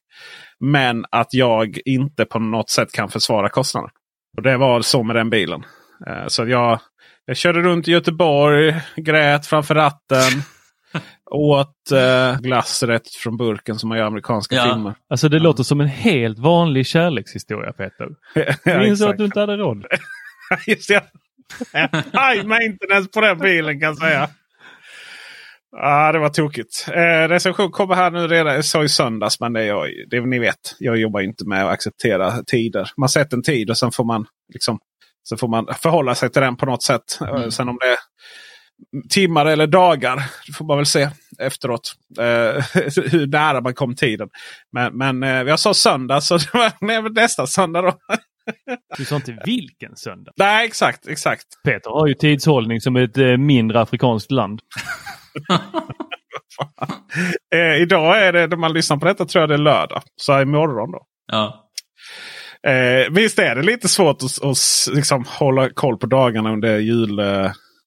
Men 0.59 1.05
att 1.12 1.33
jag 1.33 1.77
inte 1.86 2.25
på 2.25 2.39
något 2.39 2.69
sätt 2.69 2.91
kan 2.91 3.09
försvara 3.09 3.49
kostnaden. 3.49 3.89
Och 4.38 4.43
det 4.43 4.57
var 4.57 4.81
så 4.81 5.03
med 5.03 5.15
den 5.15 5.29
bilen. 5.29 5.63
Eh, 6.07 6.27
så 6.27 6.47
jag, 6.47 6.79
jag 7.25 7.38
körde 7.38 7.62
runt 7.62 7.88
i 7.88 7.91
Göteborg, 7.91 8.75
grät 8.95 9.45
framför 9.45 9.75
ratten 9.75 10.41
åt 11.33 11.91
eh, 11.91 12.39
glass 12.39 12.83
rätt 12.83 13.09
från 13.09 13.37
burken 13.37 13.79
som 13.79 13.89
man 13.89 13.97
gör 13.97 14.05
i 14.05 14.07
amerikanska 14.07 14.55
Ja. 14.55 14.63
filmer. 14.63 14.95
Alltså 15.09 15.29
det 15.29 15.39
låter 15.39 15.63
som 15.63 15.81
en 15.81 15.87
helt 15.87 16.39
vanlig 16.39 16.87
kärlekshistoria 16.87 17.73
Peter. 17.73 18.07
ja, 18.35 18.53
Jag 18.65 18.87
insåg 18.87 19.09
att 19.09 19.17
du 19.17 19.25
inte 19.25 19.39
hade 19.39 19.57
råd. 19.57 19.85
Just 20.67 20.87
det. 20.89 21.03
High 22.13 22.45
maintenance 22.45 23.09
på 23.13 23.21
den 23.21 23.39
bilen 23.39 23.79
kan 23.79 23.87
jag 23.89 23.97
säga. 23.97 24.29
Ja, 25.71 26.11
det 26.11 26.19
var 26.19 26.29
tokigt. 26.29 26.87
Eh, 26.93 27.27
recension 27.27 27.71
kommer 27.71 27.95
här 27.95 28.11
nu 28.11 28.27
redan. 28.27 28.53
Jag 28.55 28.65
sa 28.65 28.83
i 28.83 28.89
söndags, 28.89 29.39
men 29.39 29.53
det 29.53 29.61
är 29.61 29.65
jag, 29.67 29.87
det 30.09 30.21
ni 30.21 30.39
vet. 30.39 30.75
Jag 30.79 30.97
jobbar 30.97 31.21
inte 31.21 31.47
med 31.47 31.65
att 31.65 31.71
acceptera 31.73 32.31
tider. 32.43 32.89
Man 32.97 33.09
sätter 33.09 33.37
en 33.37 33.43
tid 33.43 33.69
och 33.69 33.77
sen 33.77 33.91
får 33.91 34.03
man 34.03 34.25
liksom 34.53 34.79
så 35.23 35.37
får 35.37 35.47
man 35.47 35.67
förhålla 35.81 36.15
sig 36.15 36.29
till 36.29 36.41
den 36.41 36.55
på 36.55 36.65
något 36.65 36.83
sätt. 36.83 37.03
Eh, 37.21 37.27
Mm. 37.27 37.51
Sen 37.51 37.69
om 37.69 37.77
det 37.81 37.97
timmar 39.09 39.45
eller 39.45 39.67
dagar, 39.67 40.23
det 40.47 40.53
får 40.53 40.65
man 40.65 40.77
väl 40.77 40.86
se 40.86 41.09
efteråt. 41.39 41.93
Eh, 42.19 42.25
hur 43.12 43.27
nära 43.27 43.62
man 43.62 43.73
kom 43.73 43.95
tiden. 43.95 44.29
Men, 44.71 44.97
men 44.97 45.23
eh, 45.23 45.29
jag 45.29 45.59
sa 45.59 45.73
söndag, 45.73 46.21
så 46.21 46.38
det 46.81 47.01
var 47.01 47.09
nästa 47.09 47.47
söndag 47.47 47.81
då. 47.81 47.93
Du 48.97 49.05
sa 49.05 49.15
inte 49.15 49.38
vilken 49.45 49.95
söndag. 49.95 50.31
Nej, 50.36 50.65
exakt, 50.65 51.07
exakt. 51.07 51.45
Peter 51.63 51.89
har 51.89 52.07
ju 52.07 52.13
tidshållning 52.13 52.81
som 52.81 52.95
ett 52.95 53.17
eh, 53.17 53.38
mindre 53.38 53.81
afrikanskt 53.81 54.31
land. 54.31 54.59
Eh, 57.55 57.81
idag 57.81 58.23
är 58.23 58.33
det, 58.33 58.47
när 58.47 58.57
man 58.57 58.73
lyssnar 58.73 58.97
på 58.97 59.05
detta 59.05 59.25
tror 59.25 59.41
jag 59.41 59.49
det 59.49 59.53
är 59.53 59.57
lördag. 59.57 60.01
Så 60.15 60.41
imorgon 60.41 60.91
då. 60.91 61.05
ja. 61.31 61.69
Eh, 62.67 63.12
visst 63.12 63.39
är 63.39 63.55
det 63.55 63.62
lite 63.62 63.88
svårt 63.88 64.17
att, 64.23 64.43
att 64.43 64.95
liksom, 64.95 65.25
hålla 65.27 65.69
koll 65.69 65.97
på 65.97 66.05
dagarna 66.07 66.53
under 66.53 66.77
jul... 66.79 67.19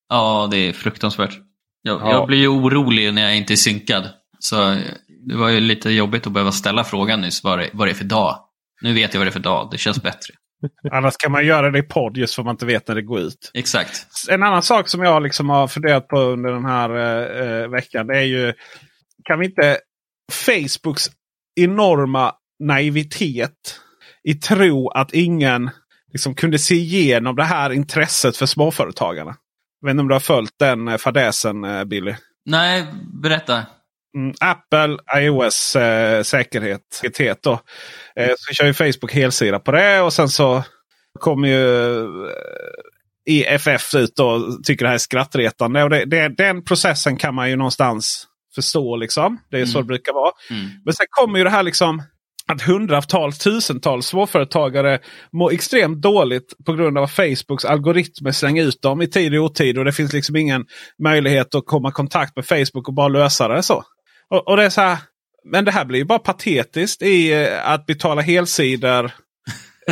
Ja, 0.09 0.49
det 0.51 0.57
är 0.57 0.73
fruktansvärt. 0.73 1.39
Jag, 1.83 2.01
Ja. 2.01 2.11
jag 2.11 2.27
blir 2.27 2.39
ju 2.39 2.49
orolig 2.49 3.15
när 3.15 3.23
jag 3.23 3.37
inte 3.37 3.55
är 3.55 3.57
synkad. 3.57 4.09
Så 4.39 4.77
det 5.29 5.37
var 5.37 5.49
ju 5.49 5.61
lite 5.61 5.91
jobbigt 5.91 6.27
att 6.27 6.33
behöva 6.33 6.53
ställa 6.53 6.85
frågan 6.85 7.21
nyss 7.21 7.45
vad 7.45 7.59
det, 7.59 7.71
vad 7.73 7.89
det 7.89 7.93
är 7.93 7.95
för 7.95 8.05
dag. 8.05 8.39
Nu 8.81 8.93
vet 8.95 9.15
jag 9.15 9.21
vad 9.21 9.27
det 9.27 9.31
är 9.31 9.33
för 9.33 9.41
dag. 9.41 9.69
Det 9.71 9.79
känns 9.79 10.03
bättre. 10.03 10.35
annars 10.93 11.17
kan 11.17 11.33
man 11.33 11.47
göra 11.47 11.71
det 11.71 11.79
i 11.79 11.83
podd 11.83 12.17
just 12.17 12.35
för 12.35 12.43
att 12.43 12.47
man 12.47 12.55
inte 12.55 12.67
vet 12.67 12.89
när 12.89 12.95
det 12.95 13.03
går 13.03 13.21
ut. 13.21 13.51
Exakt. 13.55 14.07
En 14.31 14.43
annan 14.43 14.63
sak 14.63 14.89
som 14.89 15.03
jag 15.03 15.23
liksom 15.23 15.51
har 15.51 15.69
funderat 15.69 16.09
på 16.09 16.21
under 16.21 16.53
den 16.53 16.65
här 16.65 16.91
eh, 16.91 17.63
eh, 17.63 17.69
veckan. 17.69 18.07
Det 18.07 18.19
är 18.19 18.25
ju, 18.25 18.53
kan 19.25 19.39
vi 19.39 19.47
inte 19.47 19.79
Facebooks 20.33 21.11
enorma 21.61 22.33
naivitet 22.65 23.81
i 24.25 24.35
tro 24.35 24.89
att 24.89 25.13
ingen 25.13 25.71
liksom 26.13 26.35
kunde 26.35 26.59
se 26.59 26.75
igenom 26.75 27.37
det 27.37 27.45
här 27.45 27.71
intresset 27.73 28.37
för 28.37 28.47
småföretagarna. 28.47 29.37
Jag 29.87 29.89
vet 29.89 29.95
inte 29.95 30.01
om 30.01 30.09
du 30.09 30.15
har 30.15 30.21
följt 30.21 30.59
den 30.59 30.89
eh, 30.89 30.97
fadäsen 30.97 31.65
eh, 31.65 31.85
Billy? 31.85 32.15
Nej, 32.47 32.85
berätta. 33.23 33.63
Mm, 34.17 34.35
Apple, 34.41 34.99
iOS 35.17 35.77
eh, 35.77 36.23
säkerhet. 36.23 36.81
Då. 37.43 37.61
Eh, 38.17 38.31
så 38.37 38.55
kör 38.55 38.67
ju 38.67 38.73
Facebook 38.75 39.13
helsida 39.13 39.59
på 39.59 39.73
det 39.73 40.01
och 40.01 40.13
sen 40.13 40.29
så 40.29 40.63
kommer 41.21 41.49
ju 41.49 42.01
eh, 42.27 42.33
EFF 43.31 43.95
ut 43.95 44.19
och 44.21 44.65
tycker 44.65 44.85
det 44.85 44.89
här 44.89 44.95
är 44.95 44.99
skrattretande. 44.99 45.83
Och 45.83 45.91
det, 45.91 46.05
det, 46.05 46.29
den 46.29 46.65
processen 46.65 47.17
kan 47.17 47.35
man 47.35 47.51
ju 47.51 47.57
någonstans 47.57 48.27
förstå. 48.55 48.97
liksom. 48.97 49.39
Det 49.51 49.61
är 49.61 49.67
så 49.67 49.73
det 49.73 49.79
Mm. 49.79 49.87
brukar 49.87 50.13
vara. 50.13 50.33
Mm. 50.51 50.67
Men 50.85 50.95
sen 50.95 51.07
kommer 51.11 51.39
ju 51.39 51.45
det 51.45 51.51
här 51.51 51.63
liksom 51.63 52.03
att 52.53 52.63
hundratals, 52.63 53.39
tusentals 53.39 54.07
småföretagare 54.07 54.99
mår 55.33 55.53
extremt 55.53 56.03
dåligt 56.03 56.55
på 56.67 56.73
grund 56.73 56.99
av 56.99 57.05
att 57.05 57.11
Facebooks 57.11 57.65
algoritmer 57.65 58.33
slänger 58.33 58.65
ut 58.65 58.83
dem 58.83 59.03
i 59.03 59.07
tid 59.07 59.39
och 59.39 59.45
otid. 59.45 59.79
Och 59.79 59.85
det 59.85 59.93
finns 59.93 60.13
liksom 60.13 60.37
ingen 60.37 60.67
möjlighet 61.03 61.55
att 61.55 61.67
komma 61.67 61.89
i 61.89 61.93
kontakt 61.93 62.37
med 62.37 62.47
Facebook 62.47 62.89
och 62.89 62.95
bara 62.95 63.09
lösa 63.09 63.49
det 63.49 63.63
så. 63.63 63.85
Och, 64.31 64.49
och 64.49 64.57
det 64.57 64.65
är 64.65 64.71
så 64.71 64.81
här, 64.81 64.99
men 65.45 65.65
det 65.65 65.71
här 65.71 65.85
blir 65.85 65.99
ju 65.99 66.05
bara 66.05 66.19
patetiskt 66.19 67.03
i 67.03 67.33
eh, 67.33 67.71
att 67.71 67.87
betala 67.87 68.23
helsidor 68.23 69.11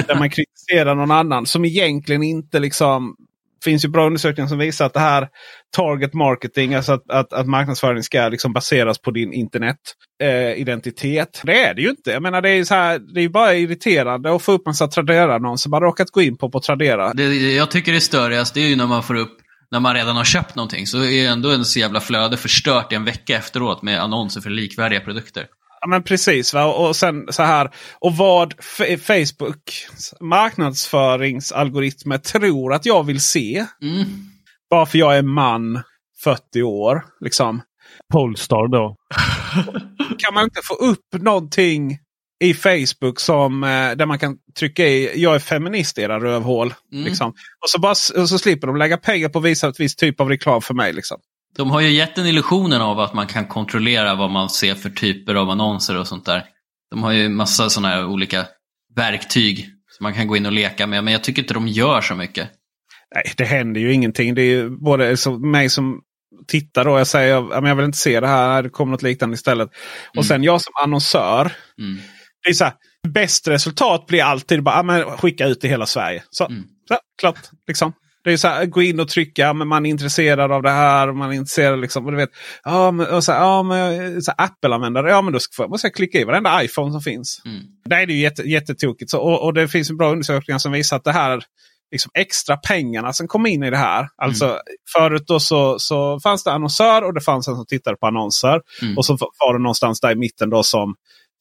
där 0.07 0.19
man 0.19 0.31
kritiserar 0.31 0.95
någon 0.95 1.11
annan 1.11 1.47
som 1.47 1.65
egentligen 1.65 2.23
inte 2.23 2.59
liksom 2.59 3.17
finns 3.65 3.85
ju 3.85 3.89
bra 3.89 4.07
undersökningar 4.07 4.49
som 4.49 4.59
visar 4.59 4.87
att 4.87 4.95
det 4.95 5.01
här 5.01 5.29
target 5.77 6.15
marketing, 6.15 6.75
alltså 6.75 6.93
att, 6.93 7.11
att, 7.11 7.33
att 7.33 7.47
marknadsföring 7.47 8.03
ska 8.03 8.29
liksom 8.29 8.53
baseras 8.53 8.99
på 8.99 9.11
din 9.11 9.33
internetidentitet. 9.33 11.39
Eh, 11.39 11.47
det 11.47 11.65
är 11.65 11.75
det 11.75 11.83
ju 11.83 11.91
inte. 11.91 12.11
Jag 12.11 12.23
menar 12.23 12.43
det 12.43 12.51
är, 12.51 12.65
så 12.65 12.75
här, 12.75 13.01
det 13.15 13.21
är 13.21 13.29
bara 13.29 13.55
irriterande 13.55 14.35
att 14.35 14.43
få 14.43 14.53
upp 14.53 14.67
en 14.67 14.89
Tradera-annons. 14.89 15.67
Man 15.67 15.81
råkat 15.81 16.11
gå 16.11 16.23
in 16.23 16.37
på 16.37 16.51
på 16.51 16.61
Tradera. 16.61 17.13
Det 17.13 17.55
jag 17.55 17.71
tycker 17.71 17.95
är 17.95 18.01
störigast 18.01 18.55
det 18.55 18.61
är 18.61 18.69
ju 18.69 18.77
när 18.77 18.87
man 18.87 19.03
får 19.03 19.15
upp, 19.15 19.39
när 19.71 19.81
man 19.81 19.95
redan 19.95 20.17
har 20.17 20.25
köpt 20.25 20.57
någonting, 20.57 20.87
så 20.87 21.05
är 21.05 21.29
ändå 21.29 21.51
en 21.51 21.65
så 21.65 21.79
jävla 21.79 22.01
flöde 22.01 22.37
förstört 22.37 22.93
i 22.93 22.95
en 22.95 23.05
vecka 23.05 23.37
efteråt 23.37 23.83
med 23.83 24.01
annonser 24.01 24.41
för 24.41 24.51
likvärdiga 24.51 25.01
produkter. 25.01 25.47
Ja, 25.85 25.89
men 25.89 26.03
precis. 26.03 26.55
Va? 26.55 26.65
Och 26.65 26.97
sen 26.97 27.27
så 27.31 27.43
här. 27.43 27.71
Och 28.01 28.17
vad 28.17 28.55
F- 28.59 29.01
Facebook 29.07 29.73
marknadsföringsalgoritmer 30.21 32.19
tror 32.19 32.75
att 32.75 32.87
jag 32.87 33.05
vill 33.05 33.21
se. 33.21 33.67
Mm. 33.83 34.05
Bara 34.71 34.87
för 34.87 34.99
jag 34.99 35.17
är 35.19 35.23
man 35.23 35.83
40 36.25 36.63
år. 36.63 37.05
Liksom. 37.21 37.63
Polestar 38.13 38.69
då. 38.73 38.97
Kan 40.19 40.35
man 40.35 40.45
inte 40.45 40.61
få 40.65 40.75
upp 40.75 41.23
någonting 41.23 41.99
i 42.45 42.55
Facebook 42.55 43.21
som 43.21 43.65
eh, 43.65 43.69
där 43.69 44.07
man 44.07 44.19
kan 44.19 44.37
trycka 44.59 44.87
i 44.87 45.23
jag 45.23 45.35
är 45.35 45.39
feminist 45.39 45.99
era 45.99 46.21
rövhål. 46.21 46.75
Mm. 46.93 47.05
Liksom. 47.05 47.31
Och, 47.31 47.71
så 47.71 47.81
bara, 47.81 47.91
och 47.91 48.29
så 48.29 48.39
slipper 48.39 48.67
de 48.67 48.77
lägga 48.77 48.97
pengar 48.97 49.29
på 49.29 49.39
att 49.39 49.45
visa 49.45 49.69
ett 49.69 49.81
visst 49.81 49.99
typ 49.99 50.21
av 50.21 50.29
reklam 50.29 50.63
för 50.63 50.75
mig. 50.75 50.93
Liksom. 50.93 51.19
De 51.57 51.71
har 51.71 51.81
ju 51.81 51.91
gett 51.91 52.15
den 52.17 52.27
illusionen 52.27 52.81
av 52.83 53.01
att 53.01 53.15
man 53.15 53.27
kan 53.27 53.47
kontrollera 53.47 54.15
vad 54.15 54.31
man 54.31 54.51
ser 54.51 54.75
för 54.75 54.91
typer 54.91 55.35
av 55.35 55.51
annonser 55.51 55.99
och 55.99 56.07
sånt 56.09 56.25
där. 56.27 56.45
De 56.91 57.03
har 57.03 57.13
ju 57.13 57.29
massa 57.29 57.71
sådana 57.71 57.89
här 57.89 58.07
olika 58.07 58.47
verktyg 58.97 59.69
som 59.91 60.05
man 60.05 60.15
kan 60.15 60.27
gå 60.27 60.37
in 60.37 60.47
och 60.47 60.53
leka 60.53 60.87
med, 60.87 61.05
men 61.05 61.13
jag 61.13 61.25
tycker 61.25 61.43
inte 61.43 61.55
de 61.55 61.69
gör 61.69 62.01
så 62.01 62.15
mycket. 62.15 62.49
Nej, 63.15 63.33
det 63.37 63.45
händer 63.45 63.81
ju 63.81 63.93
ingenting. 63.93 64.35
Det 64.35 64.43
är 64.43 64.47
ju 64.47 64.71
både 64.71 65.17
så, 65.17 65.39
mig 65.39 65.69
som 65.69 66.01
tittar 66.49 66.85
då. 66.85 66.99
Jag 66.99 67.07
säger 67.07 67.53
att 67.59 67.69
jag 67.69 67.77
vill 67.77 67.85
inte 67.85 67.99
se 67.99 68.21
det 68.21 68.27
här. 68.29 68.63
Det 68.63 68.69
kommer 68.71 68.91
något 68.93 69.03
liknande 69.03 69.35
istället. 69.35 69.69
Och 70.09 70.17
Mm. 70.17 70.25
sen 70.25 70.43
jag 70.43 70.61
som 70.61 70.73
annonsör. 70.83 71.53
Mm. 71.79 71.99
Det 72.45 72.51
är 72.51 72.55
så 72.55 72.65
här, 72.65 72.75
bäst 73.09 73.49
resultat 73.49 74.07
blir 74.07 74.23
alltid 74.23 74.63
bara 74.63 74.83
men 74.83 75.05
skicka 75.05 75.47
ut 75.47 75.65
i 75.65 75.69
hela 75.69 75.87
Sverige. 75.87 76.23
Så, 76.31 76.47
Mm. 76.47 76.63
så 76.89 76.97
klart. 77.21 77.39
Liksom. 77.69 77.93
Det 78.25 78.33
är 78.33 78.37
så 78.37 78.49
här, 78.49 78.67
gå 78.67 78.83
in 78.83 79.01
och 79.01 79.09
trycka, 79.09 79.53
men 79.53 79.69
man 79.69 79.87
är 79.87 79.91
intresserad 79.91 80.53
av 80.53 80.63
det 80.63 80.71
här. 80.71 81.13
Man 81.13 81.31
är 81.31 81.35
intresserad 81.35 81.81
liksom, 81.81 82.05
och 82.05 82.11
du 82.11 82.17
vet, 82.17 82.31
ja, 82.65 82.91
men, 82.91 83.07
och 83.07 83.25
så 83.25 83.33
här, 83.33 83.41
ja, 83.41 83.63
men, 83.63 84.23
så 84.23 84.33
Apple-användare, 84.37 85.11
ja 85.11 85.23
men 85.23 85.33
då 85.33 85.39
ska, 85.39 85.69
måste 85.69 85.87
jag 85.87 85.95
klicka 85.95 86.19
i 86.19 86.25
varenda 86.25 86.65
iPhone 86.65 86.93
som 86.93 87.01
finns. 87.01 87.43
Mm. 87.45 87.61
Det 87.85 87.95
är 87.95 88.07
ju 88.07 88.21
jätte, 88.21 88.43
jättetokigt. 88.43 89.11
Så, 89.11 89.19
och, 89.19 89.45
och 89.45 89.55
det 89.55 89.69
finns 89.69 89.91
en 89.91 89.97
bra 89.97 90.13
undersökningar 90.13 90.59
som 90.59 90.73
visar 90.73 90.97
att 90.97 91.05
det 91.05 91.13
här 91.13 91.43
liksom 91.91 92.11
extra 92.15 92.57
pengarna 92.57 93.13
som 93.13 93.29
kom 93.29 93.47
in 93.47 93.63
i 93.63 93.71
det 93.71 93.77
här. 93.77 94.09
Alltså 94.17 94.59
förut 94.97 95.25
då 95.27 95.41
så, 95.41 95.79
så 95.79 96.21
fanns 96.21 96.45
det 96.45 96.53
annonsör 96.53 97.03
och 97.03 97.15
det 97.15 97.21
fanns 97.21 97.49
en 97.49 97.57
som 97.57 97.67
tittade 97.67 97.97
på 97.97 98.07
annonser. 98.07 98.61
Mm. 98.83 98.99
Och 98.99 99.07
så 99.07 99.17
var 99.17 99.53
det 99.53 99.63
någonstans 99.63 100.01
där 100.01 100.13
i 100.13 100.17
mitten 100.17 100.51
då 100.51 100.63
som 100.63 100.95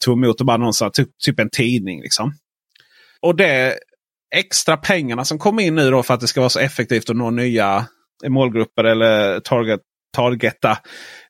tog 0.05 0.17
emot 0.17 0.37
de 0.37 0.49
annonserna, 0.49 0.91
typ, 0.91 1.09
typ 1.25 1.39
en 1.39 1.49
tidning. 1.49 2.01
liksom. 2.01 2.33
Och 3.21 3.35
det 3.35 3.79
extra 4.33 4.77
pengarna 4.77 5.25
som 5.25 5.39
kom 5.39 5.59
in 5.59 5.75
nu 5.75 5.91
då 5.91 6.03
för 6.03 6.13
att 6.13 6.19
det 6.19 6.27
ska 6.27 6.39
vara 6.39 6.49
så 6.49 6.59
effektivt 6.59 7.09
att 7.09 7.15
nå 7.15 7.29
nya 7.29 7.85
målgrupper 8.27 8.83
eller 8.83 9.39
target, 9.39 9.79
targeta 10.15 10.77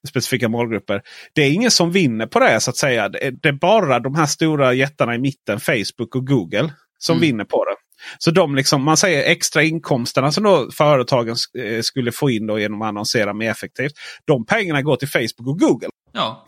specifika 0.08 0.50
målgrupper. 0.50 1.02
Det 1.36 1.42
är 1.42 1.52
ingen 1.52 1.72
som 1.72 1.92
vinner 1.92 2.28
på 2.28 2.40
det 2.40 2.60
så 2.60 2.70
att 2.70 2.78
säga. 2.78 3.10
Det 3.10 3.46
är, 3.48 3.52
bara 3.60 4.00
de 4.00 4.16
här 4.16 4.26
stora 4.26 4.74
jättarna 4.74 5.16
i 5.16 5.20
mitten, 5.20 5.60
Facebook 5.60 6.16
och 6.16 6.28
Google, 6.28 6.70
som 7.00 7.14
Mm. 7.18 7.22
vinner 7.22 7.44
på 7.46 7.66
det. 7.66 7.76
Så 8.18 8.32
de 8.32 8.56
liksom, 8.56 8.84
man 8.84 8.98
säger 8.98 9.32
extra 9.32 9.64
inkomsterna 9.64 10.32
som 10.32 10.44
då 10.44 10.72
företagen 10.72 11.36
eh, 11.60 11.82
skulle 11.82 12.12
få 12.12 12.30
in 12.30 12.48
då 12.48 12.60
genom 12.60 12.82
att 12.82 12.88
annonsera 12.88 13.34
mer 13.34 13.52
effektivt. 13.52 13.92
De 14.28 14.46
pengarna 14.46 14.82
går 14.82 14.96
till 14.96 15.08
Facebook 15.10 15.48
och 15.48 15.60
Google. 15.60 15.90
Ja, 16.14 16.46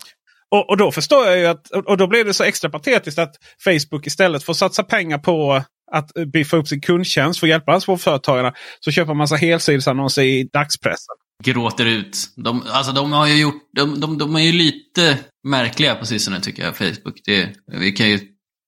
Och, 0.51 0.69
och 0.69 0.77
då 0.77 0.91
förstår 0.91 1.25
jag 1.25 1.39
ju 1.39 1.45
att, 1.45 1.69
och 1.71 1.87
och 1.87 1.97
då 1.97 2.07
blir 2.07 2.23
det 2.25 2.33
så 2.33 2.43
extra 2.43 2.69
patetiskt 2.69 3.19
att 3.19 3.35
Facebook 3.63 4.07
istället 4.07 4.43
får 4.43 4.53
satsa 4.53 4.83
pengar 4.83 5.17
på 5.17 5.63
att 5.97 6.11
biffa 6.33 6.57
upp 6.57 6.67
sin 6.67 6.81
kundtjänst 6.81 7.39
för 7.39 7.47
att 7.47 7.49
hjälpa 7.49 7.79
småföretagarna. 7.79 8.53
Så 8.79 8.91
köper 8.91 9.07
man 9.07 9.17
massa 9.17 9.35
helsidesannonser 9.35 10.21
i 10.23 10.49
dagspressen. 10.53 11.15
gråter 11.43 11.85
ut. 11.85 12.17
De, 12.35 12.63
alltså 12.71 12.91
de 12.91 13.11
har 13.11 13.27
ju 13.27 13.41
gjort, 13.41 13.61
de, 13.75 13.99
de, 13.99 14.17
de 14.17 14.35
är 14.35 14.39
ju 14.39 14.51
lite 14.51 15.17
märkliga 15.47 15.95
på 15.95 16.05
sistone 16.05 16.41
tycker 16.41 16.63
jag, 16.63 16.77
Facebook. 16.77 17.21
Det, 17.25 17.49
vi 17.79 17.91
kan 17.91 18.09
ju 18.09 18.19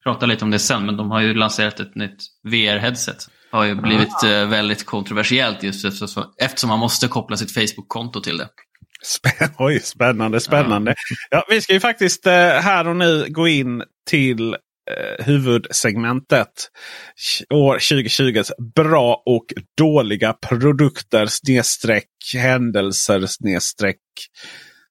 prata 0.03 0.25
lite 0.25 0.45
om 0.45 0.51
det 0.51 0.59
sen, 0.59 0.85
men 0.85 0.97
de 0.97 1.11
har 1.11 1.21
ju 1.21 1.33
lanserat 1.33 1.79
ett 1.79 1.95
nytt 1.95 2.17
VR-headset. 2.47 3.27
har 3.51 3.63
ju 3.63 3.75
blivit 3.75 4.23
eh, 4.23 4.45
väldigt 4.47 4.85
kontroversiellt 4.85 5.63
just 5.63 5.85
eftersom, 5.85 6.23
eftersom 6.41 6.67
man 6.69 6.79
måste 6.79 7.07
koppla 7.07 7.37
sitt 7.37 7.53
Facebook-konto 7.53 8.21
till 8.21 8.37
det. 8.37 8.47
Spä- 9.17 9.49
Oj, 9.57 9.79
spännande, 9.79 10.39
spännande. 10.39 10.95
Ja, 11.29 11.45
vi 11.49 11.61
ska 11.61 11.73
ju 11.73 11.79
faktiskt 11.79 12.27
eh, 12.27 12.33
här 12.33 12.87
och 12.87 12.95
nu 12.95 13.25
gå 13.29 13.47
in 13.47 13.83
till 14.09 14.55
eh, 14.91 15.25
huvudsegmentet. 15.25 16.69
År 17.53 17.77
2020s 17.77 18.51
bra 18.75 19.23
och 19.25 19.45
dåliga 19.77 20.33
produkter 20.33 21.25
snedstreck 21.25 22.09
händelser 22.35 23.25
snedstreck 23.25 23.97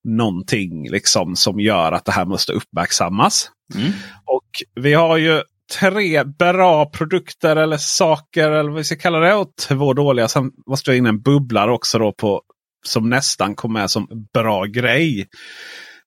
någonting 0.05 0.91
liksom 0.91 1.37
som 1.37 1.61
gör 1.61 1.93
att 1.93 2.05
det 2.05 2.13
här 2.13 2.25
måste 2.25 2.53
uppmärksammas. 2.53 3.51
Mm. 3.75 3.93
Och 4.25 4.49
vi 4.75 4.95
har 4.95 5.17
ju 5.17 5.43
tre 5.81 6.25
bra 6.25 6.91
produkter 6.91 7.57
eller 7.57 7.77
saker 7.77 8.51
eller 8.51 8.71
vad 8.71 8.79
vi 8.79 8.85
ska 8.85 8.97
kalla 8.97 9.19
det. 9.19 9.35
Och 9.35 9.49
två 9.69 9.93
dåliga. 9.93 10.29
Sen 10.29 10.51
måste 10.67 10.91
jag 10.91 10.99
in 10.99 11.07
en 11.07 11.23
bubblare 11.23 11.73
också 11.73 11.99
då 11.99 12.13
på 12.13 12.43
som 12.87 13.11
nästan 13.11 13.55
kom 13.55 13.73
med 13.73 13.91
som 13.91 14.09
bra 14.35 14.65
grej. 14.65 15.27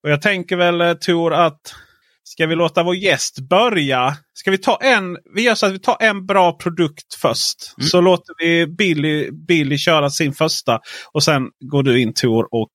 Och 0.04 0.10
jag 0.10 0.22
tänker 0.22 0.56
väl 0.56 0.82
eh, 0.82 0.94
Tor 0.94 1.34
att 1.34 1.76
ska 2.30 2.48
vi 2.48 2.56
låta 2.56 2.84
vår 2.84 2.96
gäst 2.96 3.40
börja? 3.40 4.16
Ska 4.34 4.52
vi 4.52 4.58
ta 4.58 4.78
en? 4.82 5.18
Vi 5.36 5.42
gör 5.42 5.56
så 5.56 5.66
att 5.66 5.74
vi 5.74 5.80
tar 5.80 5.98
en 6.00 6.26
bra 6.26 6.52
produkt 6.58 7.14
först. 7.22 7.74
Mm. 7.78 7.88
Så 7.88 8.02
låter 8.02 8.34
vi 8.38 8.68
Billy, 8.68 9.32
Billy 9.32 9.78
köra 9.78 10.10
sin 10.10 10.34
första. 10.34 10.80
Och 11.12 11.24
sen 11.24 11.50
går 11.72 11.84
du 11.84 12.02
in 12.02 12.14
Tor 12.14 12.48
och 12.52 12.72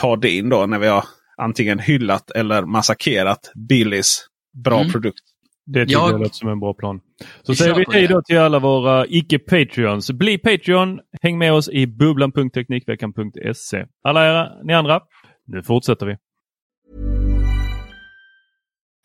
tar 0.00 0.16
din 0.16 0.48
då 0.48 0.66
när 0.66 0.78
vi 0.78 0.86
har 0.86 1.04
antingen 1.36 1.78
hyllat 1.78 2.30
eller 2.30 2.62
massakrerat 2.62 3.52
Billys 3.68 4.24
bra 4.64 4.80
Mm. 4.80 4.92
produkt. 4.92 5.20
Det 5.66 5.80
tycker 5.86 5.92
Jag- 5.92 6.12
jag 6.12 6.20
låter 6.20 6.34
som 6.34 6.48
en 6.48 6.60
bra 6.60 6.74
plan. 6.74 7.00
Så 7.42 7.54
säger 7.54 7.74
vi 7.74 7.84
hej 7.92 8.06
då 8.06 8.22
till 8.22 8.38
alla 8.38 8.58
våra 8.58 9.06
icke-Patreons. 9.06 10.12
Bli 10.12 10.38
Patreon. 10.38 10.98
Häng 11.22 11.38
med 11.38 11.52
oss 11.52 11.68
i 11.68 11.86
bubblan.teknikveckan.se. 11.86 13.84
Alla 14.04 14.26
era, 14.28 14.48
ni 14.64 14.74
andra, 14.74 15.00
nu 15.46 15.62
fortsätter 15.62 16.06
vi. 16.06 16.16